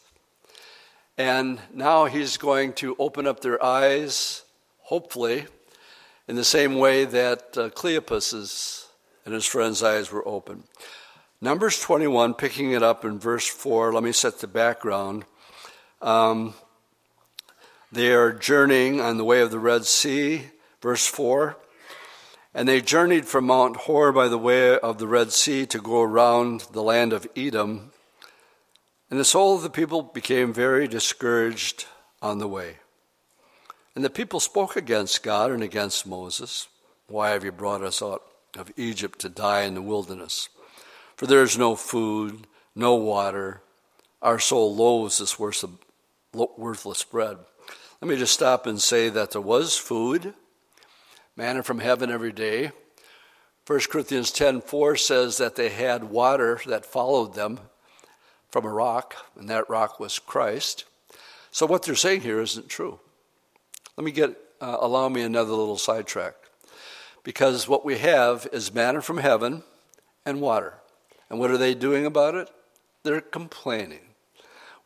and 1.17 1.59
now 1.73 2.05
he's 2.05 2.37
going 2.37 2.71
to 2.73 2.95
open 2.97 3.27
up 3.27 3.41
their 3.41 3.61
eyes, 3.61 4.45
hopefully, 4.79 5.45
in 6.33 6.37
the 6.37 6.43
same 6.43 6.79
way 6.79 7.05
that 7.05 7.55
uh, 7.55 7.69
Cleopas' 7.69 8.87
and 9.23 9.35
his 9.35 9.45
friends' 9.45 9.83
eyes 9.83 10.11
were 10.11 10.27
open. 10.27 10.63
Numbers 11.39 11.79
21, 11.79 12.33
picking 12.33 12.71
it 12.71 12.81
up 12.81 13.05
in 13.05 13.19
verse 13.19 13.47
4, 13.47 13.93
let 13.93 14.01
me 14.01 14.11
set 14.11 14.39
the 14.39 14.47
background. 14.47 15.25
Um, 16.01 16.55
they 17.91 18.13
are 18.13 18.31
journeying 18.31 18.99
on 18.99 19.17
the 19.17 19.23
way 19.23 19.41
of 19.41 19.51
the 19.51 19.59
Red 19.59 19.85
Sea, 19.85 20.45
verse 20.81 21.05
4. 21.05 21.55
And 22.55 22.67
they 22.67 22.81
journeyed 22.81 23.27
from 23.27 23.45
Mount 23.45 23.75
Hor 23.75 24.11
by 24.11 24.27
the 24.27 24.39
way 24.39 24.79
of 24.79 24.97
the 24.97 25.07
Red 25.07 25.31
Sea 25.31 25.67
to 25.67 25.79
go 25.79 26.01
around 26.01 26.61
the 26.71 26.81
land 26.81 27.13
of 27.13 27.27
Edom. 27.35 27.91
And 29.11 29.19
the 29.19 29.23
soul 29.23 29.55
of 29.55 29.61
the 29.61 29.69
people 29.69 30.01
became 30.01 30.51
very 30.51 30.87
discouraged 30.87 31.85
on 32.23 32.39
the 32.39 32.47
way. 32.47 32.77
And 33.95 34.03
the 34.03 34.09
people 34.09 34.39
spoke 34.39 34.75
against 34.75 35.23
God 35.23 35.51
and 35.51 35.61
against 35.61 36.07
Moses. 36.07 36.67
Why 37.07 37.29
have 37.29 37.43
you 37.43 37.51
brought 37.51 37.83
us 37.83 38.01
out 38.01 38.23
of 38.57 38.71
Egypt 38.75 39.19
to 39.19 39.29
die 39.29 39.63
in 39.63 39.75
the 39.75 39.81
wilderness? 39.81 40.49
For 41.15 41.27
there 41.27 41.43
is 41.43 41.57
no 41.57 41.75
food, 41.75 42.47
no 42.75 42.95
water. 42.95 43.61
Our 44.21 44.39
soul 44.39 44.75
loathes 44.75 45.19
this 45.19 45.37
worthless 45.37 47.03
bread. 47.03 47.37
Let 48.01 48.09
me 48.09 48.17
just 48.17 48.33
stop 48.33 48.65
and 48.65 48.81
say 48.81 49.09
that 49.09 49.31
there 49.31 49.41
was 49.41 49.77
food 49.77 50.33
manna 51.35 51.63
from 51.63 51.79
heaven 51.79 52.11
every 52.11 52.31
day. 52.31 52.71
1 53.65 53.89
Corinthians 53.89 54.31
10:4 54.31 54.97
says 54.97 55.37
that 55.37 55.55
they 55.55 55.69
had 55.69 56.05
water 56.05 56.59
that 56.65 56.85
followed 56.85 57.33
them 57.33 57.59
from 58.49 58.65
a 58.65 58.69
rock, 58.69 59.15
and 59.35 59.49
that 59.49 59.69
rock 59.69 59.99
was 59.99 60.19
Christ. 60.19 60.85
So 61.51 61.65
what 61.65 61.83
they're 61.83 61.95
saying 61.95 62.21
here 62.21 62.41
isn't 62.41 62.69
true. 62.69 62.99
Let 63.97 64.05
me 64.05 64.11
get 64.11 64.37
uh, 64.63 64.77
allow 64.79 65.09
me 65.09 65.21
another 65.21 65.51
little 65.51 65.77
sidetrack. 65.77 66.35
Because 67.23 67.67
what 67.67 67.85
we 67.85 67.97
have 67.97 68.47
is 68.51 68.73
manna 68.73 69.01
from 69.01 69.17
heaven 69.17 69.63
and 70.25 70.41
water. 70.41 70.75
And 71.29 71.39
what 71.39 71.51
are 71.51 71.57
they 71.57 71.73
doing 71.73 72.05
about 72.05 72.35
it? 72.35 72.49
They're 73.03 73.21
complaining. 73.21 74.15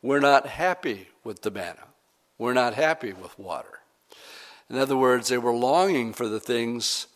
We're 0.02 0.20
not 0.20 0.46
happy 0.46 1.08
with 1.22 1.42
the 1.42 1.50
manna. 1.50 1.84
We're 2.38 2.54
not 2.54 2.74
happy 2.74 3.12
with 3.12 3.38
water. 3.38 3.80
In 4.70 4.76
other 4.76 4.96
words, 4.96 5.28
they 5.28 5.38
were 5.38 5.54
longing 5.54 6.12
for 6.12 6.28
the 6.28 6.40
things 6.40 7.06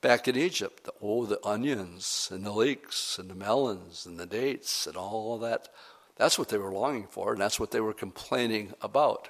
back 0.00 0.28
in 0.28 0.36
Egypt. 0.36 0.88
Oh, 1.02 1.26
the 1.26 1.44
onions 1.44 2.28
and 2.30 2.44
the 2.44 2.52
leeks 2.52 3.18
and 3.18 3.30
the 3.30 3.34
melons 3.34 4.06
and 4.06 4.18
the 4.18 4.26
dates 4.26 4.86
and 4.86 4.96
all 4.96 5.38
that. 5.38 5.68
That's 6.16 6.38
what 6.38 6.48
they 6.48 6.58
were 6.58 6.72
longing 6.72 7.06
for, 7.10 7.32
and 7.32 7.40
that's 7.40 7.60
what 7.60 7.70
they 7.70 7.80
were 7.80 7.92
complaining 7.92 8.72
about. 8.80 9.28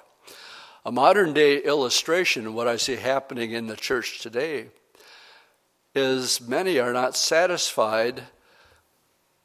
A 0.85 0.91
modern 0.91 1.33
day 1.33 1.57
illustration 1.57 2.47
of 2.47 2.53
what 2.53 2.67
I 2.67 2.77
see 2.77 2.95
happening 2.95 3.51
in 3.51 3.67
the 3.67 3.75
church 3.75 4.19
today 4.19 4.67
is 5.93 6.39
many 6.39 6.79
are 6.79 6.93
not 6.93 7.17
satisfied. 7.17 8.23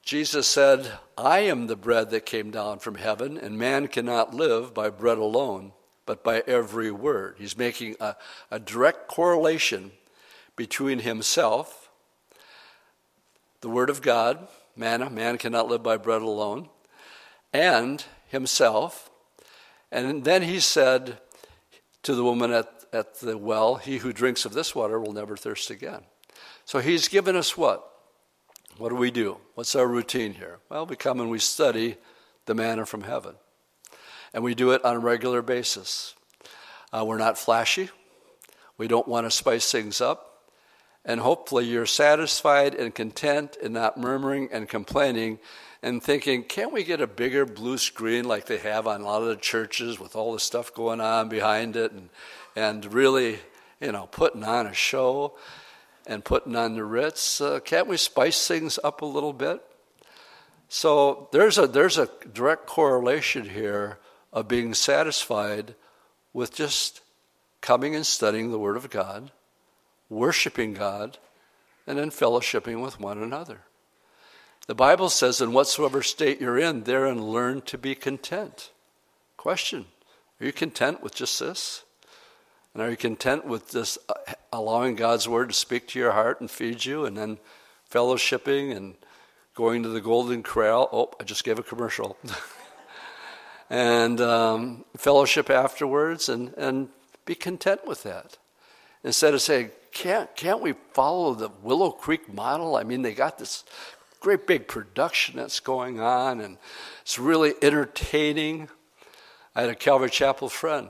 Jesus 0.04 0.46
said, 0.46 0.98
I 1.16 1.40
am 1.40 1.66
the 1.66 1.76
bread 1.76 2.10
that 2.10 2.26
came 2.26 2.50
down 2.50 2.78
from 2.78 2.96
heaven, 2.96 3.38
and 3.38 3.58
man 3.58 3.88
cannot 3.88 4.34
live 4.34 4.74
by 4.74 4.90
bread 4.90 5.18
alone 5.18 5.72
but 6.06 6.24
by 6.24 6.42
every 6.46 6.90
word. 6.90 7.36
He's 7.38 7.56
making 7.56 7.96
a, 8.00 8.16
a 8.50 8.58
direct 8.58 9.08
correlation 9.08 9.92
between 10.56 11.00
himself, 11.00 11.90
the 13.60 13.68
Word 13.68 13.90
of 13.90 14.02
God, 14.02 14.48
manna, 14.76 15.08
man 15.08 15.38
cannot 15.38 15.68
live 15.68 15.82
by 15.82 15.96
bread 15.96 16.22
alone, 16.22 16.68
and 17.52 18.04
himself. 18.28 19.10
And 19.92 20.24
then 20.24 20.42
he 20.42 20.58
said 20.58 21.18
to 22.02 22.14
the 22.14 22.24
woman 22.24 22.50
at, 22.50 22.68
at 22.92 23.20
the 23.20 23.38
well, 23.38 23.76
He 23.76 23.98
who 23.98 24.12
drinks 24.12 24.44
of 24.44 24.54
this 24.54 24.74
water 24.74 24.98
will 24.98 25.12
never 25.12 25.36
thirst 25.36 25.70
again. 25.70 26.00
So 26.64 26.80
he's 26.80 27.08
given 27.08 27.36
us 27.36 27.56
what? 27.56 27.88
What 28.78 28.88
do 28.88 28.94
we 28.94 29.10
do? 29.10 29.36
What's 29.54 29.76
our 29.76 29.86
routine 29.86 30.34
here? 30.34 30.58
Well, 30.70 30.86
we 30.86 30.96
come 30.96 31.20
and 31.20 31.28
we 31.28 31.38
study 31.38 31.96
the 32.46 32.54
manna 32.54 32.86
from 32.86 33.02
heaven 33.02 33.34
and 34.32 34.42
we 34.42 34.54
do 34.54 34.70
it 34.70 34.84
on 34.84 34.96
a 34.96 35.00
regular 35.00 35.42
basis. 35.42 36.14
Uh, 36.92 37.04
we're 37.06 37.18
not 37.18 37.38
flashy. 37.38 37.90
We 38.78 38.88
don't 38.88 39.06
want 39.06 39.26
to 39.26 39.30
spice 39.30 39.70
things 39.70 40.00
up. 40.00 40.28
And 41.04 41.20
hopefully, 41.20 41.66
you're 41.66 41.86
satisfied 41.86 42.74
and 42.74 42.94
content 42.94 43.56
and 43.62 43.74
not 43.74 43.98
murmuring 43.98 44.48
and 44.52 44.68
complaining 44.68 45.40
and 45.82 46.02
thinking, 46.02 46.44
can't 46.44 46.72
we 46.72 46.84
get 46.84 47.00
a 47.00 47.06
bigger 47.06 47.44
blue 47.44 47.76
screen 47.76 48.24
like 48.24 48.46
they 48.46 48.58
have 48.58 48.86
on 48.86 49.00
a 49.00 49.04
lot 49.04 49.22
of 49.22 49.28
the 49.28 49.36
churches 49.36 49.98
with 49.98 50.14
all 50.14 50.32
the 50.32 50.40
stuff 50.40 50.72
going 50.72 51.00
on 51.00 51.28
behind 51.28 51.74
it 51.74 51.90
and, 51.90 52.08
and 52.54 52.92
really, 52.92 53.40
you 53.80 53.90
know, 53.90 54.06
putting 54.06 54.44
on 54.44 54.66
a 54.66 54.74
show 54.74 55.34
and 56.06 56.24
putting 56.24 56.54
on 56.54 56.76
the 56.76 56.84
Ritz? 56.84 57.40
Uh, 57.40 57.58
can't 57.60 57.88
we 57.88 57.96
spice 57.96 58.46
things 58.46 58.78
up 58.84 59.02
a 59.02 59.06
little 59.06 59.32
bit? 59.32 59.60
So 60.68 61.28
there's 61.32 61.58
a, 61.58 61.66
there's 61.66 61.98
a 61.98 62.08
direct 62.32 62.66
correlation 62.66 63.48
here 63.48 63.98
of 64.32 64.48
being 64.48 64.74
satisfied 64.74 65.74
with 66.32 66.54
just 66.54 67.00
coming 67.60 67.94
and 67.94 68.06
studying 68.06 68.50
the 68.50 68.58
Word 68.58 68.76
of 68.76 68.88
God, 68.88 69.32
worshiping 70.08 70.74
God, 70.74 71.18
and 71.86 71.98
then 71.98 72.10
fellowshipping 72.10 72.82
with 72.82 73.00
one 73.00 73.18
another. 73.22 73.62
The 74.66 74.74
Bible 74.76 75.08
says, 75.08 75.40
in 75.40 75.52
whatsoever 75.52 76.02
state 76.02 76.40
you're 76.40 76.58
in, 76.58 76.84
therein 76.84 77.20
learn 77.20 77.62
to 77.62 77.76
be 77.76 77.94
content. 77.94 78.70
Question 79.36 79.86
Are 80.40 80.46
you 80.46 80.52
content 80.52 81.02
with 81.02 81.14
just 81.14 81.40
this? 81.40 81.82
And 82.72 82.82
are 82.82 82.90
you 82.90 82.96
content 82.96 83.44
with 83.44 83.72
just 83.72 83.98
uh, 84.08 84.34
allowing 84.52 84.94
God's 84.94 85.28
Word 85.28 85.48
to 85.48 85.54
speak 85.54 85.88
to 85.88 85.98
your 85.98 86.12
heart 86.12 86.40
and 86.40 86.50
feed 86.50 86.84
you, 86.84 87.04
and 87.04 87.16
then 87.16 87.38
fellowshipping 87.90 88.74
and 88.74 88.94
going 89.54 89.82
to 89.82 89.88
the 89.88 90.00
Golden 90.00 90.42
Corral? 90.42 90.88
Oh, 90.92 91.10
I 91.20 91.24
just 91.24 91.44
gave 91.44 91.58
a 91.58 91.62
commercial. 91.62 92.16
and 93.70 94.20
um, 94.20 94.84
fellowship 94.96 95.50
afterwards 95.50 96.28
and, 96.28 96.54
and 96.54 96.88
be 97.24 97.34
content 97.34 97.86
with 97.86 98.04
that. 98.04 98.38
Instead 99.02 99.34
of 99.34 99.42
saying, 99.42 99.70
can't, 99.90 100.34
can't 100.36 100.60
we 100.60 100.74
follow 100.92 101.34
the 101.34 101.50
Willow 101.62 101.90
Creek 101.90 102.32
model? 102.32 102.76
I 102.76 102.84
mean, 102.84 103.02
they 103.02 103.12
got 103.12 103.38
this 103.38 103.64
great 104.22 104.46
big 104.46 104.68
production 104.68 105.36
that's 105.36 105.58
going 105.58 105.98
on 105.98 106.40
and 106.40 106.56
it's 107.00 107.18
really 107.18 107.54
entertaining. 107.60 108.68
I 109.54 109.62
had 109.62 109.70
a 109.70 109.74
Calvary 109.74 110.10
Chapel 110.10 110.48
friend 110.48 110.88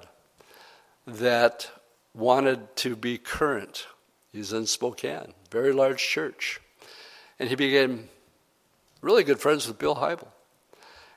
that 1.06 1.70
wanted 2.14 2.76
to 2.76 2.94
be 2.94 3.16
current. 3.16 3.86
He's 4.32 4.52
in 4.52 4.66
Spokane, 4.66 5.32
very 5.50 5.72
large 5.72 6.06
church. 6.06 6.60
And 7.38 7.48
he 7.48 7.54
became 7.54 8.10
really 9.00 9.24
good 9.24 9.40
friends 9.40 9.66
with 9.66 9.78
Bill 9.78 9.96
Hybels. 9.96 10.28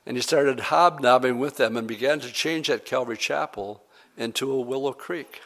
And 0.05 0.15
he 0.15 0.21
started 0.21 0.59
hobnobbing 0.61 1.37
with 1.37 1.57
them 1.57 1.75
and 1.75 1.85
began 1.85 2.21
to 2.21 2.31
change 2.31 2.69
that 2.69 2.85
Calvary 2.85 3.17
Chapel 3.17 3.83
into 4.17 4.49
a 4.51 4.61
Willow 4.61 4.93
Creek. 4.93 5.41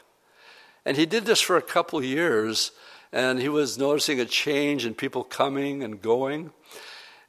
And 0.86 0.98
he 0.98 1.08
did 1.08 1.26
this 1.26 1.42
for 1.42 1.58
a 1.58 1.62
couple 1.64 2.04
years, 2.04 2.72
and 3.12 3.42
he 3.42 3.50
was 3.50 3.78
noticing 3.78 4.20
a 4.20 4.26
change 4.26 4.86
in 4.86 4.94
people 4.94 5.24
coming 5.24 5.84
and 5.84 6.00
going. 6.02 6.52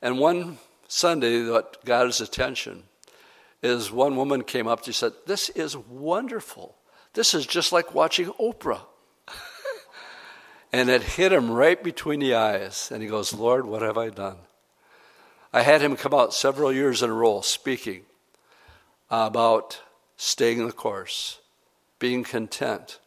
And 0.02 0.18
one 0.18 0.58
Sunday, 0.88 1.48
what 1.48 1.84
got 1.84 2.06
his 2.06 2.20
attention 2.20 2.84
is 3.62 3.92
one 3.92 4.16
woman 4.16 4.42
came 4.42 4.66
up 4.66 4.82
to 4.82 4.92
said, 4.92 5.12
This 5.26 5.48
is 5.50 5.76
wonderful. 5.76 6.76
This 7.14 7.34
is 7.34 7.46
just 7.46 7.72
like 7.72 7.94
watching 7.94 8.26
Oprah. 8.32 8.80
and 10.72 10.88
it 10.88 11.02
hit 11.02 11.32
him 11.32 11.50
right 11.50 11.82
between 11.82 12.20
the 12.20 12.34
eyes. 12.34 12.90
And 12.92 13.02
he 13.02 13.08
goes, 13.08 13.34
Lord, 13.34 13.66
what 13.66 13.82
have 13.82 13.98
I 13.98 14.10
done? 14.10 14.38
I 15.52 15.62
had 15.62 15.82
him 15.82 15.96
come 15.96 16.14
out 16.14 16.32
several 16.32 16.72
years 16.72 17.02
in 17.02 17.10
a 17.10 17.14
row 17.14 17.40
speaking 17.40 18.02
about 19.10 19.80
staying 20.16 20.64
the 20.64 20.72
course, 20.72 21.40
being 21.98 22.22
content 22.22 23.00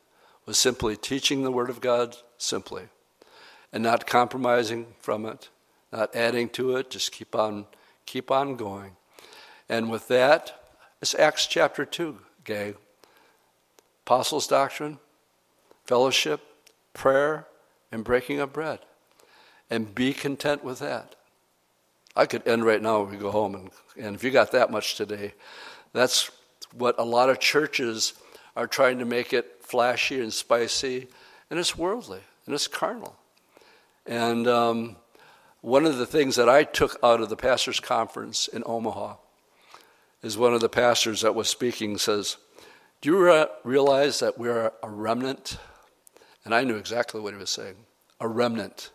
with 0.46 0.58
simply 0.58 0.98
teaching 0.98 1.44
the 1.44 1.52
Word 1.52 1.70
of 1.70 1.80
God 1.80 2.18
simply 2.38 2.90
and 3.72 3.82
not 3.82 4.06
compromising 4.06 4.88
from 5.00 5.26
it, 5.26 5.50
not 5.94 6.16
adding 6.16 6.50
to 6.50 6.76
it, 6.76 6.90
just 6.90 7.12
keep 7.12 7.36
on 7.36 7.68
keep 8.06 8.32
on 8.32 8.56
going. 8.56 8.98
And 9.70 9.90
with 9.90 10.08
that, 10.10 10.60
it's 11.02 11.16
Acts 11.16 11.46
chapter 11.46 11.86
2, 11.86 12.18
gang. 12.44 12.76
Apostles' 14.06 14.48
doctrine, 14.48 15.00
fellowship, 15.86 16.42
prayer, 16.94 17.48
and 17.92 18.04
breaking 18.04 18.40
of 18.40 18.52
bread. 18.52 18.80
And 19.70 19.96
be 19.96 20.14
content 20.14 20.64
with 20.64 20.80
that. 20.80 21.16
I 22.16 22.26
could 22.26 22.46
end 22.48 22.66
right 22.66 22.82
now 22.82 23.04
we 23.04 23.18
go 23.18 23.32
home, 23.32 23.56
and, 23.56 23.72
and 23.98 24.16
if 24.16 24.24
you 24.24 24.32
got 24.32 24.52
that 24.52 24.70
much 24.70 24.96
today, 24.96 25.34
that's 25.94 26.30
what 26.74 26.96
a 27.00 27.04
lot 27.04 27.30
of 27.30 27.40
churches 27.40 28.14
are 28.56 28.68
trying 28.68 29.00
to 29.00 29.06
make 29.06 29.32
it 29.32 29.60
flashy 29.62 30.20
and 30.20 30.34
spicy, 30.34 31.08
and 31.50 31.60
it's 31.60 31.78
worldly 31.78 32.22
and 32.46 32.54
it's 32.54 32.68
carnal. 32.68 33.16
And 34.06 34.48
um, 34.48 34.98
one 35.64 35.86
of 35.86 35.98
the 35.98 36.06
things 36.06 36.36
that 36.36 36.50
I 36.50 36.66
took 36.66 36.98
out 37.02 37.22
of 37.22 37.30
the 37.30 37.38
pastors' 37.38 37.80
conference 37.80 38.50
in 38.50 38.64
Omaha 38.66 39.16
is 40.22 40.38
one 40.38 40.54
of 40.54 40.60
the 40.60 40.68
pastors 40.68 41.22
that 41.22 41.36
was 41.36 41.48
speaking 41.48 41.98
says, 41.98 42.36
Do 43.00 43.10
you 43.10 43.18
re- 43.18 43.46
realize 43.64 44.20
that 44.20 44.38
we're 44.38 44.74
a 44.84 44.90
remnant? 44.90 45.58
And 46.44 46.54
I 46.54 46.66
knew 46.66 46.76
exactly 46.76 47.22
what 47.22 47.34
he 47.34 47.40
was 47.40 47.50
saying 47.50 47.76
a 48.20 48.28
remnant. 48.28 48.92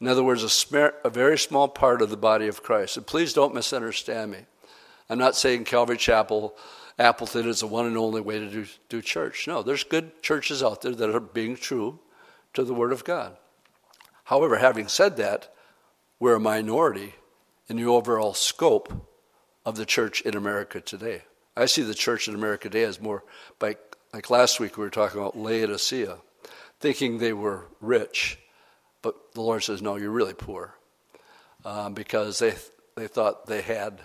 In 0.00 0.08
other 0.08 0.24
words, 0.24 0.42
a, 0.42 0.46
smer- 0.46 0.94
a 1.04 1.10
very 1.10 1.36
small 1.36 1.68
part 1.68 2.00
of 2.00 2.08
the 2.08 2.16
body 2.16 2.46
of 2.46 2.62
Christ. 2.62 2.96
And 2.96 3.06
please 3.06 3.34
don't 3.34 3.54
misunderstand 3.54 4.30
me. 4.30 4.38
I'm 5.10 5.18
not 5.18 5.36
saying 5.36 5.64
Calvary 5.64 5.98
Chapel, 5.98 6.56
Appleton 6.98 7.46
is 7.46 7.60
the 7.60 7.66
one 7.66 7.84
and 7.84 7.98
only 7.98 8.22
way 8.22 8.38
to 8.38 8.48
do, 8.48 8.64
do 8.88 9.02
church. 9.02 9.46
No, 9.46 9.62
there's 9.62 9.84
good 9.84 10.22
churches 10.22 10.62
out 10.62 10.80
there 10.80 10.94
that 10.94 11.14
are 11.14 11.20
being 11.20 11.56
true 11.56 11.98
to 12.54 12.64
the 12.64 12.72
Word 12.72 12.92
of 12.92 13.04
God. 13.04 13.36
However, 14.24 14.56
having 14.56 14.88
said 14.88 15.18
that, 15.18 15.52
we're 16.20 16.34
a 16.34 16.40
minority 16.40 17.14
in 17.68 17.76
the 17.76 17.86
overall 17.86 18.34
scope 18.34 19.08
of 19.64 19.76
the 19.76 19.86
church 19.86 20.20
in 20.20 20.36
America 20.36 20.80
today. 20.80 21.22
I 21.56 21.66
see 21.66 21.82
the 21.82 21.94
church 21.94 22.28
in 22.28 22.34
America 22.34 22.68
today 22.68 22.84
as 22.84 23.00
more 23.00 23.24
like, 23.60 23.96
like 24.12 24.30
last 24.30 24.60
week 24.60 24.76
we 24.76 24.84
were 24.84 24.90
talking 24.90 25.18
about 25.18 25.36
Laodicea, 25.36 26.18
thinking 26.78 27.18
they 27.18 27.32
were 27.32 27.66
rich, 27.80 28.38
but 29.02 29.32
the 29.34 29.40
Lord 29.40 29.64
says, 29.64 29.82
no, 29.82 29.96
you're 29.96 30.10
really 30.10 30.34
poor, 30.34 30.74
um, 31.64 31.94
because 31.94 32.38
they 32.38 32.54
they 32.96 33.06
thought 33.06 33.46
they 33.46 33.62
had 33.62 34.00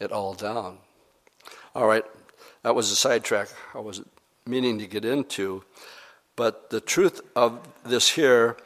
it 0.00 0.10
all 0.10 0.32
down. 0.32 0.78
All 1.74 1.86
right, 1.86 2.04
that 2.62 2.74
was 2.74 2.90
a 2.90 2.96
sidetrack 2.96 3.48
I 3.74 3.80
was 3.80 4.02
meaning 4.46 4.78
to 4.78 4.86
get 4.86 5.04
into, 5.04 5.64
but 6.34 6.70
the 6.70 6.80
truth 6.80 7.20
of 7.36 7.60
this 7.84 8.10
here, 8.10 8.56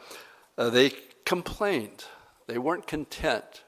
uh, 0.57 0.69
they 0.69 0.93
complained. 1.25 2.05
They 2.47 2.57
weren't 2.57 2.87
content. 2.87 3.63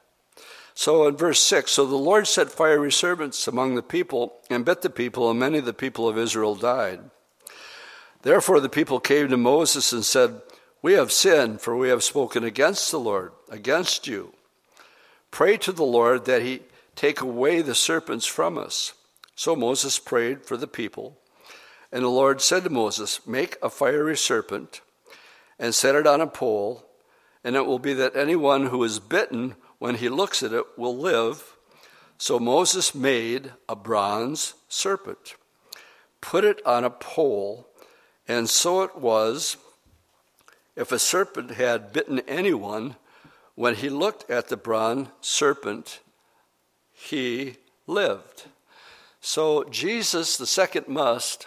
So 0.74 1.06
in 1.08 1.16
verse 1.16 1.40
6, 1.40 1.70
so 1.70 1.86
the 1.86 1.96
Lord 1.96 2.26
set 2.26 2.50
fiery 2.50 2.92
serpents 2.92 3.48
among 3.48 3.74
the 3.74 3.82
people 3.82 4.34
and 4.50 4.64
bit 4.64 4.82
the 4.82 4.90
people, 4.90 5.30
and 5.30 5.40
many 5.40 5.58
of 5.58 5.64
the 5.64 5.72
people 5.72 6.08
of 6.08 6.18
Israel 6.18 6.54
died. 6.54 7.00
Therefore 8.22 8.60
the 8.60 8.68
people 8.68 9.00
came 9.00 9.28
to 9.28 9.36
Moses 9.36 9.92
and 9.92 10.04
said, 10.04 10.42
We 10.82 10.92
have 10.92 11.12
sinned, 11.12 11.60
for 11.60 11.76
we 11.76 11.88
have 11.88 12.04
spoken 12.04 12.44
against 12.44 12.90
the 12.90 13.00
Lord, 13.00 13.32
against 13.48 14.06
you. 14.06 14.34
Pray 15.30 15.56
to 15.58 15.72
the 15.72 15.84
Lord 15.84 16.26
that 16.26 16.42
he 16.42 16.62
take 16.94 17.20
away 17.20 17.62
the 17.62 17.74
serpents 17.74 18.26
from 18.26 18.58
us. 18.58 18.92
So 19.34 19.54
Moses 19.54 19.98
prayed 19.98 20.44
for 20.44 20.56
the 20.56 20.66
people. 20.66 21.18
And 21.92 22.02
the 22.04 22.08
Lord 22.08 22.40
said 22.40 22.64
to 22.64 22.70
Moses, 22.70 23.26
Make 23.26 23.56
a 23.62 23.70
fiery 23.70 24.16
serpent 24.16 24.80
and 25.58 25.74
set 25.74 25.94
it 25.94 26.06
on 26.06 26.20
a 26.20 26.26
pole 26.26 26.85
and 27.46 27.54
it 27.54 27.64
will 27.64 27.78
be 27.78 27.94
that 27.94 28.16
anyone 28.16 28.66
who 28.66 28.82
is 28.82 28.98
bitten 28.98 29.54
when 29.78 29.94
he 29.94 30.08
looks 30.08 30.42
at 30.42 30.52
it 30.52 30.64
will 30.76 30.98
live. 30.98 31.56
So 32.18 32.40
Moses 32.40 32.92
made 32.92 33.52
a 33.68 33.76
bronze 33.76 34.54
serpent, 34.68 35.36
put 36.20 36.42
it 36.42 36.60
on 36.66 36.82
a 36.82 36.90
pole, 36.90 37.68
and 38.26 38.50
so 38.50 38.82
it 38.82 38.96
was 38.96 39.58
if 40.74 40.90
a 40.90 40.98
serpent 40.98 41.52
had 41.52 41.92
bitten 41.92 42.18
anyone, 42.26 42.96
when 43.54 43.76
he 43.76 43.90
looked 43.90 44.28
at 44.28 44.48
the 44.48 44.56
bronze 44.56 45.06
serpent, 45.20 46.00
he 46.92 47.58
lived. 47.86 48.46
So 49.20 49.62
Jesus, 49.70 50.36
the 50.36 50.48
second 50.48 50.88
must, 50.88 51.46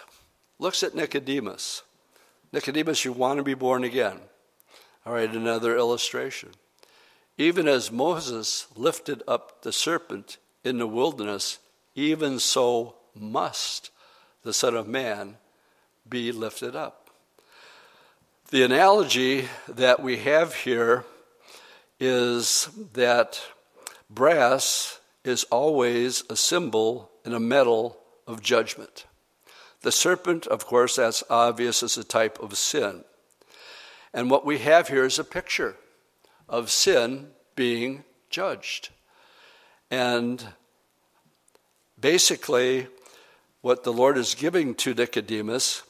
looks 0.58 0.82
at 0.82 0.94
Nicodemus. 0.94 1.82
Nicodemus, 2.54 3.04
you 3.04 3.12
want 3.12 3.36
to 3.36 3.44
be 3.44 3.52
born 3.52 3.84
again. 3.84 4.20
All 5.06 5.14
right, 5.14 5.30
another 5.30 5.76
illustration. 5.76 6.50
Even 7.38 7.66
as 7.66 7.90
Moses 7.90 8.66
lifted 8.76 9.22
up 9.26 9.62
the 9.62 9.72
serpent 9.72 10.36
in 10.62 10.78
the 10.78 10.86
wilderness, 10.86 11.58
even 11.94 12.38
so 12.38 12.96
must 13.14 13.90
the 14.42 14.52
Son 14.52 14.76
of 14.76 14.86
Man 14.86 15.36
be 16.08 16.32
lifted 16.32 16.76
up. 16.76 17.08
The 18.50 18.62
analogy 18.62 19.48
that 19.68 20.02
we 20.02 20.18
have 20.18 20.54
here 20.54 21.04
is 21.98 22.68
that 22.92 23.40
brass 24.10 25.00
is 25.24 25.44
always 25.44 26.24
a 26.28 26.36
symbol 26.36 27.10
and 27.24 27.32
a 27.32 27.40
metal 27.40 27.98
of 28.26 28.42
judgment. 28.42 29.06
The 29.82 29.92
serpent, 29.92 30.46
of 30.46 30.66
course, 30.66 30.96
that's 30.96 31.22
obvious 31.30 31.82
as 31.82 31.96
a 31.96 32.04
type 32.04 32.38
of 32.40 32.58
sin. 32.58 33.04
And 34.12 34.30
what 34.30 34.44
we 34.44 34.58
have 34.58 34.88
here 34.88 35.04
is 35.04 35.18
a 35.18 35.24
picture 35.24 35.76
of 36.48 36.70
sin 36.70 37.28
being 37.54 38.04
judged. 38.28 38.90
And 39.90 40.44
basically, 42.00 42.88
what 43.60 43.84
the 43.84 43.92
Lord 43.92 44.16
is 44.16 44.34
giving 44.34 44.74
to 44.76 44.94
Nicodemus 44.94 45.82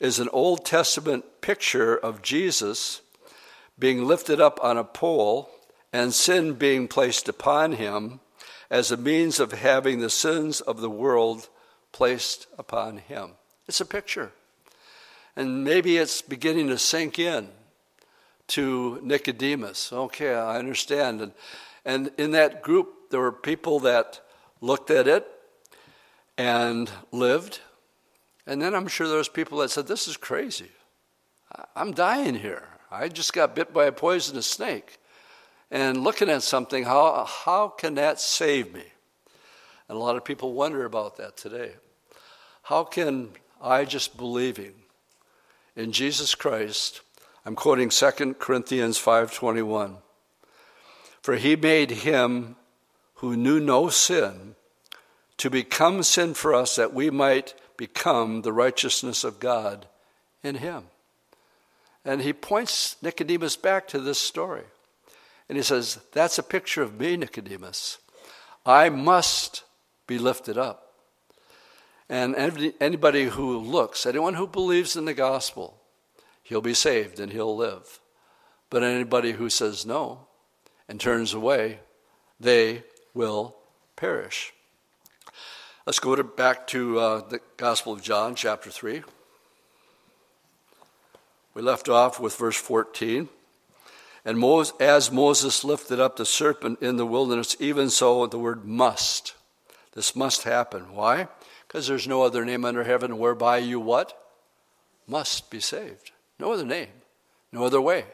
is 0.00 0.18
an 0.18 0.28
Old 0.32 0.64
Testament 0.64 1.24
picture 1.42 1.96
of 1.96 2.22
Jesus 2.22 3.02
being 3.78 4.04
lifted 4.04 4.40
up 4.40 4.58
on 4.62 4.76
a 4.76 4.84
pole 4.84 5.50
and 5.92 6.14
sin 6.14 6.54
being 6.54 6.88
placed 6.88 7.28
upon 7.28 7.72
him 7.72 8.20
as 8.70 8.90
a 8.90 8.96
means 8.96 9.40
of 9.40 9.52
having 9.52 10.00
the 10.00 10.10
sins 10.10 10.60
of 10.60 10.80
the 10.80 10.90
world 10.90 11.48
placed 11.92 12.46
upon 12.58 12.98
him. 12.98 13.32
It's 13.66 13.80
a 13.80 13.86
picture. 13.86 14.32
And 15.36 15.64
maybe 15.64 15.96
it's 15.96 16.22
beginning 16.22 16.68
to 16.68 16.78
sink 16.78 17.18
in 17.18 17.48
to 18.50 19.00
Nicodemus. 19.02 19.92
Okay, 19.92 20.34
I 20.34 20.58
understand. 20.58 21.20
And, 21.20 21.32
and 21.84 22.10
in 22.18 22.32
that 22.32 22.62
group, 22.62 23.10
there 23.10 23.20
were 23.20 23.32
people 23.32 23.80
that 23.80 24.20
looked 24.60 24.90
at 24.90 25.08
it 25.08 25.26
and 26.36 26.90
lived. 27.12 27.60
And 28.46 28.60
then 28.60 28.74
I'm 28.74 28.88
sure 28.88 29.08
there 29.08 29.18
was 29.18 29.28
people 29.28 29.58
that 29.58 29.70
said, 29.70 29.86
This 29.86 30.08
is 30.08 30.16
crazy. 30.16 30.70
I'm 31.74 31.92
dying 31.92 32.36
here. 32.36 32.68
I 32.90 33.08
just 33.08 33.32
got 33.32 33.54
bit 33.54 33.72
by 33.72 33.86
a 33.86 33.92
poisonous 33.92 34.46
snake. 34.46 34.98
And 35.70 36.02
looking 36.02 36.28
at 36.28 36.42
something, 36.42 36.84
how, 36.84 37.24
how 37.24 37.68
can 37.68 37.94
that 37.94 38.20
save 38.20 38.72
me? 38.72 38.84
And 39.88 39.96
a 39.96 40.00
lot 40.00 40.16
of 40.16 40.24
people 40.24 40.52
wonder 40.52 40.84
about 40.84 41.16
that 41.18 41.36
today. 41.36 41.72
How 42.62 42.84
can 42.84 43.30
I 43.60 43.84
just 43.84 44.16
believing 44.16 44.74
in 45.76 45.92
Jesus 45.92 46.34
Christ 46.34 47.02
I'm 47.44 47.56
quoting 47.56 47.90
2 47.90 48.38
Corinthians 48.38 48.98
5:21. 48.98 50.02
For 51.22 51.36
he 51.36 51.56
made 51.56 51.90
him 51.90 52.56
who 53.14 53.36
knew 53.36 53.60
no 53.60 53.88
sin 53.88 54.56
to 55.36 55.50
become 55.50 56.02
sin 56.02 56.34
for 56.34 56.54
us 56.54 56.76
that 56.76 56.92
we 56.92 57.10
might 57.10 57.54
become 57.76 58.42
the 58.42 58.52
righteousness 58.52 59.24
of 59.24 59.40
God 59.40 59.86
in 60.42 60.56
him. 60.56 60.88
And 62.04 62.22
he 62.22 62.32
points 62.32 62.96
Nicodemus 63.02 63.56
back 63.56 63.88
to 63.88 63.98
this 63.98 64.18
story. 64.18 64.64
And 65.48 65.56
he 65.56 65.62
says, 65.62 65.98
That's 66.12 66.38
a 66.38 66.42
picture 66.42 66.82
of 66.82 66.98
me, 67.00 67.16
Nicodemus. 67.16 67.98
I 68.64 68.88
must 68.90 69.64
be 70.06 70.18
lifted 70.18 70.58
up. 70.58 70.92
And 72.08 72.34
anybody 72.80 73.24
who 73.24 73.58
looks, 73.58 74.04
anyone 74.04 74.34
who 74.34 74.46
believes 74.46 74.96
in 74.96 75.04
the 75.04 75.14
gospel, 75.14 75.79
he'll 76.50 76.60
be 76.60 76.74
saved 76.74 77.20
and 77.20 77.32
he'll 77.32 77.56
live. 77.56 78.00
But 78.68 78.82
anybody 78.82 79.32
who 79.32 79.48
says 79.48 79.86
no 79.86 80.26
and 80.88 81.00
turns 81.00 81.32
away, 81.32 81.78
they 82.38 82.82
will 83.14 83.56
perish. 83.94 84.52
Let's 85.86 86.00
go 86.00 86.14
to, 86.16 86.24
back 86.24 86.66
to 86.68 86.98
uh, 86.98 87.28
the 87.28 87.40
Gospel 87.56 87.92
of 87.92 88.02
John, 88.02 88.34
chapter 88.34 88.68
3. 88.68 89.02
We 91.54 91.62
left 91.62 91.88
off 91.88 92.20
with 92.20 92.36
verse 92.36 92.56
14. 92.56 93.28
And 94.24 94.38
Moses, 94.38 94.74
as 94.80 95.10
Moses 95.10 95.64
lifted 95.64 96.00
up 96.00 96.16
the 96.16 96.26
serpent 96.26 96.82
in 96.82 96.96
the 96.96 97.06
wilderness, 97.06 97.56
even 97.60 97.90
so 97.90 98.26
the 98.26 98.38
word 98.38 98.64
must. 98.64 99.34
This 99.94 100.14
must 100.16 100.42
happen. 100.42 100.94
Why? 100.94 101.28
Because 101.66 101.86
there's 101.86 102.08
no 102.08 102.22
other 102.22 102.44
name 102.44 102.64
under 102.64 102.84
heaven 102.84 103.18
whereby 103.18 103.58
you 103.58 103.78
what? 103.78 104.16
Must 105.06 105.48
be 105.48 105.60
saved. 105.60 106.10
No 106.40 106.52
other 106.52 106.64
name, 106.64 106.88
no 107.52 107.64
other 107.64 107.82
way. 107.82 108.06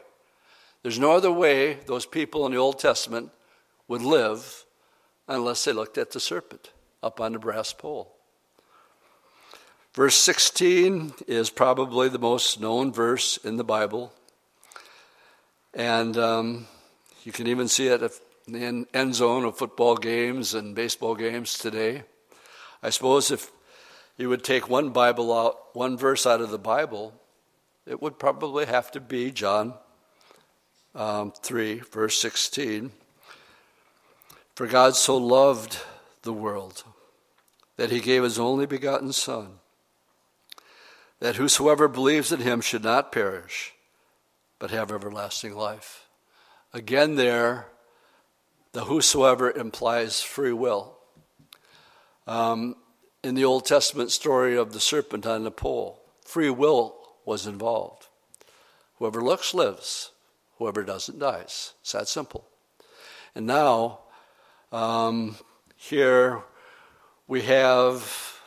There's 0.83 0.99
no 0.99 1.13
other 1.13 1.31
way 1.31 1.75
those 1.85 2.05
people 2.05 2.45
in 2.45 2.51
the 2.51 2.57
Old 2.57 2.77
Testament 2.77 3.31
would 3.87 4.01
live 4.01 4.65
unless 5.29 5.63
they 5.63 5.71
looked 5.71 5.97
at 5.97 6.11
the 6.11 6.19
serpent 6.19 6.71
up 7.01 7.21
on 7.21 7.31
the 7.31 7.39
brass 7.39 7.71
pole. 7.71 8.13
Verse 9.93 10.15
16 10.15 11.13
is 11.25 11.49
probably 11.49 12.09
the 12.09 12.19
most 12.19 12.59
known 12.59 12.91
verse 12.91 13.37
in 13.37 13.55
the 13.55 13.63
Bible. 13.63 14.11
And 15.73 16.17
um, 16.17 16.67
you 17.23 17.31
can 17.31 17.47
even 17.47 17.69
see 17.69 17.87
it 17.87 18.01
in 18.45 18.53
the 18.53 18.87
end 18.93 19.15
zone 19.15 19.45
of 19.45 19.57
football 19.57 19.95
games 19.95 20.53
and 20.53 20.75
baseball 20.75 21.15
games 21.15 21.57
today. 21.57 22.03
I 22.83 22.89
suppose 22.89 23.31
if 23.31 23.49
you 24.17 24.27
would 24.27 24.43
take 24.43 24.69
one 24.69 24.89
Bible 24.89 25.33
out, 25.33 25.73
one 25.73 25.97
verse 25.97 26.27
out 26.27 26.41
of 26.41 26.51
the 26.51 26.59
Bible, 26.59 27.13
it 27.87 28.01
would 28.01 28.19
probably 28.19 28.65
have 28.65 28.91
to 28.91 28.99
be 28.99 29.31
John 29.31 29.73
um, 30.93 31.31
3, 31.31 31.79
verse 31.79 32.19
16. 32.19 32.91
For 34.55 34.67
God 34.67 34.95
so 34.95 35.15
loved 35.15 35.79
the 36.23 36.33
world 36.33 36.83
that 37.77 37.89
he 37.89 37.99
gave 37.99 38.23
his 38.23 38.37
only 38.37 38.65
begotten 38.65 39.13
Son, 39.13 39.59
that 41.19 41.37
whosoever 41.37 41.87
believes 41.87 42.31
in 42.31 42.41
him 42.41 42.59
should 42.59 42.83
not 42.83 43.11
perish, 43.11 43.73
but 44.59 44.71
have 44.71 44.91
everlasting 44.91 45.55
life. 45.55 46.07
Again, 46.73 47.15
there, 47.15 47.67
the 48.73 48.85
whosoever 48.85 49.49
implies 49.49 50.21
free 50.21 50.51
will. 50.51 50.97
Um, 52.25 52.75
in 53.23 53.35
the 53.35 53.45
Old 53.45 53.65
Testament 53.65 54.11
story 54.11 54.57
of 54.57 54.73
the 54.73 54.79
serpent 54.79 55.25
on 55.25 55.43
the 55.43 55.51
pole, 55.51 56.01
free 56.25 56.49
will 56.49 56.97
was 57.27 57.45
involved. 57.45 58.07
Whoever 58.97 59.21
looks 59.21 59.53
lives, 59.53 60.11
whoever 60.57 60.81
doesn't 60.81 61.19
dies. 61.19 61.73
It's 61.81 61.91
that 61.91 62.07
simple. 62.07 62.47
And 63.35 63.45
now, 63.45 63.99
um, 64.71 65.35
here 65.75 66.41
we 67.27 67.41
have 67.41 68.39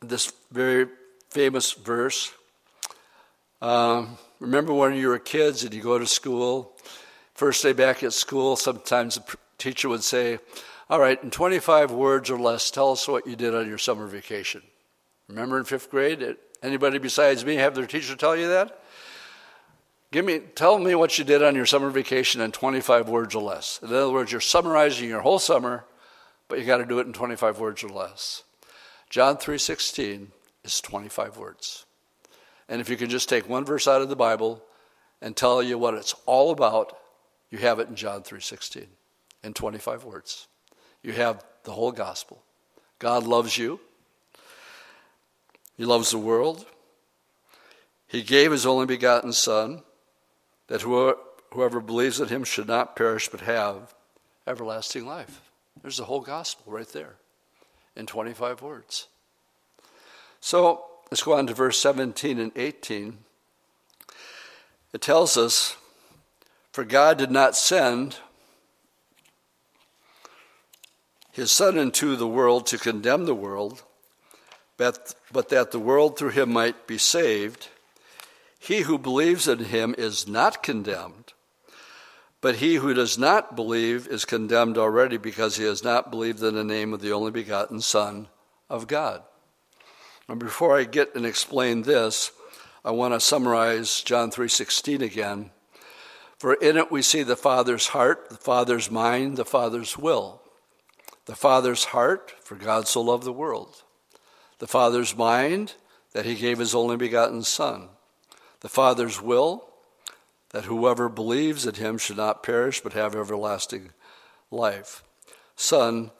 this 0.00 0.32
very 0.50 0.86
famous 1.28 1.72
verse. 1.72 2.32
Um, 3.60 4.16
remember 4.40 4.72
when 4.72 4.94
you 4.94 5.08
were 5.08 5.18
kids 5.18 5.62
and 5.62 5.74
you 5.74 5.82
go 5.82 5.98
to 5.98 6.06
school, 6.06 6.72
first 7.34 7.62
day 7.62 7.74
back 7.74 8.02
at 8.02 8.14
school, 8.14 8.56
sometimes 8.56 9.16
the 9.16 9.36
teacher 9.58 9.90
would 9.90 10.02
say, 10.02 10.38
All 10.88 10.98
right, 10.98 11.22
in 11.22 11.30
25 11.30 11.92
words 11.92 12.30
or 12.30 12.38
less, 12.38 12.70
tell 12.70 12.92
us 12.92 13.06
what 13.06 13.26
you 13.26 13.36
did 13.36 13.54
on 13.54 13.68
your 13.68 13.78
summer 13.78 14.06
vacation. 14.06 14.62
Remember 15.32 15.58
in 15.58 15.64
fifth 15.64 15.90
grade? 15.90 16.36
Anybody 16.62 16.98
besides 16.98 17.44
me 17.44 17.54
have 17.54 17.74
their 17.74 17.86
teacher 17.86 18.14
tell 18.14 18.36
you 18.36 18.48
that? 18.48 18.78
Give 20.10 20.26
me, 20.26 20.40
tell 20.40 20.78
me 20.78 20.94
what 20.94 21.18
you 21.18 21.24
did 21.24 21.42
on 21.42 21.54
your 21.54 21.64
summer 21.64 21.88
vacation 21.88 22.42
in 22.42 22.52
25 22.52 23.08
words 23.08 23.34
or 23.34 23.42
less. 23.42 23.80
In 23.82 23.88
other 23.88 24.10
words, 24.10 24.30
you're 24.30 24.42
summarizing 24.42 25.08
your 25.08 25.22
whole 25.22 25.38
summer, 25.38 25.86
but 26.48 26.58
you 26.58 26.66
got 26.66 26.76
to 26.76 26.84
do 26.84 26.98
it 26.98 27.06
in 27.06 27.14
25 27.14 27.58
words 27.58 27.82
or 27.82 27.88
less. 27.88 28.42
John 29.08 29.38
3:16 29.38 30.28
is 30.64 30.82
25 30.82 31.38
words. 31.38 31.86
And 32.68 32.82
if 32.82 32.90
you 32.90 32.98
can 32.98 33.08
just 33.08 33.28
take 33.28 33.48
one 33.48 33.64
verse 33.64 33.88
out 33.88 34.02
of 34.02 34.10
the 34.10 34.16
Bible 34.16 34.62
and 35.22 35.34
tell 35.34 35.62
you 35.62 35.78
what 35.78 35.94
it's 35.94 36.14
all 36.26 36.50
about, 36.50 36.98
you 37.50 37.56
have 37.58 37.78
it 37.78 37.88
in 37.88 37.96
John 37.96 38.22
3:16 38.22 38.88
in 39.42 39.54
25 39.54 40.04
words. 40.04 40.46
You 41.02 41.14
have 41.14 41.42
the 41.64 41.72
whole 41.72 41.92
gospel. 41.92 42.42
God 42.98 43.24
loves 43.24 43.56
you. 43.56 43.80
He 45.82 45.86
loves 45.86 46.12
the 46.12 46.18
world. 46.18 46.64
He 48.06 48.22
gave 48.22 48.52
his 48.52 48.64
only 48.66 48.86
begotten 48.86 49.32
Son 49.32 49.82
that 50.68 50.82
whoever 50.82 51.80
believes 51.80 52.20
in 52.20 52.28
him 52.28 52.44
should 52.44 52.68
not 52.68 52.94
perish 52.94 53.28
but 53.28 53.40
have 53.40 53.92
everlasting 54.46 55.08
life. 55.08 55.40
There's 55.82 55.96
the 55.96 56.04
whole 56.04 56.20
gospel 56.20 56.72
right 56.72 56.86
there 56.86 57.16
in 57.96 58.06
25 58.06 58.62
words. 58.62 59.08
So 60.40 60.84
let's 61.10 61.24
go 61.24 61.32
on 61.32 61.48
to 61.48 61.52
verse 61.52 61.80
17 61.80 62.38
and 62.38 62.52
18. 62.54 63.18
It 64.92 65.00
tells 65.00 65.36
us, 65.36 65.76
For 66.70 66.84
God 66.84 67.18
did 67.18 67.32
not 67.32 67.56
send 67.56 68.18
his 71.32 71.50
Son 71.50 71.76
into 71.76 72.14
the 72.14 72.28
world 72.28 72.68
to 72.68 72.78
condemn 72.78 73.24
the 73.24 73.34
world 73.34 73.82
but, 74.76 75.14
but 75.32 75.48
that 75.50 75.70
the 75.70 75.78
world 75.78 76.18
through 76.18 76.30
him 76.30 76.52
might 76.52 76.86
be 76.86 76.98
saved. 76.98 77.68
He 78.58 78.80
who 78.80 78.98
believes 78.98 79.48
in 79.48 79.58
him 79.66 79.94
is 79.98 80.26
not 80.26 80.62
condemned, 80.62 81.32
but 82.40 82.56
he 82.56 82.76
who 82.76 82.94
does 82.94 83.18
not 83.18 83.56
believe 83.56 84.06
is 84.06 84.24
condemned 84.24 84.78
already 84.78 85.16
because 85.16 85.56
he 85.56 85.64
has 85.64 85.82
not 85.82 86.10
believed 86.10 86.42
in 86.42 86.54
the 86.54 86.64
name 86.64 86.92
of 86.92 87.00
the 87.00 87.12
only 87.12 87.30
begotten 87.30 87.80
Son 87.80 88.28
of 88.70 88.86
God. 88.86 89.22
And 90.28 90.38
before 90.38 90.78
I 90.78 90.84
get 90.84 91.14
and 91.14 91.26
explain 91.26 91.82
this, 91.82 92.30
I 92.84 92.92
want 92.92 93.14
to 93.14 93.20
summarize 93.20 94.00
John 94.02 94.30
3:16 94.30 95.02
again. 95.02 95.50
For 96.38 96.54
in 96.54 96.76
it 96.76 96.90
we 96.90 97.02
see 97.02 97.22
the 97.22 97.36
Father's 97.36 97.88
heart, 97.88 98.28
the 98.30 98.36
Father's 98.36 98.90
mind, 98.90 99.36
the 99.36 99.44
Father's 99.44 99.96
will. 99.96 100.40
The 101.26 101.36
Father's 101.36 101.84
heart, 101.86 102.34
for 102.42 102.56
God 102.56 102.88
so 102.88 103.00
loved 103.00 103.24
the 103.24 103.32
world 103.32 103.81
the 104.62 104.68
Father's 104.68 105.16
mind, 105.16 105.74
that 106.12 106.24
he 106.24 106.36
gave 106.36 106.60
his 106.60 106.72
only 106.72 106.96
begotten 106.96 107.42
Son. 107.42 107.88
The 108.60 108.68
Father's 108.68 109.20
will, 109.20 109.68
that 110.50 110.66
whoever 110.66 111.08
believes 111.08 111.66
in 111.66 111.74
him 111.74 111.98
should 111.98 112.18
not 112.18 112.44
perish 112.44 112.80
but 112.80 112.92
have 112.92 113.16
everlasting 113.16 113.90
life. 114.52 115.02
Son 115.56 116.12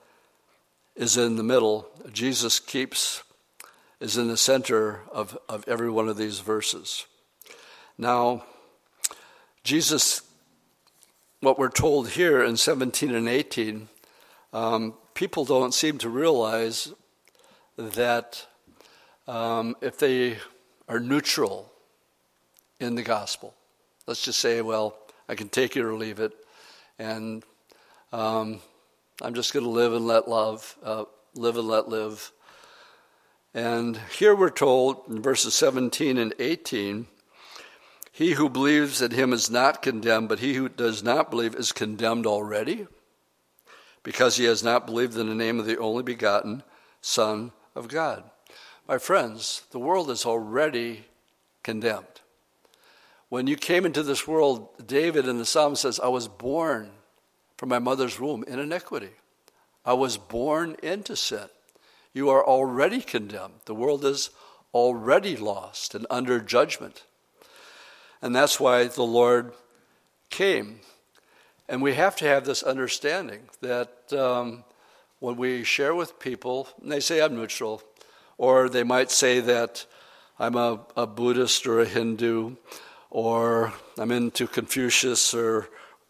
is 0.97 1.16
in 1.16 1.36
the 1.36 1.45
middle. 1.45 1.88
Jesus 2.12 2.59
keeps, 2.59 3.22
is 4.01 4.16
in 4.16 4.26
the 4.26 4.36
center 4.36 5.03
of, 5.12 5.38
of 5.49 5.62
every 5.68 5.88
one 5.88 6.09
of 6.09 6.16
these 6.16 6.40
verses. 6.40 7.07
Now, 7.97 8.43
Jesus, 9.62 10.22
what 11.38 11.61
we're 11.61 11.70
told 11.70 12.09
here 12.09 12.43
in 12.43 12.57
17 12.57 13.14
and 13.14 13.28
18, 13.28 13.88
um, 14.53 14.95
people 15.14 15.45
don't 15.45 15.72
seem 15.72 15.97
to 15.99 16.09
realize 16.09 16.93
that 17.91 18.47
um, 19.26 19.76
if 19.80 19.99
they 19.99 20.39
are 20.89 21.01
neutral 21.01 21.70
in 22.80 22.95
the 22.95 23.03
gospel, 23.03 23.55
let's 24.07 24.24
just 24.24 24.41
say, 24.41 24.62
well, 24.62 24.97
I 25.28 25.35
can 25.35 25.49
take 25.49 25.76
it 25.76 25.83
or 25.83 25.95
leave 25.95 26.20
it, 26.20 26.33
and 26.99 27.45
um, 28.12 28.61
I'm 29.20 29.35
just 29.35 29.53
going 29.53 29.64
to 29.64 29.70
live 29.70 29.93
and 29.93 30.07
let 30.07 30.28
love, 30.28 30.76
uh, 30.83 31.05
live 31.35 31.57
and 31.57 31.68
let 31.68 31.89
live. 31.89 32.33
And 33.55 33.99
here 34.18 34.35
we're 34.35 34.51
told 34.51 35.03
in 35.09 35.22
verses 35.22 35.55
17 35.55 36.18
and 36.18 36.35
18 36.39 37.07
he 38.14 38.33
who 38.33 38.51
believes 38.51 39.01
in 39.01 39.11
him 39.11 39.33
is 39.33 39.51
not 39.51 39.80
condemned, 39.80 40.28
but 40.28 40.41
he 40.41 40.53
who 40.53 40.68
does 40.68 41.03
not 41.03 41.30
believe 41.30 41.55
is 41.55 41.72
condemned 41.72 42.26
already, 42.26 42.87
because 44.03 44.37
he 44.37 44.45
has 44.45 44.62
not 44.62 44.85
believed 44.85 45.16
in 45.16 45.28
the 45.28 45.35
name 45.35 45.59
of 45.59 45.64
the 45.64 45.78
only 45.78 46.03
begotten 46.03 46.62
Son 47.01 47.53
of 47.75 47.89
God. 47.89 48.25
My 48.89 48.99
friends, 48.99 49.62
the 49.70 49.79
world 49.79 50.11
is 50.11 50.27
already 50.27 51.07
condemned. 51.62 52.07
When 53.29 53.47
you 53.47 53.57
came 53.57 53.87
into 53.87 54.03
this 54.03 54.27
world, 54.27 54.68
David 54.87 55.27
in 55.27 55.39
the 55.39 55.47
Psalm 55.47 55.77
says, 55.77 55.99
I 55.99 56.09
was 56.09 56.29
born 56.29 56.91
from 57.57 57.70
my 57.70 57.79
mother's 57.79 58.20
womb 58.20 58.45
in 58.47 58.59
iniquity. 58.59 59.11
I 59.85 59.95
was 59.95 60.18
born 60.18 60.77
into 60.83 61.16
sin. 61.16 61.49
You 62.12 62.29
are 62.29 62.45
already 62.45 63.01
condemned. 63.01 63.61
The 63.64 63.75
world 63.75 64.05
is 64.05 64.31
already 64.75 65.37
lost 65.37 65.95
and 65.95 66.07
under 66.11 66.41
judgment. 66.41 67.05
And 68.20 68.37
that's 68.37 68.61
why 68.61 68.87
the 68.87 69.03
Lord 69.03 69.53
came. 70.29 70.81
And 71.68 71.81
we 71.81 71.95
have 71.95 72.16
to 72.16 72.27
have 72.27 72.45
this 72.45 72.62
understanding 72.62 73.49
that 73.61 74.12
um, 74.12 74.64
when 75.23 75.37
we 75.37 75.62
share 75.62 75.95
with 75.95 76.18
people, 76.18 76.66
they 76.83 76.99
say 76.99 77.23
I'm 77.23 77.37
neutral, 77.37 77.81
or 78.39 78.68
they 78.68 78.83
might 78.83 79.09
say 79.09 79.39
that 79.39 79.87
I'm 80.37 80.57
a, 80.57 80.81
a 80.97 81.07
Buddhist 81.07 81.64
or 81.64 81.79
a 81.79 81.85
Hindu, 81.85 82.57
or 83.09 83.73
I'm 83.97 84.11
into 84.11 84.49
Confucius 84.49 85.33
or 85.33 85.68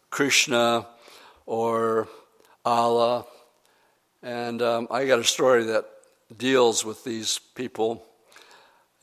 Krishna 0.09 0.87
or 1.45 2.07
Allah. 2.65 3.27
And 4.23 4.63
um, 4.63 4.87
I 4.89 5.05
got 5.05 5.19
a 5.19 5.23
story 5.23 5.65
that 5.65 5.85
deals 6.35 6.83
with 6.83 7.03
these 7.03 7.37
people. 7.37 8.03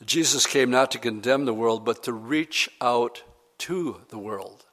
Jesus 0.05 0.45
came 0.45 0.69
not 0.69 0.91
to 0.91 0.97
condemn 0.97 1.45
the 1.45 1.53
world, 1.53 1.85
but 1.85 2.03
to 2.03 2.11
reach 2.11 2.69
out 2.81 3.23
to 3.59 4.01
the 4.09 4.19
world. 4.19 4.65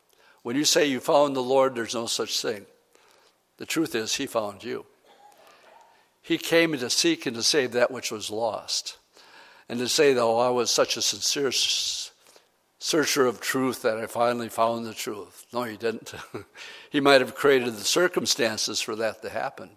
When 0.43 0.57
you 0.57 0.65
say 0.65 0.87
you 0.87 0.99
found 0.99 1.37
the 1.37 1.43
Lord, 1.45 1.77
there's 1.77 1.95
no 1.95 2.07
such 2.07 2.43
thing. 2.43 2.67
The 3.59 3.67
truth 3.67 3.95
is, 3.95 4.17
He 4.17 4.27
found 4.27 4.65
you. 4.65 4.85
He 6.29 6.37
came 6.37 6.77
to 6.77 6.91
seek 6.91 7.25
and 7.25 7.35
to 7.37 7.43
save 7.43 7.73
that 7.73 7.91
which 7.91 8.13
was 8.13 8.31
lost. 8.31 8.99
And 9.67 9.79
to 9.79 9.89
say, 9.89 10.13
though, 10.13 10.39
I 10.39 10.51
was 10.51 10.71
such 10.71 10.99
a 10.99 11.01
sincere 11.01 11.51
searcher 12.79 13.25
of 13.25 13.41
truth 13.41 13.81
that 13.81 13.97
I 13.97 14.05
finally 14.05 14.51
found 14.51 14.85
the 14.85 14.93
truth. 14.93 15.47
No, 15.55 15.63
he 15.63 15.79
didn't. 15.79 16.13
he 16.91 17.01
might 17.01 17.23
have 17.23 17.35
created 17.35 17.73
the 17.77 17.81
circumstances 17.81 18.83
for 18.83 18.95
that 18.97 19.23
to 19.23 19.31
happen. 19.31 19.71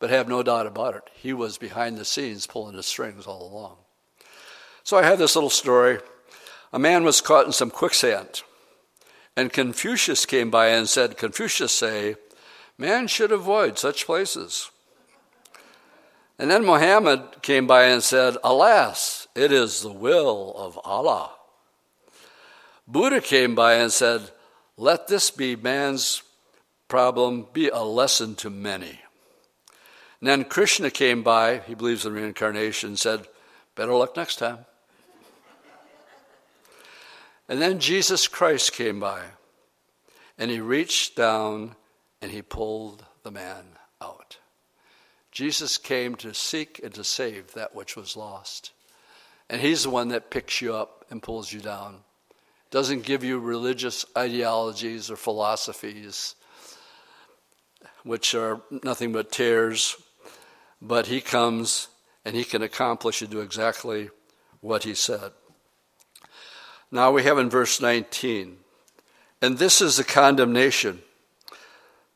But 0.00 0.10
have 0.10 0.28
no 0.28 0.42
doubt 0.42 0.66
about 0.66 0.96
it, 0.96 1.04
he 1.14 1.32
was 1.32 1.58
behind 1.58 1.96
the 1.96 2.04
scenes 2.04 2.48
pulling 2.48 2.74
the 2.74 2.82
strings 2.82 3.24
all 3.24 3.48
along. 3.48 3.76
So 4.82 4.96
I 4.96 5.04
have 5.04 5.20
this 5.20 5.36
little 5.36 5.48
story. 5.48 6.00
A 6.72 6.78
man 6.80 7.04
was 7.04 7.20
caught 7.20 7.46
in 7.46 7.52
some 7.52 7.70
quicksand, 7.70 8.42
and 9.36 9.52
Confucius 9.52 10.26
came 10.26 10.50
by 10.50 10.70
and 10.70 10.88
said, 10.88 11.16
Confucius 11.16 11.70
say, 11.70 12.16
man 12.76 13.06
should 13.06 13.30
avoid 13.30 13.78
such 13.78 14.06
places. 14.06 14.72
And 16.38 16.50
then 16.50 16.64
Muhammad 16.64 17.42
came 17.42 17.66
by 17.66 17.84
and 17.84 18.02
said, 18.02 18.36
Alas, 18.42 19.28
it 19.34 19.52
is 19.52 19.82
the 19.82 19.92
will 19.92 20.54
of 20.56 20.78
Allah. 20.84 21.30
Buddha 22.88 23.20
came 23.20 23.54
by 23.54 23.74
and 23.74 23.92
said, 23.92 24.30
Let 24.76 25.06
this 25.06 25.30
be 25.30 25.56
man's 25.56 26.22
problem, 26.88 27.46
be 27.52 27.68
a 27.68 27.82
lesson 27.82 28.34
to 28.36 28.50
many. 28.50 29.00
And 30.20 30.28
then 30.28 30.44
Krishna 30.44 30.90
came 30.90 31.22
by, 31.22 31.58
he 31.66 31.74
believes 31.74 32.04
in 32.04 32.12
reincarnation, 32.12 32.96
said, 32.96 33.26
Better 33.74 33.92
luck 33.92 34.16
next 34.16 34.36
time. 34.36 34.58
And 37.48 37.60
then 37.60 37.78
Jesus 37.78 38.26
Christ 38.26 38.72
came 38.72 39.00
by, 39.00 39.22
and 40.38 40.50
he 40.50 40.60
reached 40.60 41.14
down 41.14 41.76
and 42.22 42.32
he 42.32 42.40
pulled 42.40 43.04
the 43.22 43.30
man 43.30 43.64
out. 44.00 44.38
Jesus 45.34 45.78
came 45.78 46.14
to 46.14 46.32
seek 46.32 46.80
and 46.82 46.94
to 46.94 47.02
save 47.02 47.52
that 47.52 47.74
which 47.74 47.96
was 47.96 48.16
lost. 48.16 48.70
And 49.50 49.60
he's 49.60 49.82
the 49.82 49.90
one 49.90 50.08
that 50.08 50.30
picks 50.30 50.62
you 50.62 50.74
up 50.74 51.04
and 51.10 51.20
pulls 51.20 51.52
you 51.52 51.60
down. 51.60 51.98
Doesn't 52.70 53.04
give 53.04 53.24
you 53.24 53.40
religious 53.40 54.06
ideologies 54.16 55.10
or 55.10 55.16
philosophies, 55.16 56.36
which 58.04 58.32
are 58.36 58.62
nothing 58.84 59.12
but 59.12 59.32
tears, 59.32 59.96
but 60.80 61.08
he 61.08 61.20
comes 61.20 61.88
and 62.24 62.36
he 62.36 62.44
can 62.44 62.62
accomplish 62.62 63.20
and 63.20 63.30
do 63.30 63.40
exactly 63.40 64.10
what 64.60 64.84
he 64.84 64.94
said. 64.94 65.32
Now 66.92 67.10
we 67.10 67.24
have 67.24 67.38
in 67.38 67.50
verse 67.50 67.80
19, 67.80 68.58
and 69.42 69.58
this 69.58 69.80
is 69.80 69.96
the 69.96 70.04
condemnation 70.04 71.02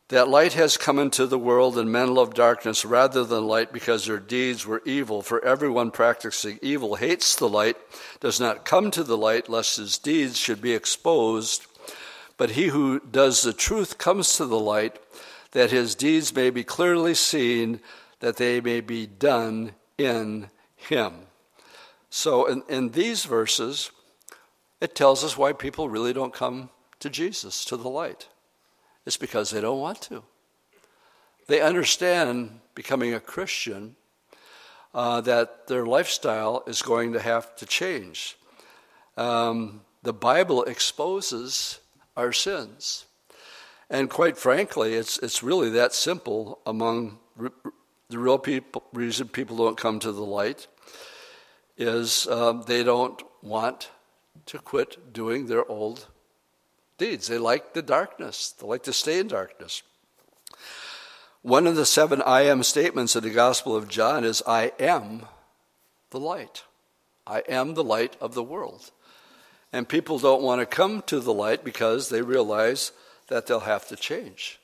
that 0.09 0.29
light 0.29 0.55
has 0.55 0.79
come 0.79 0.99
into 0.99 1.27
the 1.27 1.39
world 1.39 1.77
and 1.77 1.93
men 1.93 2.15
love 2.15 2.33
darkness 2.33 2.85
rather 2.85 3.25
than 3.25 3.47
light 3.47 3.73
because 3.73 4.07
their 4.07 4.19
deeds 4.19 4.67
were 4.67 4.83
evil. 4.87 5.21
For 5.21 5.45
everyone 5.45 5.91
practicing 5.91 6.59
evil 6.63 6.95
hates 6.95 7.37
the 7.37 7.49
light, 7.49 7.77
does 8.21 8.41
not 8.41 8.65
come 8.65 8.91
to 8.93 9.05
the 9.05 9.19
light 9.19 9.51
lest 9.51 9.77
his 9.77 9.99
deeds 9.99 10.39
should 10.39 10.63
be 10.63 10.73
exposed. 10.73 11.67
But 12.39 12.51
he 12.51 12.69
who 12.69 13.01
does 13.01 13.43
the 13.43 13.53
truth 13.53 13.99
comes 13.99 14.35
to 14.37 14.47
the 14.47 14.59
light 14.59 14.99
that 15.53 15.71
his 15.71 15.95
deeds 15.95 16.35
may 16.35 16.51
be 16.51 16.65
clearly 16.65 17.15
seen, 17.15 17.81
that 18.21 18.37
they 18.37 18.61
may 18.61 18.81
be 18.81 19.07
done 19.07 19.73
in 19.99 20.49
him. 20.77 21.15
So, 22.11 22.47
in, 22.47 22.63
in 22.69 22.91
these 22.91 23.25
verses, 23.25 23.91
it 24.81 24.95
tells 24.95 25.23
us 25.23 25.37
why 25.37 25.53
people 25.53 25.91
really 25.91 26.13
don't 26.15 26.33
come 26.33 26.71
to 27.01 27.11
Jesus, 27.11 27.65
to 27.67 27.77
the 27.77 27.89
light. 27.89 28.29
It's 29.09 29.17
because 29.17 29.49
they 29.51 29.63
don't 29.63 29.81
want 29.81 30.03
to. 30.03 30.23
They 31.47 31.63
understand 31.63 32.61
becoming 32.75 33.15
a 33.15 33.21
Christian 33.21 33.97
uh, 34.93 35.23
that 35.23 35.67
their 35.67 35.87
lifestyle 35.87 36.63
is 36.67 36.83
going 36.83 37.15
to 37.15 37.19
have 37.19 37.57
to 37.57 37.65
change. 37.65 38.37
Um, 39.17 39.81
the 40.03 40.13
Bible 40.13 40.63
exposes 40.65 41.81
our 42.19 42.35
sins. 42.35 43.07
And 43.89 44.11
quite 44.11 44.37
frankly, 44.37 44.93
it's, 44.93 45.17
it's 45.21 45.43
really 45.43 45.71
that 45.71 45.95
simple 45.95 46.59
among 46.67 47.19
the 48.11 48.19
real 48.19 48.39
people, 48.39 48.85
reason 48.93 49.29
people 49.29 49.57
don't 49.57 49.79
come 49.79 50.01
to 50.01 50.13
the 50.13 50.21
light 50.21 50.67
is 51.79 52.27
um, 52.27 52.65
they 52.67 52.85
don't 52.85 53.23
want 53.41 53.91
to 54.45 54.59
quit 54.59 55.15
doing 55.15 55.47
their 55.47 55.67
old 55.67 56.09
deeds. 56.99 57.29
They 57.29 57.39
like 57.39 57.73
the 57.73 57.83
darkness, 57.83 58.55
they 58.61 58.67
like 58.67 58.83
to 58.85 58.93
stay 58.93 59.19
in 59.19 59.29
darkness. 59.29 59.83
One 61.43 61.67
of 61.67 61.77
the 61.77 61.87
seven 61.87 62.21
I 62.23 62.43
am 62.43 62.63
statements 62.63 63.15
in 63.17 63.23
the 63.23 63.31
Gospel 63.31 63.75
of 63.77 63.89
John 63.89 64.25
is 64.25 64.43
I 64.47 64.73
am 64.79 65.23
the 66.11 66.21
light. 66.21 66.65
I 67.27 67.43
am 67.49 67.75
the 67.75 67.85
light 67.85 68.17
of 68.21 68.35
the 68.35 68.43
world. 68.43 68.91
And 69.73 69.89
people 69.89 70.19
don't 70.19 70.43
want 70.43 70.61
to 70.61 70.67
come 70.67 71.03
to 71.03 71.21
the 71.21 71.33
light 71.33 71.63
because 71.63 72.09
they 72.09 72.23
realize 72.23 72.93
that 73.29 73.47
they'll 73.47 73.61
have 73.61 73.87
to 73.89 73.97
change. 73.97 74.59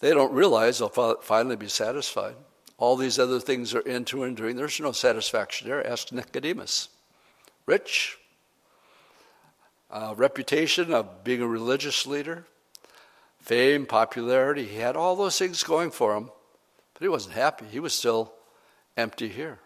They 0.00 0.10
don't 0.10 0.32
realize 0.32 0.78
they'll 0.78 1.16
finally 1.22 1.56
be 1.56 1.68
satisfied. 1.68 2.34
All 2.76 2.96
these 2.96 3.18
other 3.18 3.38
things 3.38 3.74
are 3.74 3.80
into 3.80 4.24
and 4.24 4.36
doing. 4.36 4.56
There's 4.56 4.80
no 4.80 4.92
satisfaction 4.92 5.68
there. 5.68 5.86
Ask 5.86 6.10
Nicodemus. 6.10 6.88
Rich, 7.66 8.18
uh, 9.94 10.12
reputation 10.16 10.92
of 10.92 11.22
being 11.22 11.40
a 11.40 11.46
religious 11.46 12.04
leader, 12.04 12.44
fame, 13.38 13.86
popularity. 13.86 14.64
He 14.64 14.78
had 14.78 14.96
all 14.96 15.14
those 15.14 15.38
things 15.38 15.62
going 15.62 15.92
for 15.92 16.16
him, 16.16 16.30
but 16.92 17.02
he 17.02 17.08
wasn't 17.08 17.36
happy. 17.36 17.66
He 17.70 17.78
was 17.78 17.94
still 17.94 18.34
empty 18.96 19.28
here. 19.28 19.60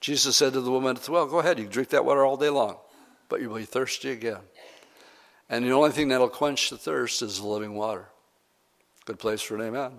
Jesus 0.00 0.36
said 0.36 0.52
to 0.52 0.60
the 0.60 0.70
woman 0.70 0.96
at 0.96 1.02
the 1.02 1.10
well, 1.10 1.26
Go 1.26 1.40
ahead, 1.40 1.58
you 1.58 1.64
can 1.64 1.72
drink 1.72 1.88
that 1.90 2.04
water 2.04 2.24
all 2.24 2.36
day 2.36 2.50
long, 2.50 2.76
but 3.28 3.40
you'll 3.40 3.56
be 3.56 3.64
thirsty 3.64 4.10
again. 4.10 4.38
And 5.50 5.64
the 5.64 5.72
only 5.72 5.90
thing 5.90 6.08
that'll 6.08 6.28
quench 6.28 6.70
the 6.70 6.78
thirst 6.78 7.20
is 7.20 7.40
the 7.40 7.46
living 7.46 7.74
water. 7.74 8.06
Good 9.06 9.18
place 9.18 9.42
for 9.42 9.56
an 9.56 9.62
amen. 9.62 9.92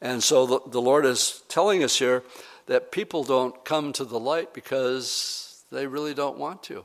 And 0.00 0.22
so 0.22 0.46
the, 0.46 0.60
the 0.70 0.80
Lord 0.80 1.04
is 1.06 1.42
telling 1.48 1.82
us 1.82 1.98
here 1.98 2.22
that 2.66 2.92
people 2.92 3.24
don't 3.24 3.64
come 3.64 3.92
to 3.94 4.04
the 4.04 4.18
light 4.18 4.54
because 4.54 5.64
they 5.72 5.88
really 5.88 6.14
don't 6.14 6.38
want 6.38 6.62
to. 6.64 6.84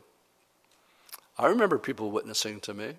I 1.37 1.47
remember 1.47 1.77
people 1.77 2.11
witnessing 2.11 2.59
to 2.61 2.73
me. 2.73 2.93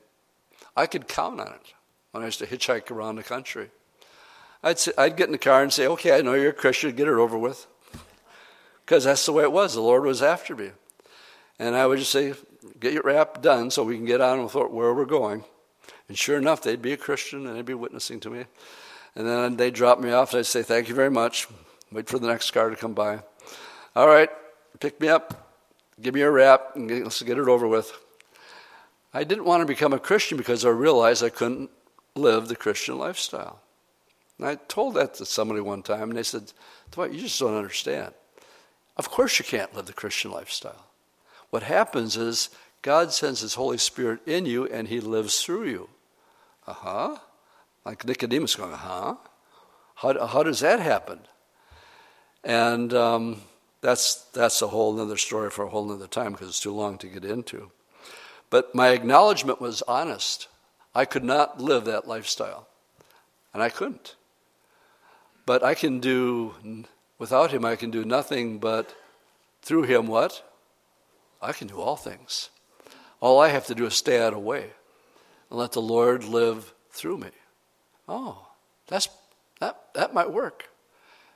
I 0.76 0.86
could 0.86 1.08
count 1.08 1.40
on 1.40 1.48
it 1.48 1.74
when 2.12 2.22
I 2.22 2.26
used 2.26 2.38
to 2.38 2.46
hitchhike 2.46 2.90
around 2.90 3.16
the 3.16 3.22
country. 3.22 3.70
I'd, 4.62 4.78
say, 4.78 4.92
I'd 4.96 5.16
get 5.16 5.26
in 5.26 5.32
the 5.32 5.38
car 5.38 5.62
and 5.62 5.72
say, 5.72 5.86
Okay, 5.86 6.16
I 6.16 6.20
know 6.20 6.34
you're 6.34 6.50
a 6.50 6.54
Christian, 6.54 6.94
get 6.94 7.08
it 7.08 7.14
over 7.14 7.38
with. 7.38 7.66
Because 8.84 9.04
that's 9.04 9.26
the 9.26 9.32
way 9.32 9.42
it 9.42 9.52
was. 9.52 9.74
The 9.74 9.80
Lord 9.80 10.04
was 10.04 10.22
after 10.22 10.56
me. 10.56 10.70
And 11.58 11.74
I 11.74 11.86
would 11.86 11.98
just 11.98 12.12
say, 12.12 12.34
Get 12.80 12.92
your 12.92 13.02
rap 13.02 13.42
done 13.42 13.70
so 13.70 13.82
we 13.82 13.96
can 13.96 14.04
get 14.04 14.20
on 14.20 14.42
with 14.42 14.54
where 14.54 14.94
we're 14.94 15.04
going. 15.04 15.44
And 16.08 16.16
sure 16.16 16.38
enough, 16.38 16.62
they'd 16.62 16.82
be 16.82 16.92
a 16.92 16.96
Christian 16.96 17.46
and 17.46 17.56
they'd 17.56 17.64
be 17.64 17.74
witnessing 17.74 18.20
to 18.20 18.30
me. 18.30 18.44
And 19.14 19.26
then 19.26 19.56
they'd 19.56 19.74
drop 19.74 20.00
me 20.00 20.10
off 20.12 20.32
and 20.32 20.40
I'd 20.40 20.46
say, 20.46 20.62
Thank 20.62 20.88
you 20.88 20.94
very 20.94 21.10
much. 21.10 21.48
Wait 21.90 22.08
for 22.08 22.18
the 22.18 22.26
next 22.26 22.50
car 22.50 22.70
to 22.70 22.76
come 22.76 22.94
by. 22.94 23.20
All 23.96 24.06
right, 24.06 24.30
pick 24.80 25.00
me 25.00 25.08
up, 25.08 25.54
give 26.00 26.14
me 26.14 26.20
a 26.20 26.30
rap, 26.30 26.72
and 26.76 26.88
let's 27.02 27.22
get 27.22 27.38
it 27.38 27.48
over 27.48 27.66
with. 27.66 27.92
I 29.18 29.24
didn't 29.24 29.46
want 29.46 29.62
to 29.62 29.66
become 29.66 29.92
a 29.92 29.98
Christian 29.98 30.38
because 30.38 30.64
I 30.64 30.68
realized 30.68 31.24
I 31.24 31.28
couldn't 31.28 31.70
live 32.14 32.46
the 32.46 32.54
Christian 32.54 32.98
lifestyle. 32.98 33.58
And 34.38 34.46
I 34.46 34.54
told 34.68 34.94
that 34.94 35.14
to 35.14 35.26
somebody 35.26 35.60
one 35.60 35.82
time, 35.82 36.10
and 36.10 36.16
they 36.16 36.22
said, 36.22 36.52
Dwight, 36.92 37.10
you 37.10 37.22
just 37.22 37.40
don't 37.40 37.56
understand. 37.56 38.14
Of 38.96 39.10
course, 39.10 39.40
you 39.40 39.44
can't 39.44 39.74
live 39.74 39.86
the 39.86 39.92
Christian 39.92 40.30
lifestyle. 40.30 40.86
What 41.50 41.64
happens 41.64 42.16
is 42.16 42.50
God 42.82 43.12
sends 43.12 43.40
His 43.40 43.54
Holy 43.54 43.76
Spirit 43.76 44.20
in 44.24 44.46
you, 44.46 44.66
and 44.66 44.86
He 44.86 45.00
lives 45.00 45.42
through 45.42 45.64
you. 45.64 45.88
Uh 46.64 46.74
huh. 46.74 47.16
Like 47.84 48.04
Nicodemus 48.04 48.54
going, 48.54 48.72
uh 48.72 48.76
huh. 48.76 49.14
How, 49.96 50.26
how 50.28 50.44
does 50.44 50.60
that 50.60 50.78
happen? 50.78 51.18
And 52.44 52.94
um, 52.94 53.42
that's, 53.80 54.26
that's 54.32 54.62
a 54.62 54.68
whole 54.68 55.00
other 55.00 55.16
story 55.16 55.50
for 55.50 55.64
a 55.64 55.70
whole 55.70 55.90
other 55.90 56.06
time 56.06 56.30
because 56.30 56.46
it's 56.50 56.60
too 56.60 56.72
long 56.72 56.98
to 56.98 57.08
get 57.08 57.24
into. 57.24 57.72
But 58.50 58.74
my 58.74 58.88
acknowledgement 58.88 59.60
was 59.60 59.82
honest. 59.82 60.48
I 60.94 61.04
could 61.04 61.24
not 61.24 61.60
live 61.60 61.84
that 61.84 62.08
lifestyle, 62.08 62.68
and 63.52 63.62
I 63.62 63.68
couldn't. 63.68 64.16
But 65.46 65.62
I 65.62 65.74
can 65.74 66.00
do, 66.00 66.84
without 67.18 67.52
him, 67.52 67.64
I 67.64 67.76
can 67.76 67.90
do 67.90 68.04
nothing 68.04 68.58
but 68.58 68.94
through 69.62 69.84
him 69.84 70.06
what? 70.06 70.44
I 71.40 71.52
can 71.52 71.68
do 71.68 71.80
all 71.80 71.96
things. 71.96 72.50
All 73.20 73.40
I 73.40 73.48
have 73.48 73.66
to 73.66 73.74
do 73.74 73.86
is 73.86 73.94
stay 73.94 74.20
out 74.20 74.32
of 74.32 74.40
way 74.40 74.70
and 75.50 75.58
let 75.58 75.72
the 75.72 75.82
Lord 75.82 76.24
live 76.24 76.72
through 76.90 77.18
me. 77.18 77.30
Oh, 78.08 78.46
that's, 78.86 79.08
that, 79.60 79.78
that 79.94 80.14
might 80.14 80.32
work. 80.32 80.68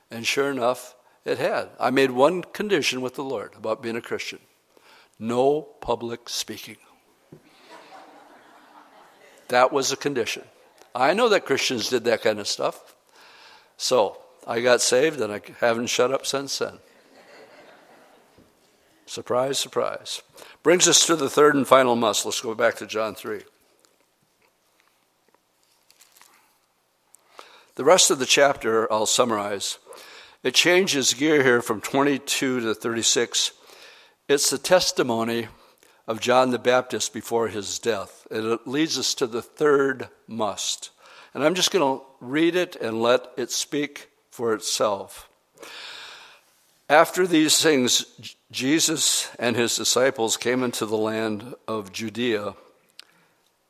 And 0.09 0.25
sure 0.25 0.51
enough, 0.51 0.95
it 1.25 1.37
had. 1.37 1.69
I 1.79 1.89
made 1.89 2.11
one 2.11 2.43
condition 2.43 3.01
with 3.01 3.15
the 3.15 3.23
Lord 3.23 3.53
about 3.55 3.81
being 3.81 3.95
a 3.95 4.01
Christian 4.01 4.39
no 5.19 5.61
public 5.61 6.27
speaking. 6.27 6.77
That 9.49 9.71
was 9.71 9.91
a 9.91 9.97
condition. 9.97 10.43
I 10.95 11.13
know 11.13 11.29
that 11.29 11.45
Christians 11.45 11.89
did 11.89 12.03
that 12.05 12.21
kind 12.21 12.39
of 12.39 12.47
stuff. 12.47 12.95
So 13.77 14.17
I 14.47 14.61
got 14.61 14.81
saved 14.81 15.21
and 15.21 15.33
I 15.33 15.41
haven't 15.59 15.87
shut 15.87 16.11
up 16.11 16.25
since 16.25 16.57
then. 16.59 16.79
Surprise, 19.05 19.59
surprise. 19.59 20.21
Brings 20.63 20.87
us 20.87 21.05
to 21.05 21.15
the 21.15 21.29
third 21.29 21.55
and 21.55 21.67
final 21.67 21.95
must. 21.95 22.25
Let's 22.25 22.41
go 22.41 22.55
back 22.55 22.75
to 22.75 22.87
John 22.87 23.15
3. 23.15 23.41
The 27.75 27.83
rest 27.83 28.11
of 28.11 28.19
the 28.19 28.25
chapter 28.25 28.91
I'll 28.91 29.05
summarize. 29.05 29.79
It 30.43 30.53
changes 30.53 31.13
gear 31.13 31.43
here 31.43 31.61
from 31.61 31.81
22 31.81 32.59
to 32.59 32.75
36. 32.75 33.51
It's 34.27 34.49
the 34.49 34.57
testimony 34.57 35.47
of 36.07 36.19
John 36.19 36.51
the 36.51 36.59
Baptist 36.59 37.13
before 37.13 37.47
his 37.47 37.79
death. 37.79 38.27
And 38.29 38.45
it 38.45 38.67
leads 38.67 38.97
us 38.97 39.13
to 39.15 39.27
the 39.27 39.41
third 39.41 40.09
must. 40.27 40.89
And 41.33 41.43
I'm 41.43 41.55
just 41.55 41.71
going 41.71 41.99
to 41.99 42.05
read 42.19 42.55
it 42.55 42.75
and 42.75 43.01
let 43.01 43.27
it 43.37 43.51
speak 43.51 44.09
for 44.29 44.53
itself. 44.53 45.29
After 46.89 47.25
these 47.25 47.61
things, 47.61 48.05
Jesus 48.51 49.29
and 49.39 49.55
his 49.55 49.75
disciples 49.75 50.37
came 50.37 50.63
into 50.63 50.85
the 50.85 50.97
land 50.97 51.55
of 51.67 51.91
Judea, 51.91 52.55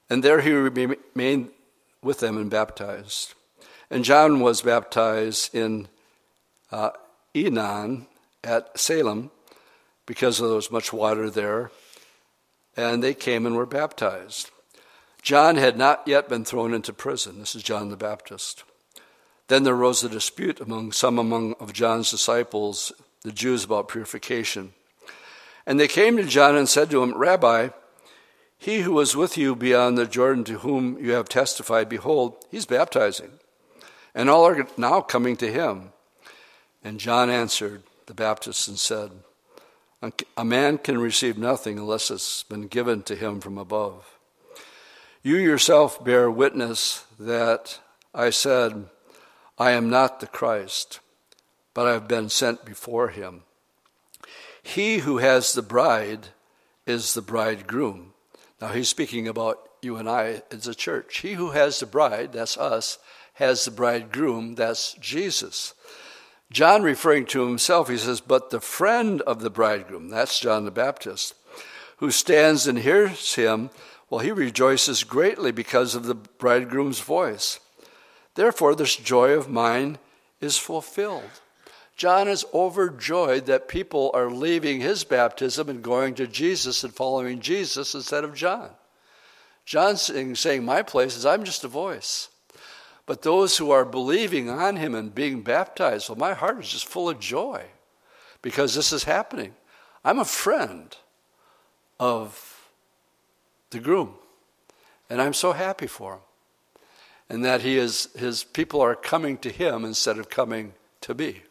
and 0.10 0.24
there 0.24 0.42
he 0.42 0.52
remained 0.52 1.50
with 2.02 2.20
them 2.20 2.38
and 2.38 2.50
baptized. 2.50 3.34
And 3.90 4.04
John 4.04 4.42
was 4.42 4.62
baptized 4.62 5.56
in 5.56 5.88
uh, 6.72 6.92
Aenon 7.34 8.08
at 8.44 8.78
Salem 8.78 9.32
because 10.06 10.40
there 10.40 10.50
was 10.50 10.72
much 10.72 10.92
water 10.92 11.30
there, 11.30 11.72
and 12.76 13.04
they 13.04 13.14
came 13.14 13.46
and 13.46 13.56
were 13.56 13.66
baptized. 13.66 14.52
John 15.22 15.56
had 15.56 15.78
not 15.78 16.04
yet 16.06 16.28
been 16.28 16.44
thrown 16.44 16.74
into 16.74 16.92
prison. 16.92 17.40
This 17.40 17.56
is 17.56 17.64
John 17.64 17.90
the 17.90 17.96
Baptist. 17.96 18.64
Then 19.48 19.64
there 19.64 19.76
arose 19.76 20.04
a 20.04 20.10
dispute 20.10 20.60
among 20.60 20.92
some 20.92 21.18
among 21.18 21.54
of 21.60 21.74
John's 21.74 22.12
disciples, 22.12 22.92
the 23.24 23.32
Jews, 23.32 23.64
about 23.64 23.88
purification. 23.88 24.74
And 25.66 25.80
they 25.80 25.88
came 25.88 26.18
to 26.18 26.24
John 26.24 26.56
and 26.56 26.68
said 26.68 26.90
to 26.90 27.02
him, 27.04 27.18
Rabbi, 27.18 27.70
he 28.58 28.82
who 28.82 28.94
was 28.94 29.16
with 29.16 29.38
you 29.38 29.56
beyond 29.56 29.98
the 29.98 30.06
Jordan 30.06 30.44
to 30.46 30.60
whom 30.60 30.98
you 30.98 31.12
have 31.12 31.28
testified, 31.28 31.90
behold, 31.90 32.36
he's 32.50 32.66
baptizing, 32.66 33.32
and 34.16 34.30
all 34.30 34.46
are 34.46 34.68
now 34.78 35.02
coming 35.02 35.36
to 35.38 35.52
him. 35.52 35.92
And 36.84 37.00
John 37.00 37.30
answered 37.30 37.84
the 38.06 38.14
Baptist 38.14 38.68
and 38.68 38.80
said, 38.80 39.12
A 40.36 40.44
man 40.44 40.80
can 40.80 40.98
receive 40.98 41.38
nothing 41.38 41.80
unless 41.80 42.12
it's 42.12 42.44
been 42.44 42.68
given 42.68 43.04
to 43.04 43.16
him 43.16 43.40
from 43.40 43.58
above. 43.58 44.18
You 45.22 45.38
yourself 45.38 46.04
bear 46.04 46.30
witness 46.30 47.06
that 47.18 47.80
I 48.14 48.30
said, 48.30 48.90
I 49.58 49.72
am 49.72 49.90
not 49.90 50.20
the 50.20 50.28
Christ, 50.28 51.00
but 51.74 51.88
I 51.88 51.94
have 51.94 52.10
been 52.10 52.28
sent 52.28 52.66
before 52.66 53.10
him. 53.10 53.44
He 54.62 54.98
who 54.98 55.20
has 55.20 55.54
the 55.54 55.62
bride 55.62 56.28
is 56.86 57.14
the 57.14 57.22
bridegroom. 57.22 58.14
Now 58.60 58.70
he's 58.70 58.90
speaking 58.90 59.28
about 59.28 59.70
you 59.82 59.96
and 59.96 60.10
I 60.10 60.42
as 60.52 60.68
a 60.68 60.76
church. 60.76 61.20
He 61.20 61.34
who 61.34 61.52
has 61.52 61.80
the 61.80 61.86
bride, 61.86 62.34
that's 62.34 62.58
us, 62.58 62.98
has 63.36 63.64
the 63.64 63.72
bridegroom, 63.72 64.56
that's 64.56 64.94
Jesus. 64.96 65.74
John 66.54 66.84
referring 66.84 67.26
to 67.28 67.48
himself, 67.48 67.90
he 67.90 67.98
says, 67.98 68.22
But 68.22 68.52
the 68.52 68.62
friend 68.62 69.22
of 69.24 69.42
the 69.42 69.50
bridegroom, 69.50 70.10
that's 70.10 70.40
John 70.40 70.66
the 70.66 70.72
Baptist, 70.72 71.34
who 71.98 72.12
stands 72.12 72.68
and 72.68 72.78
hears 72.78 73.34
him, 73.34 73.72
well, 74.10 74.20
he 74.20 74.32
rejoices 74.32 75.04
greatly 75.04 75.52
because 75.52 75.96
of 75.96 76.06
the 76.06 76.14
bridegroom's 76.14 77.00
voice. 77.00 77.60
Therefore, 78.36 78.76
this 78.76 78.96
joy 78.96 79.32
of 79.32 79.50
mine 79.50 79.98
is 80.40 80.56
fulfilled. 80.56 81.42
John 81.96 82.28
is 82.28 82.46
overjoyed 82.54 83.48
that 83.48 83.68
people 83.68 84.12
are 84.14 84.30
leaving 84.30 84.80
his 84.80 85.04
baptism 85.04 85.70
and 85.70 85.82
going 85.82 86.14
to 86.16 86.28
Jesus 86.28 86.84
and 86.84 86.94
following 86.94 87.40
Jesus 87.40 87.96
instead 87.96 88.24
of 88.24 88.36
John. 88.36 88.70
John's 89.66 90.12
saying, 90.40 90.64
My 90.64 90.84
place 90.84 91.18
is 91.18 91.26
I'm 91.26 91.44
just 91.44 91.64
a 91.64 91.68
voice. 91.68 92.30
But 93.06 93.22
those 93.22 93.58
who 93.58 93.72
are 93.72 93.86
believing 93.86 94.50
on 94.50 94.78
him 94.78 94.96
and 94.96 95.14
being 95.14 95.42
baptized, 95.42 96.10
well, 96.10 96.18
my 96.18 96.34
heart 96.34 96.60
is 96.60 96.70
just 96.70 96.88
full 96.88 97.10
of 97.10 97.20
joy 97.20 97.66
because 98.42 98.76
this 98.76 98.94
is 98.94 99.04
happening. 99.04 99.54
I'm 100.06 100.20
a 100.20 100.26
friend 100.26 100.96
of 102.00 102.70
the 103.72 103.80
groom, 103.80 104.16
and 105.10 105.22
I'm 105.22 105.34
so 105.34 105.52
happy 105.52 105.88
for 105.88 106.14
him. 106.14 106.20
And 107.30 107.46
that 107.46 107.62
he 107.62 107.78
is, 107.78 108.10
his 108.18 108.44
people 108.44 108.82
are 108.82 108.96
coming 108.96 109.38
to 109.40 109.50
him 109.50 109.86
instead 109.86 110.18
of 110.18 110.30
coming 110.30 110.74
to 111.02 111.14
me. 111.14 111.42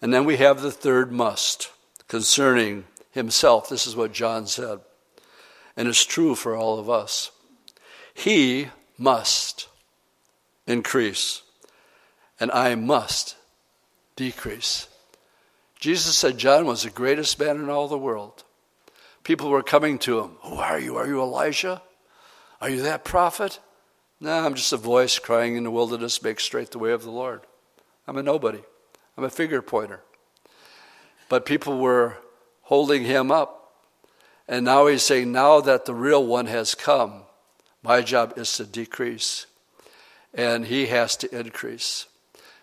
And 0.00 0.12
then 0.12 0.24
we 0.24 0.36
have 0.36 0.60
the 0.60 0.70
third 0.70 1.10
must 1.10 1.70
concerning 2.08 2.84
himself. 3.10 3.68
This 3.68 3.86
is 3.86 3.96
what 3.96 4.12
John 4.12 4.46
said, 4.46 4.80
and 5.76 5.88
it's 5.88 6.04
true 6.04 6.34
for 6.34 6.54
all 6.54 6.78
of 6.78 6.90
us. 6.90 7.30
He 8.12 8.68
must 8.98 9.68
increase, 10.66 11.42
and 12.40 12.50
I 12.50 12.74
must 12.74 13.36
decrease. 14.16 14.88
Jesus 15.78 16.16
said 16.16 16.38
John 16.38 16.66
was 16.66 16.82
the 16.82 16.90
greatest 16.90 17.38
man 17.38 17.56
in 17.56 17.68
all 17.68 17.88
the 17.88 17.98
world. 17.98 18.44
People 19.22 19.50
were 19.50 19.62
coming 19.62 19.98
to 20.00 20.20
him. 20.20 20.36
Who 20.42 20.56
are 20.56 20.78
you? 20.78 20.96
Are 20.96 21.06
you 21.06 21.20
Elijah? 21.20 21.82
Are 22.60 22.70
you 22.70 22.82
that 22.82 23.04
prophet? 23.04 23.58
No, 24.20 24.32
I'm 24.32 24.54
just 24.54 24.72
a 24.72 24.78
voice 24.78 25.18
crying 25.18 25.56
in 25.56 25.64
the 25.64 25.70
wilderness, 25.70 26.22
make 26.22 26.40
straight 26.40 26.70
the 26.70 26.78
way 26.78 26.92
of 26.92 27.02
the 27.02 27.10
Lord. 27.10 27.42
I'm 28.06 28.16
a 28.16 28.22
nobody. 28.22 28.62
I'm 29.16 29.24
a 29.24 29.30
figure 29.30 29.62
pointer. 29.62 30.00
But 31.28 31.46
people 31.46 31.78
were 31.78 32.16
holding 32.62 33.04
him 33.04 33.30
up. 33.30 33.72
And 34.46 34.64
now 34.64 34.86
he's 34.86 35.02
saying, 35.02 35.32
now 35.32 35.60
that 35.60 35.84
the 35.84 35.94
real 35.94 36.24
one 36.24 36.46
has 36.46 36.74
come, 36.74 37.22
my 37.82 38.02
job 38.02 38.34
is 38.36 38.52
to 38.56 38.64
decrease 38.64 39.46
and 40.34 40.66
he 40.66 40.86
has 40.86 41.16
to 41.18 41.38
increase. 41.38 42.06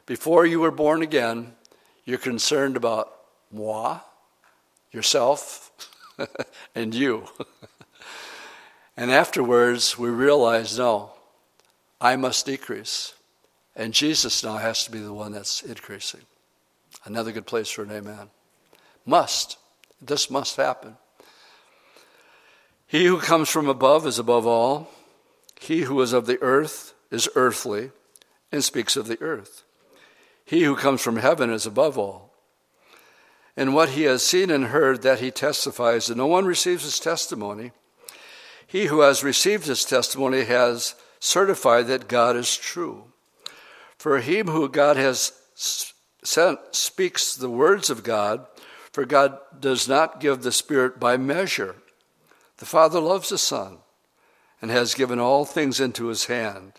Before 0.06 0.46
you 0.46 0.60
were 0.60 0.72
born 0.72 1.02
again, 1.02 1.54
you're 2.06 2.18
concerned 2.18 2.76
about 2.76 3.14
moi, 3.52 4.00
yourself, 4.92 5.72
and 6.76 6.94
you. 6.94 7.28
and 8.98 9.10
afterwards, 9.10 9.98
we 9.98 10.10
realize 10.10 10.78
no, 10.78 11.12
I 12.00 12.18
must 12.18 12.46
decrease. 12.46 13.14
And 13.76 13.94
Jesus 13.94 14.44
now 14.44 14.58
has 14.58 14.84
to 14.84 14.92
be 14.92 15.00
the 15.00 15.14
one 15.14 15.32
that's 15.32 15.62
increasing. 15.64 16.22
Another 17.06 17.32
good 17.32 17.46
place 17.46 17.70
for 17.70 17.84
an 17.84 17.92
amen. 17.92 18.30
Must. 19.06 19.58
This 20.02 20.30
must 20.30 20.58
happen. 20.58 20.98
He 22.86 23.06
who 23.06 23.20
comes 23.20 23.50
from 23.50 23.70
above 23.70 24.06
is 24.06 24.20
above 24.20 24.46
all. 24.46 24.90
He 25.60 25.82
who 25.82 26.02
is 26.02 26.12
of 26.12 26.26
the 26.26 26.42
earth 26.42 26.94
is 27.12 27.30
earthly 27.36 27.91
and 28.51 28.64
speaks 28.64 28.95
of 28.95 29.07
the 29.07 29.22
earth. 29.22 29.64
He 30.45 30.64
who 30.64 30.76
comes 30.76 31.01
from 31.01 31.18
heaven 31.18 31.51
is 31.51 31.66
above 31.66 31.97
all. 31.97 32.34
And 33.55 33.76
what 33.76 33.89
he 33.89 34.03
has 34.03 34.24
seen 34.24 34.49
and 34.49 34.66
heard, 34.66 35.01
that 35.01 35.20
he 35.20 35.30
testifies, 35.30 36.09
and 36.09 36.18
no 36.18 36.28
one 36.28 36.45
receives 36.45 36.84
his 36.84 36.99
testimony. 36.99 37.72
He 38.66 38.86
who 38.86 39.01
has 39.01 39.24
received 39.24 39.68
his 39.68 39.84
testimony 39.84 40.45
has 40.45 40.95
certified 41.20 41.88
that 41.88 42.07
God 42.07 42.36
is 42.36 42.55
true. 42.55 43.12
For 43.97 44.20
him 44.20 44.47
who 44.47 44.70
God 44.70 44.97
has 44.97 45.34
sent 45.53 46.59
speaks 46.72 47.36
the 47.36 47.49
words 47.49 47.89
of 47.89 48.03
God, 48.03 48.45
for 48.91 49.05
God 49.05 49.38
does 49.59 49.88
not 49.88 50.20
give 50.20 50.41
the 50.41 50.51
Spirit 50.51 50.99
by 50.99 51.18
measure. 51.18 51.76
The 52.57 52.66
Father 52.66 52.99
loves 52.99 53.30
the 53.30 53.38
Son 53.38 53.80
and 54.62 54.72
has 54.72 54.93
given 54.93 55.20
all 55.20 55.45
things 55.45 55.80
into 55.80 56.07
his 56.07 56.26
hand. 56.26 56.74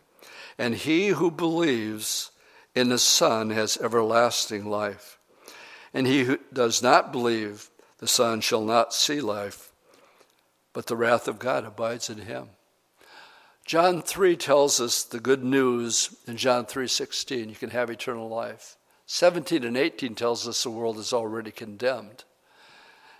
And 0.58 0.74
he 0.74 1.08
who 1.08 1.30
believes 1.30 2.30
in 2.74 2.88
the 2.88 2.98
Son 2.98 3.50
has 3.50 3.76
everlasting 3.78 4.64
life. 4.66 5.18
And 5.94 6.06
he 6.06 6.24
who 6.24 6.38
does 6.52 6.82
not 6.82 7.12
believe 7.12 7.70
the 7.98 8.08
Son 8.08 8.40
shall 8.40 8.64
not 8.64 8.94
see 8.94 9.20
life, 9.20 9.72
but 10.72 10.86
the 10.86 10.96
wrath 10.96 11.28
of 11.28 11.38
God 11.38 11.64
abides 11.64 12.08
in 12.10 12.18
him. 12.18 12.48
John 13.64 14.02
3 14.02 14.36
tells 14.36 14.80
us 14.80 15.04
the 15.04 15.20
good 15.20 15.44
news 15.44 16.16
in 16.26 16.36
John 16.36 16.66
3:16 16.66 17.48
you 17.48 17.54
can 17.54 17.70
have 17.70 17.90
eternal 17.90 18.28
life. 18.28 18.76
17 19.06 19.62
and 19.62 19.76
18 19.76 20.14
tells 20.14 20.48
us 20.48 20.62
the 20.62 20.70
world 20.70 20.98
is 20.98 21.12
already 21.12 21.50
condemned. 21.50 22.24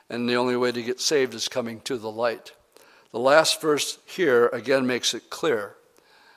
And 0.08 0.28
the 0.28 0.34
only 0.34 0.56
way 0.56 0.72
to 0.72 0.82
get 0.82 1.00
saved 1.00 1.34
is 1.34 1.48
coming 1.48 1.80
to 1.82 1.96
the 1.96 2.10
light. 2.10 2.52
The 3.12 3.18
last 3.18 3.60
verse 3.60 3.98
here 4.06 4.48
again 4.48 4.86
makes 4.86 5.14
it 5.14 5.30
clear 5.30 5.76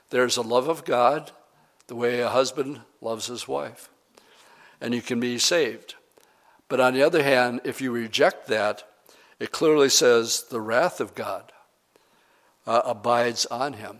there's 0.09 0.37
a 0.37 0.41
love 0.41 0.67
of 0.67 0.85
God 0.85 1.31
the 1.87 1.95
way 1.95 2.19
a 2.19 2.29
husband 2.29 2.81
loves 3.01 3.27
his 3.27 3.47
wife, 3.47 3.89
and 4.81 4.93
you 4.93 5.01
can 5.01 5.19
be 5.19 5.37
saved. 5.37 5.95
But 6.67 6.79
on 6.79 6.93
the 6.93 7.03
other 7.03 7.23
hand, 7.23 7.61
if 7.63 7.81
you 7.81 7.91
reject 7.91 8.47
that, 8.47 8.83
it 9.39 9.51
clearly 9.51 9.89
says 9.89 10.45
the 10.49 10.61
wrath 10.61 10.99
of 10.99 11.13
God 11.13 11.51
uh, 12.65 12.81
abides 12.85 13.45
on 13.47 13.73
him. 13.73 13.99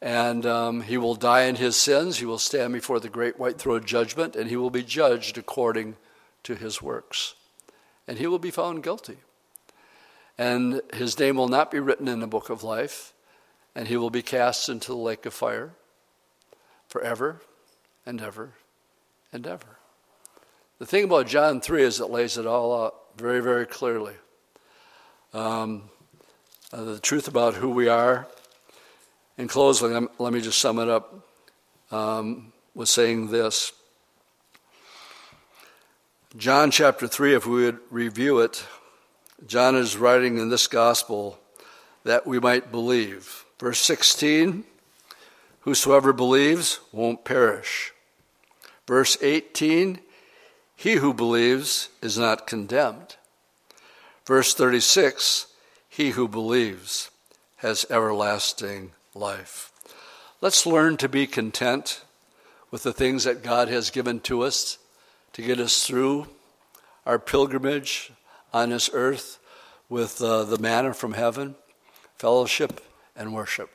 And 0.00 0.44
um, 0.44 0.80
he 0.80 0.96
will 0.96 1.14
die 1.14 1.42
in 1.42 1.54
his 1.54 1.76
sins. 1.76 2.18
He 2.18 2.26
will 2.26 2.38
stand 2.38 2.72
before 2.72 2.98
the 2.98 3.08
great 3.08 3.38
white 3.38 3.58
throne 3.58 3.84
judgment, 3.84 4.34
and 4.34 4.50
he 4.50 4.56
will 4.56 4.70
be 4.70 4.82
judged 4.82 5.38
according 5.38 5.96
to 6.42 6.56
his 6.56 6.82
works. 6.82 7.34
And 8.08 8.18
he 8.18 8.26
will 8.26 8.40
be 8.40 8.50
found 8.50 8.82
guilty. 8.82 9.18
And 10.36 10.80
his 10.92 11.16
name 11.20 11.36
will 11.36 11.46
not 11.46 11.70
be 11.70 11.78
written 11.78 12.08
in 12.08 12.18
the 12.18 12.26
book 12.26 12.50
of 12.50 12.64
life, 12.64 13.12
and 13.74 13.88
he 13.88 13.96
will 13.96 14.10
be 14.10 14.22
cast 14.22 14.68
into 14.68 14.88
the 14.88 14.96
lake 14.96 15.26
of 15.26 15.34
fire 15.34 15.72
forever 16.88 17.40
and 18.04 18.20
ever 18.20 18.52
and 19.32 19.46
ever. 19.46 19.78
The 20.78 20.86
thing 20.86 21.04
about 21.04 21.26
John 21.26 21.60
3 21.60 21.82
is 21.82 22.00
it 22.00 22.10
lays 22.10 22.36
it 22.36 22.46
all 22.46 22.84
out 22.84 22.94
very, 23.16 23.40
very 23.40 23.66
clearly. 23.66 24.14
Um, 25.32 25.84
uh, 26.72 26.84
the 26.84 26.98
truth 26.98 27.28
about 27.28 27.54
who 27.54 27.70
we 27.70 27.88
are. 27.88 28.26
In 29.38 29.48
closing, 29.48 30.08
let 30.18 30.32
me 30.32 30.40
just 30.40 30.58
sum 30.58 30.78
it 30.78 30.88
up 30.88 31.26
um, 31.90 32.52
with 32.74 32.88
saying 32.88 33.30
this. 33.30 33.72
John 36.36 36.70
chapter 36.70 37.06
3, 37.06 37.34
if 37.34 37.46
we 37.46 37.64
would 37.64 37.78
review 37.90 38.40
it, 38.40 38.64
John 39.46 39.76
is 39.76 39.96
writing 39.96 40.38
in 40.38 40.48
this 40.48 40.66
gospel 40.66 41.38
that 42.04 42.26
we 42.26 42.40
might 42.40 42.70
believe. 42.70 43.44
Verse 43.62 43.78
16 43.82 44.64
Whosoever 45.60 46.12
believes 46.12 46.80
won't 46.90 47.24
perish. 47.24 47.92
Verse 48.88 49.16
18 49.22 50.00
He 50.74 50.94
who 50.94 51.14
believes 51.14 51.88
is 52.02 52.18
not 52.18 52.48
condemned. 52.48 53.14
Verse 54.26 54.52
36 54.52 55.46
He 55.88 56.10
who 56.10 56.26
believes 56.26 57.12
has 57.58 57.86
everlasting 57.88 58.90
life. 59.14 59.70
Let's 60.40 60.66
learn 60.66 60.96
to 60.96 61.08
be 61.08 61.28
content 61.28 62.02
with 62.72 62.82
the 62.82 62.92
things 62.92 63.22
that 63.22 63.44
God 63.44 63.68
has 63.68 63.90
given 63.90 64.18
to 64.22 64.42
us 64.42 64.78
to 65.34 65.40
get 65.40 65.60
us 65.60 65.86
through 65.86 66.26
our 67.06 67.20
pilgrimage 67.20 68.10
on 68.52 68.70
this 68.70 68.90
earth 68.92 69.38
with 69.88 70.20
uh, 70.20 70.42
the 70.42 70.58
manna 70.58 70.94
from 70.94 71.12
heaven, 71.12 71.54
fellowship, 72.16 72.80
and 73.16 73.32
worship. 73.32 73.70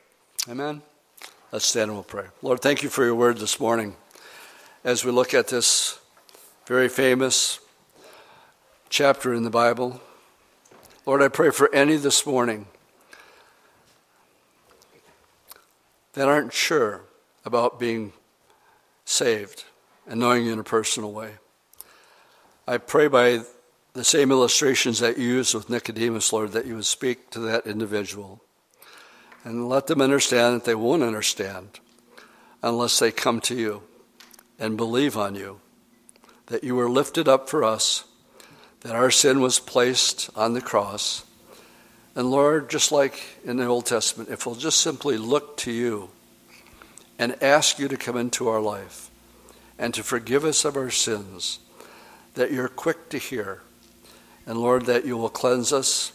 Amen. 0.48 0.82
Let's 1.52 1.66
stand 1.66 1.84
and 1.90 1.94
we'll 1.94 2.04
pray. 2.04 2.26
Lord, 2.42 2.60
thank 2.60 2.82
you 2.82 2.88
for 2.88 3.04
your 3.04 3.14
word 3.14 3.38
this 3.38 3.58
morning 3.58 3.96
as 4.84 5.04
we 5.04 5.10
look 5.10 5.34
at 5.34 5.48
this 5.48 5.98
very 6.66 6.88
famous 6.88 7.60
chapter 8.88 9.32
in 9.32 9.44
the 9.44 9.50
Bible. 9.50 10.00
Lord, 11.06 11.22
I 11.22 11.28
pray 11.28 11.50
for 11.50 11.74
any 11.74 11.96
this 11.96 12.26
morning 12.26 12.66
that 16.12 16.28
aren't 16.28 16.52
sure 16.52 17.02
about 17.44 17.78
being 17.78 18.12
saved 19.04 19.64
and 20.06 20.20
knowing 20.20 20.44
you 20.44 20.52
in 20.52 20.58
a 20.58 20.64
personal 20.64 21.12
way. 21.12 21.32
I 22.66 22.76
pray 22.76 23.08
by 23.08 23.40
the 23.94 24.04
same 24.04 24.30
illustrations 24.30 24.98
that 24.98 25.16
you 25.16 25.26
used 25.26 25.54
with 25.54 25.70
Nicodemus, 25.70 26.32
Lord, 26.32 26.52
that 26.52 26.66
you 26.66 26.74
would 26.74 26.86
speak 26.86 27.30
to 27.30 27.40
that 27.40 27.66
individual 27.66 28.42
and 29.44 29.68
let 29.68 29.86
them 29.86 30.00
understand 30.00 30.56
that 30.56 30.64
they 30.64 30.74
won't 30.74 31.02
understand 31.02 31.80
unless 32.62 32.98
they 32.98 33.12
come 33.12 33.40
to 33.40 33.54
you 33.54 33.82
and 34.58 34.76
believe 34.76 35.16
on 35.16 35.34
you, 35.34 35.60
that 36.46 36.64
you 36.64 36.74
were 36.74 36.90
lifted 36.90 37.28
up 37.28 37.48
for 37.48 37.62
us, 37.62 38.04
that 38.80 38.94
our 38.94 39.10
sin 39.10 39.40
was 39.40 39.60
placed 39.60 40.30
on 40.36 40.54
the 40.54 40.60
cross. 40.60 41.24
And 42.14 42.30
Lord, 42.30 42.68
just 42.68 42.90
like 42.90 43.38
in 43.44 43.56
the 43.56 43.66
Old 43.66 43.86
Testament, 43.86 44.30
if 44.30 44.44
we'll 44.44 44.56
just 44.56 44.80
simply 44.80 45.16
look 45.16 45.56
to 45.58 45.70
you 45.70 46.10
and 47.18 47.40
ask 47.42 47.78
you 47.78 47.88
to 47.88 47.96
come 47.96 48.16
into 48.16 48.48
our 48.48 48.60
life 48.60 49.10
and 49.78 49.94
to 49.94 50.02
forgive 50.02 50.44
us 50.44 50.64
of 50.64 50.76
our 50.76 50.90
sins, 50.90 51.60
that 52.34 52.52
you're 52.52 52.68
quick 52.68 53.08
to 53.10 53.18
hear. 53.18 53.62
And 54.46 54.58
Lord, 54.58 54.86
that 54.86 55.04
you 55.04 55.16
will 55.16 55.28
cleanse 55.28 55.72
us 55.72 56.12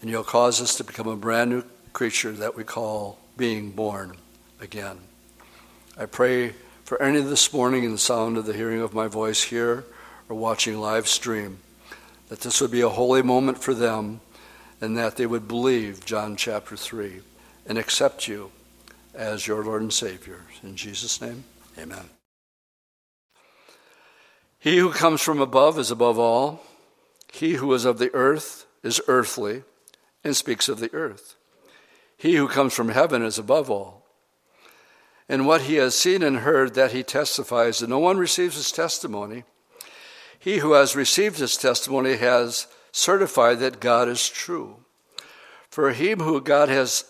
and 0.00 0.10
you'll 0.10 0.24
cause 0.24 0.60
us 0.60 0.76
to 0.76 0.84
become 0.84 1.08
a 1.08 1.16
brand 1.16 1.50
new 1.50 1.64
creature 1.92 2.32
that 2.32 2.56
we 2.56 2.64
call 2.64 3.18
being 3.36 3.70
born 3.70 4.16
again. 4.60 4.98
I 5.98 6.06
pray 6.06 6.54
for 6.84 7.00
any 7.02 7.20
this 7.20 7.52
morning 7.52 7.84
in 7.84 7.92
the 7.92 7.98
sound 7.98 8.36
of 8.36 8.46
the 8.46 8.52
hearing 8.52 8.80
of 8.80 8.94
my 8.94 9.06
voice 9.06 9.42
here 9.42 9.84
or 10.28 10.36
watching 10.36 10.80
live 10.80 11.06
stream 11.08 11.58
that 12.28 12.40
this 12.40 12.60
would 12.60 12.70
be 12.70 12.80
a 12.80 12.88
holy 12.88 13.22
moment 13.22 13.58
for 13.58 13.74
them 13.74 14.20
and 14.80 14.96
that 14.96 15.16
they 15.16 15.26
would 15.26 15.46
believe 15.46 16.04
John 16.04 16.36
chapter 16.36 16.76
3 16.76 17.20
and 17.66 17.76
accept 17.76 18.28
you 18.28 18.50
as 19.14 19.46
your 19.46 19.64
Lord 19.64 19.82
and 19.82 19.92
Savior. 19.92 20.42
In 20.62 20.76
Jesus' 20.76 21.20
name, 21.20 21.44
amen. 21.78 22.08
He 24.58 24.78
who 24.78 24.92
comes 24.92 25.20
from 25.20 25.40
above 25.40 25.78
is 25.78 25.90
above 25.90 26.18
all. 26.18 26.62
He 27.32 27.54
who 27.54 27.72
is 27.72 27.84
of 27.84 27.98
the 27.98 28.14
earth 28.14 28.66
is 28.82 29.00
earthly 29.08 29.64
and 30.22 30.36
speaks 30.36 30.68
of 30.68 30.80
the 30.80 30.92
earth. 30.94 31.34
He 32.20 32.36
who 32.36 32.48
comes 32.48 32.74
from 32.74 32.90
heaven 32.90 33.22
is 33.22 33.38
above 33.38 33.70
all. 33.70 34.04
And 35.26 35.46
what 35.46 35.62
he 35.62 35.76
has 35.76 35.94
seen 35.94 36.22
and 36.22 36.40
heard, 36.40 36.74
that 36.74 36.92
he 36.92 37.02
testifies, 37.02 37.80
and 37.80 37.88
no 37.88 37.98
one 37.98 38.18
receives 38.18 38.56
his 38.56 38.70
testimony. 38.70 39.44
He 40.38 40.58
who 40.58 40.72
has 40.72 40.94
received 40.94 41.38
his 41.38 41.56
testimony 41.56 42.16
has 42.16 42.66
certified 42.92 43.60
that 43.60 43.80
God 43.80 44.06
is 44.06 44.28
true. 44.28 44.84
For 45.70 45.92
he 45.92 46.10
who 46.10 46.42
God 46.42 46.68
has 46.68 47.06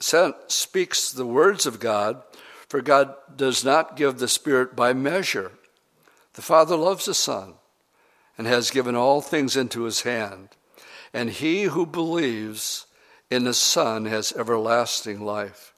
sent 0.00 0.36
speaks 0.48 1.12
the 1.12 1.26
words 1.26 1.66
of 1.66 1.78
God, 1.78 2.22
for 2.66 2.80
God 2.80 3.14
does 3.36 3.62
not 3.62 3.94
give 3.94 4.16
the 4.16 4.28
Spirit 4.28 4.74
by 4.74 4.94
measure. 4.94 5.52
The 6.32 6.40
Father 6.40 6.76
loves 6.76 7.04
the 7.04 7.12
Son 7.12 7.56
and 8.38 8.46
has 8.46 8.70
given 8.70 8.96
all 8.96 9.20
things 9.20 9.54
into 9.54 9.82
his 9.82 10.00
hand. 10.00 10.48
And 11.12 11.28
he 11.28 11.64
who 11.64 11.84
believes 11.84 12.86
in 13.34 13.44
the 13.44 13.54
Son 13.54 14.06
has 14.06 14.32
everlasting 14.32 15.20
life. 15.24 15.74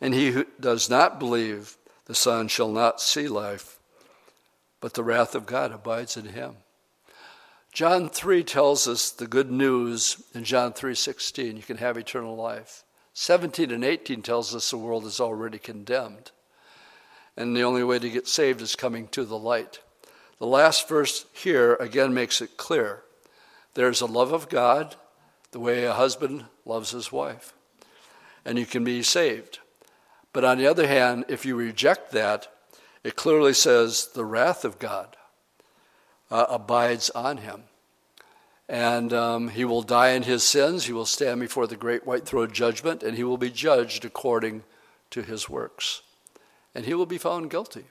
And 0.00 0.14
he 0.14 0.30
who 0.30 0.46
does 0.60 0.88
not 0.88 1.18
believe 1.18 1.76
the 2.04 2.14
Son 2.14 2.48
shall 2.48 2.70
not 2.70 3.00
see 3.00 3.28
life, 3.28 3.80
but 4.80 4.94
the 4.94 5.02
wrath 5.02 5.34
of 5.34 5.46
God 5.46 5.72
abides 5.72 6.16
in 6.16 6.26
him. 6.26 6.56
John 7.72 8.08
3 8.08 8.44
tells 8.44 8.86
us 8.86 9.10
the 9.10 9.26
good 9.26 9.50
news 9.50 10.22
in 10.32 10.44
John 10.44 10.72
3:16 10.72 11.56
you 11.56 11.62
can 11.62 11.78
have 11.78 11.96
eternal 11.96 12.36
life. 12.36 12.84
17 13.12 13.70
and 13.70 13.84
18 13.84 14.22
tells 14.22 14.54
us 14.54 14.70
the 14.70 14.78
world 14.78 15.04
is 15.04 15.20
already 15.20 15.58
condemned. 15.58 16.30
And 17.36 17.56
the 17.56 17.64
only 17.64 17.82
way 17.82 17.98
to 17.98 18.08
get 18.08 18.28
saved 18.28 18.60
is 18.60 18.76
coming 18.76 19.08
to 19.08 19.24
the 19.24 19.38
light. 19.38 19.80
The 20.38 20.46
last 20.46 20.88
verse 20.88 21.26
here 21.32 21.74
again 21.74 22.14
makes 22.14 22.40
it 22.40 22.56
clear. 22.56 23.02
There's 23.74 24.00
a 24.00 24.06
love 24.06 24.32
of 24.32 24.48
God 24.48 24.96
the 25.56 25.60
way 25.60 25.84
a 25.84 25.94
husband 25.94 26.44
loves 26.66 26.90
his 26.90 27.10
wife, 27.10 27.54
and 28.44 28.58
you 28.58 28.66
can 28.66 28.84
be 28.84 29.02
saved. 29.02 29.58
But 30.34 30.44
on 30.44 30.58
the 30.58 30.66
other 30.66 30.86
hand, 30.86 31.24
if 31.28 31.46
you 31.46 31.56
reject 31.56 32.12
that, 32.12 32.52
it 33.02 33.16
clearly 33.16 33.54
says 33.54 34.08
the 34.08 34.26
wrath 34.26 34.66
of 34.66 34.78
God 34.78 35.16
uh, 36.30 36.44
abides 36.50 37.08
on 37.08 37.38
him. 37.38 37.62
And 38.68 39.14
um, 39.14 39.48
he 39.48 39.64
will 39.64 39.80
die 39.80 40.10
in 40.10 40.24
his 40.24 40.44
sins. 40.44 40.84
He 40.84 40.92
will 40.92 41.06
stand 41.06 41.40
before 41.40 41.66
the 41.66 41.74
great 41.74 42.06
white 42.06 42.26
throne 42.26 42.52
judgment, 42.52 43.02
and 43.02 43.16
he 43.16 43.24
will 43.24 43.38
be 43.38 43.48
judged 43.48 44.04
according 44.04 44.62
to 45.08 45.22
his 45.22 45.48
works. 45.48 46.02
And 46.74 46.84
he 46.84 46.92
will 46.92 47.06
be 47.06 47.16
found 47.16 47.50
guilty. 47.50 47.86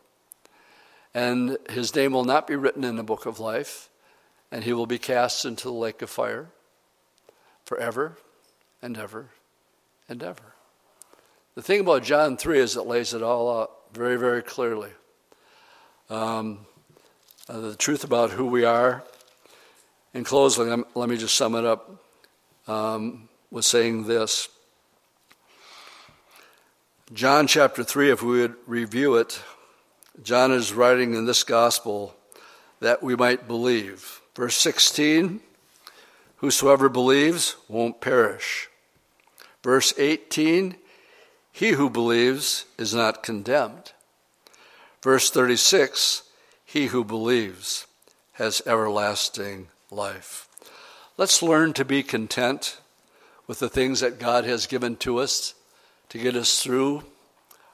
And 1.16 1.58
his 1.72 1.96
name 1.96 2.12
will 2.12 2.26
not 2.26 2.46
be 2.46 2.56
written 2.56 2.84
in 2.84 2.96
the 2.96 3.02
book 3.02 3.26
of 3.26 3.40
life, 3.40 3.90
and 4.52 4.64
he 4.64 4.74
will 4.74 4.86
be 4.86 5.00
cast 5.00 5.46
into 5.46 5.64
the 5.64 5.74
lake 5.74 6.04
of 6.04 6.12
fire 6.12 6.50
forever 7.66 8.18
and 8.82 8.98
ever 8.98 9.30
and 10.08 10.22
ever. 10.24 10.54
The 11.56 11.62
thing 11.62 11.80
about 11.80 12.04
John 12.04 12.38
3 12.38 12.60
is 12.60 12.76
it 12.76 12.86
lays 12.86 13.14
it 13.14 13.24
all 13.24 13.62
out 13.62 13.72
very, 13.94 14.18
very 14.18 14.42
clearly. 14.42 14.92
Um, 16.10 16.66
uh, 17.48 17.60
the 17.60 17.76
truth 17.76 18.04
about 18.04 18.32
who 18.32 18.46
we 18.46 18.66
are. 18.66 19.04
In 20.14 20.24
closing, 20.24 20.84
let 20.96 21.10
me 21.10 21.18
just 21.18 21.36
sum 21.36 21.56
it 21.56 21.66
up 21.66 22.04
um, 22.68 23.28
with 23.52 23.66
saying 23.66 24.08
this. 24.08 24.48
John 27.14 27.48
chapter 27.48 27.84
3, 27.84 28.12
if 28.12 28.24
we 28.24 28.42
would 28.42 28.56
review 28.66 29.16
it, 29.16 29.42
John 30.24 30.52
is 30.52 30.74
writing 30.74 31.14
in 31.14 31.26
this 31.26 31.44
gospel 31.44 32.16
that 32.80 33.04
we 33.04 33.16
might 33.16 33.48
believe. 33.48 34.22
Verse 34.36 34.56
16 34.56 35.42
Whosoever 36.38 36.90
believes 36.90 37.56
won't 37.68 38.02
perish. 38.02 38.70
Verse 39.64 39.94
18 39.98 40.76
He 41.52 41.70
who 41.70 41.90
believes 41.90 42.66
is 42.78 42.94
not 42.94 43.24
condemned. 43.24 43.94
Verse 45.02 45.30
36 45.30 46.24
He 46.66 46.88
who 46.88 47.04
believes 47.04 47.88
has 48.34 48.62
everlasting 48.66 49.68
life. 49.90 50.48
Let's 51.18 51.42
learn 51.42 51.74
to 51.74 51.86
be 51.86 52.04
content 52.04 52.80
with 53.48 53.60
the 53.60 53.70
things 53.70 54.02
that 54.02 54.20
God 54.20 54.44
has 54.44 54.68
given 54.68 54.98
to 54.98 55.20
us 55.20 55.54
to 56.10 56.18
get 56.18 56.36
us 56.36 56.62
through 56.62 57.04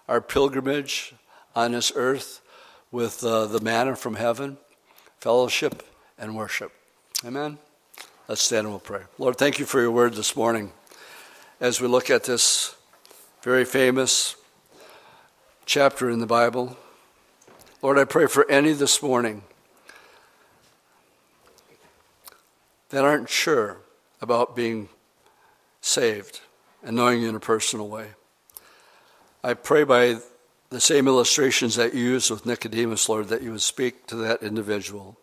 our 0.07 0.21
pilgrimage 0.21 1.13
on 1.55 1.71
this 1.71 1.91
earth 1.95 2.41
with 2.91 3.23
uh, 3.23 3.45
the 3.45 3.61
manna 3.61 3.95
from 3.95 4.15
heaven, 4.15 4.57
fellowship, 5.19 5.83
and 6.17 6.35
worship. 6.35 6.71
Amen. 7.25 7.57
Let's 8.27 8.41
stand 8.41 8.65
and 8.65 8.69
we'll 8.69 8.79
pray. 8.79 9.01
Lord, 9.17 9.37
thank 9.37 9.59
you 9.59 9.65
for 9.65 9.81
your 9.81 9.91
word 9.91 10.13
this 10.13 10.35
morning 10.35 10.71
as 11.59 11.81
we 11.81 11.87
look 11.87 12.09
at 12.09 12.23
this 12.23 12.75
very 13.41 13.65
famous 13.65 14.35
chapter 15.65 16.09
in 16.09 16.19
the 16.19 16.27
Bible. 16.27 16.77
Lord, 17.81 17.97
I 17.97 18.05
pray 18.05 18.27
for 18.27 18.49
any 18.49 18.73
this 18.73 19.01
morning 19.01 19.41
that 22.89 23.03
aren't 23.03 23.27
sure 23.27 23.77
about 24.21 24.55
being 24.55 24.89
saved 25.81 26.41
and 26.83 26.95
knowing 26.95 27.23
you 27.23 27.29
in 27.29 27.35
a 27.35 27.39
personal 27.39 27.89
way. 27.89 28.09
I 29.43 29.55
pray 29.55 29.83
by 29.83 30.17
the 30.69 30.79
same 30.79 31.07
illustrations 31.07 31.75
that 31.75 31.95
you 31.95 32.03
used 32.03 32.29
with 32.29 32.45
Nicodemus, 32.45 33.09
Lord, 33.09 33.29
that 33.29 33.41
you 33.41 33.51
would 33.51 33.63
speak 33.63 34.05
to 34.07 34.15
that 34.17 34.43
individual 34.43 35.17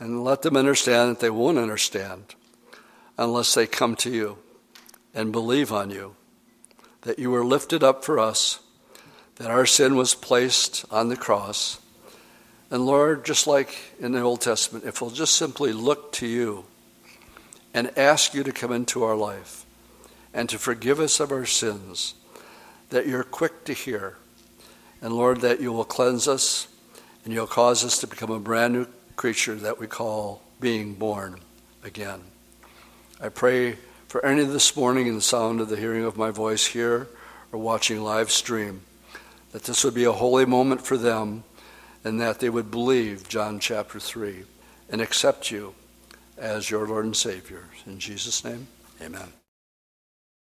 And 0.00 0.24
let 0.24 0.40
them 0.40 0.56
understand 0.56 1.10
that 1.10 1.20
they 1.20 1.28
won't 1.28 1.58
understand 1.58 2.34
unless 3.18 3.52
they 3.52 3.66
come 3.66 3.94
to 3.96 4.10
you 4.10 4.38
and 5.14 5.30
believe 5.30 5.70
on 5.70 5.90
you, 5.90 6.16
that 7.02 7.18
you 7.18 7.30
were 7.30 7.44
lifted 7.44 7.84
up 7.84 8.02
for 8.02 8.18
us, 8.18 8.60
that 9.36 9.50
our 9.50 9.66
sin 9.66 9.96
was 9.96 10.14
placed 10.14 10.86
on 10.90 11.10
the 11.10 11.16
cross. 11.16 11.80
And 12.70 12.86
Lord, 12.86 13.26
just 13.26 13.46
like 13.46 13.76
in 14.00 14.12
the 14.12 14.22
Old 14.22 14.40
Testament, 14.40 14.86
if 14.86 15.02
we'll 15.02 15.10
just 15.10 15.36
simply 15.36 15.74
look 15.74 16.12
to 16.12 16.26
you 16.26 16.64
and 17.74 17.96
ask 17.98 18.32
you 18.32 18.42
to 18.42 18.52
come 18.52 18.72
into 18.72 19.04
our 19.04 19.16
life 19.16 19.66
and 20.32 20.48
to 20.48 20.58
forgive 20.58 20.98
us 20.98 21.20
of 21.20 21.30
our 21.30 21.44
sins, 21.44 22.14
that 22.88 23.06
you're 23.06 23.22
quick 23.22 23.64
to 23.64 23.74
hear. 23.74 24.16
And 25.02 25.12
Lord, 25.12 25.42
that 25.42 25.60
you 25.60 25.72
will 25.72 25.84
cleanse 25.84 26.26
us 26.26 26.68
and 27.24 27.34
you'll 27.34 27.46
cause 27.46 27.84
us 27.84 27.98
to 27.98 28.06
become 28.06 28.30
a 28.30 28.40
brand 28.40 28.72
new 28.72 28.86
creature 29.20 29.54
that 29.54 29.78
we 29.78 29.86
call 29.86 30.40
being 30.60 30.94
born 30.94 31.38
again. 31.84 32.22
I 33.20 33.28
pray 33.28 33.76
for 34.08 34.24
any 34.24 34.44
this 34.44 34.74
morning 34.74 35.08
in 35.08 35.14
the 35.14 35.20
sound 35.20 35.60
of 35.60 35.68
the 35.68 35.76
hearing 35.76 36.04
of 36.04 36.16
my 36.16 36.30
voice 36.30 36.64
here 36.64 37.06
or 37.52 37.60
watching 37.60 38.02
live 38.02 38.30
stream, 38.30 38.80
that 39.52 39.64
this 39.64 39.84
would 39.84 39.92
be 39.92 40.04
a 40.04 40.12
holy 40.12 40.46
moment 40.46 40.86
for 40.86 40.96
them 40.96 41.44
and 42.02 42.18
that 42.18 42.38
they 42.38 42.48
would 42.48 42.70
believe 42.70 43.28
John 43.28 43.60
chapter 43.60 44.00
3 44.00 44.44
and 44.88 45.02
accept 45.02 45.50
you 45.50 45.74
as 46.38 46.70
your 46.70 46.88
Lord 46.88 47.04
and 47.04 47.14
Savior. 47.14 47.64
In 47.84 47.98
Jesus' 47.98 48.42
name, 48.42 48.68
amen. 49.02 49.39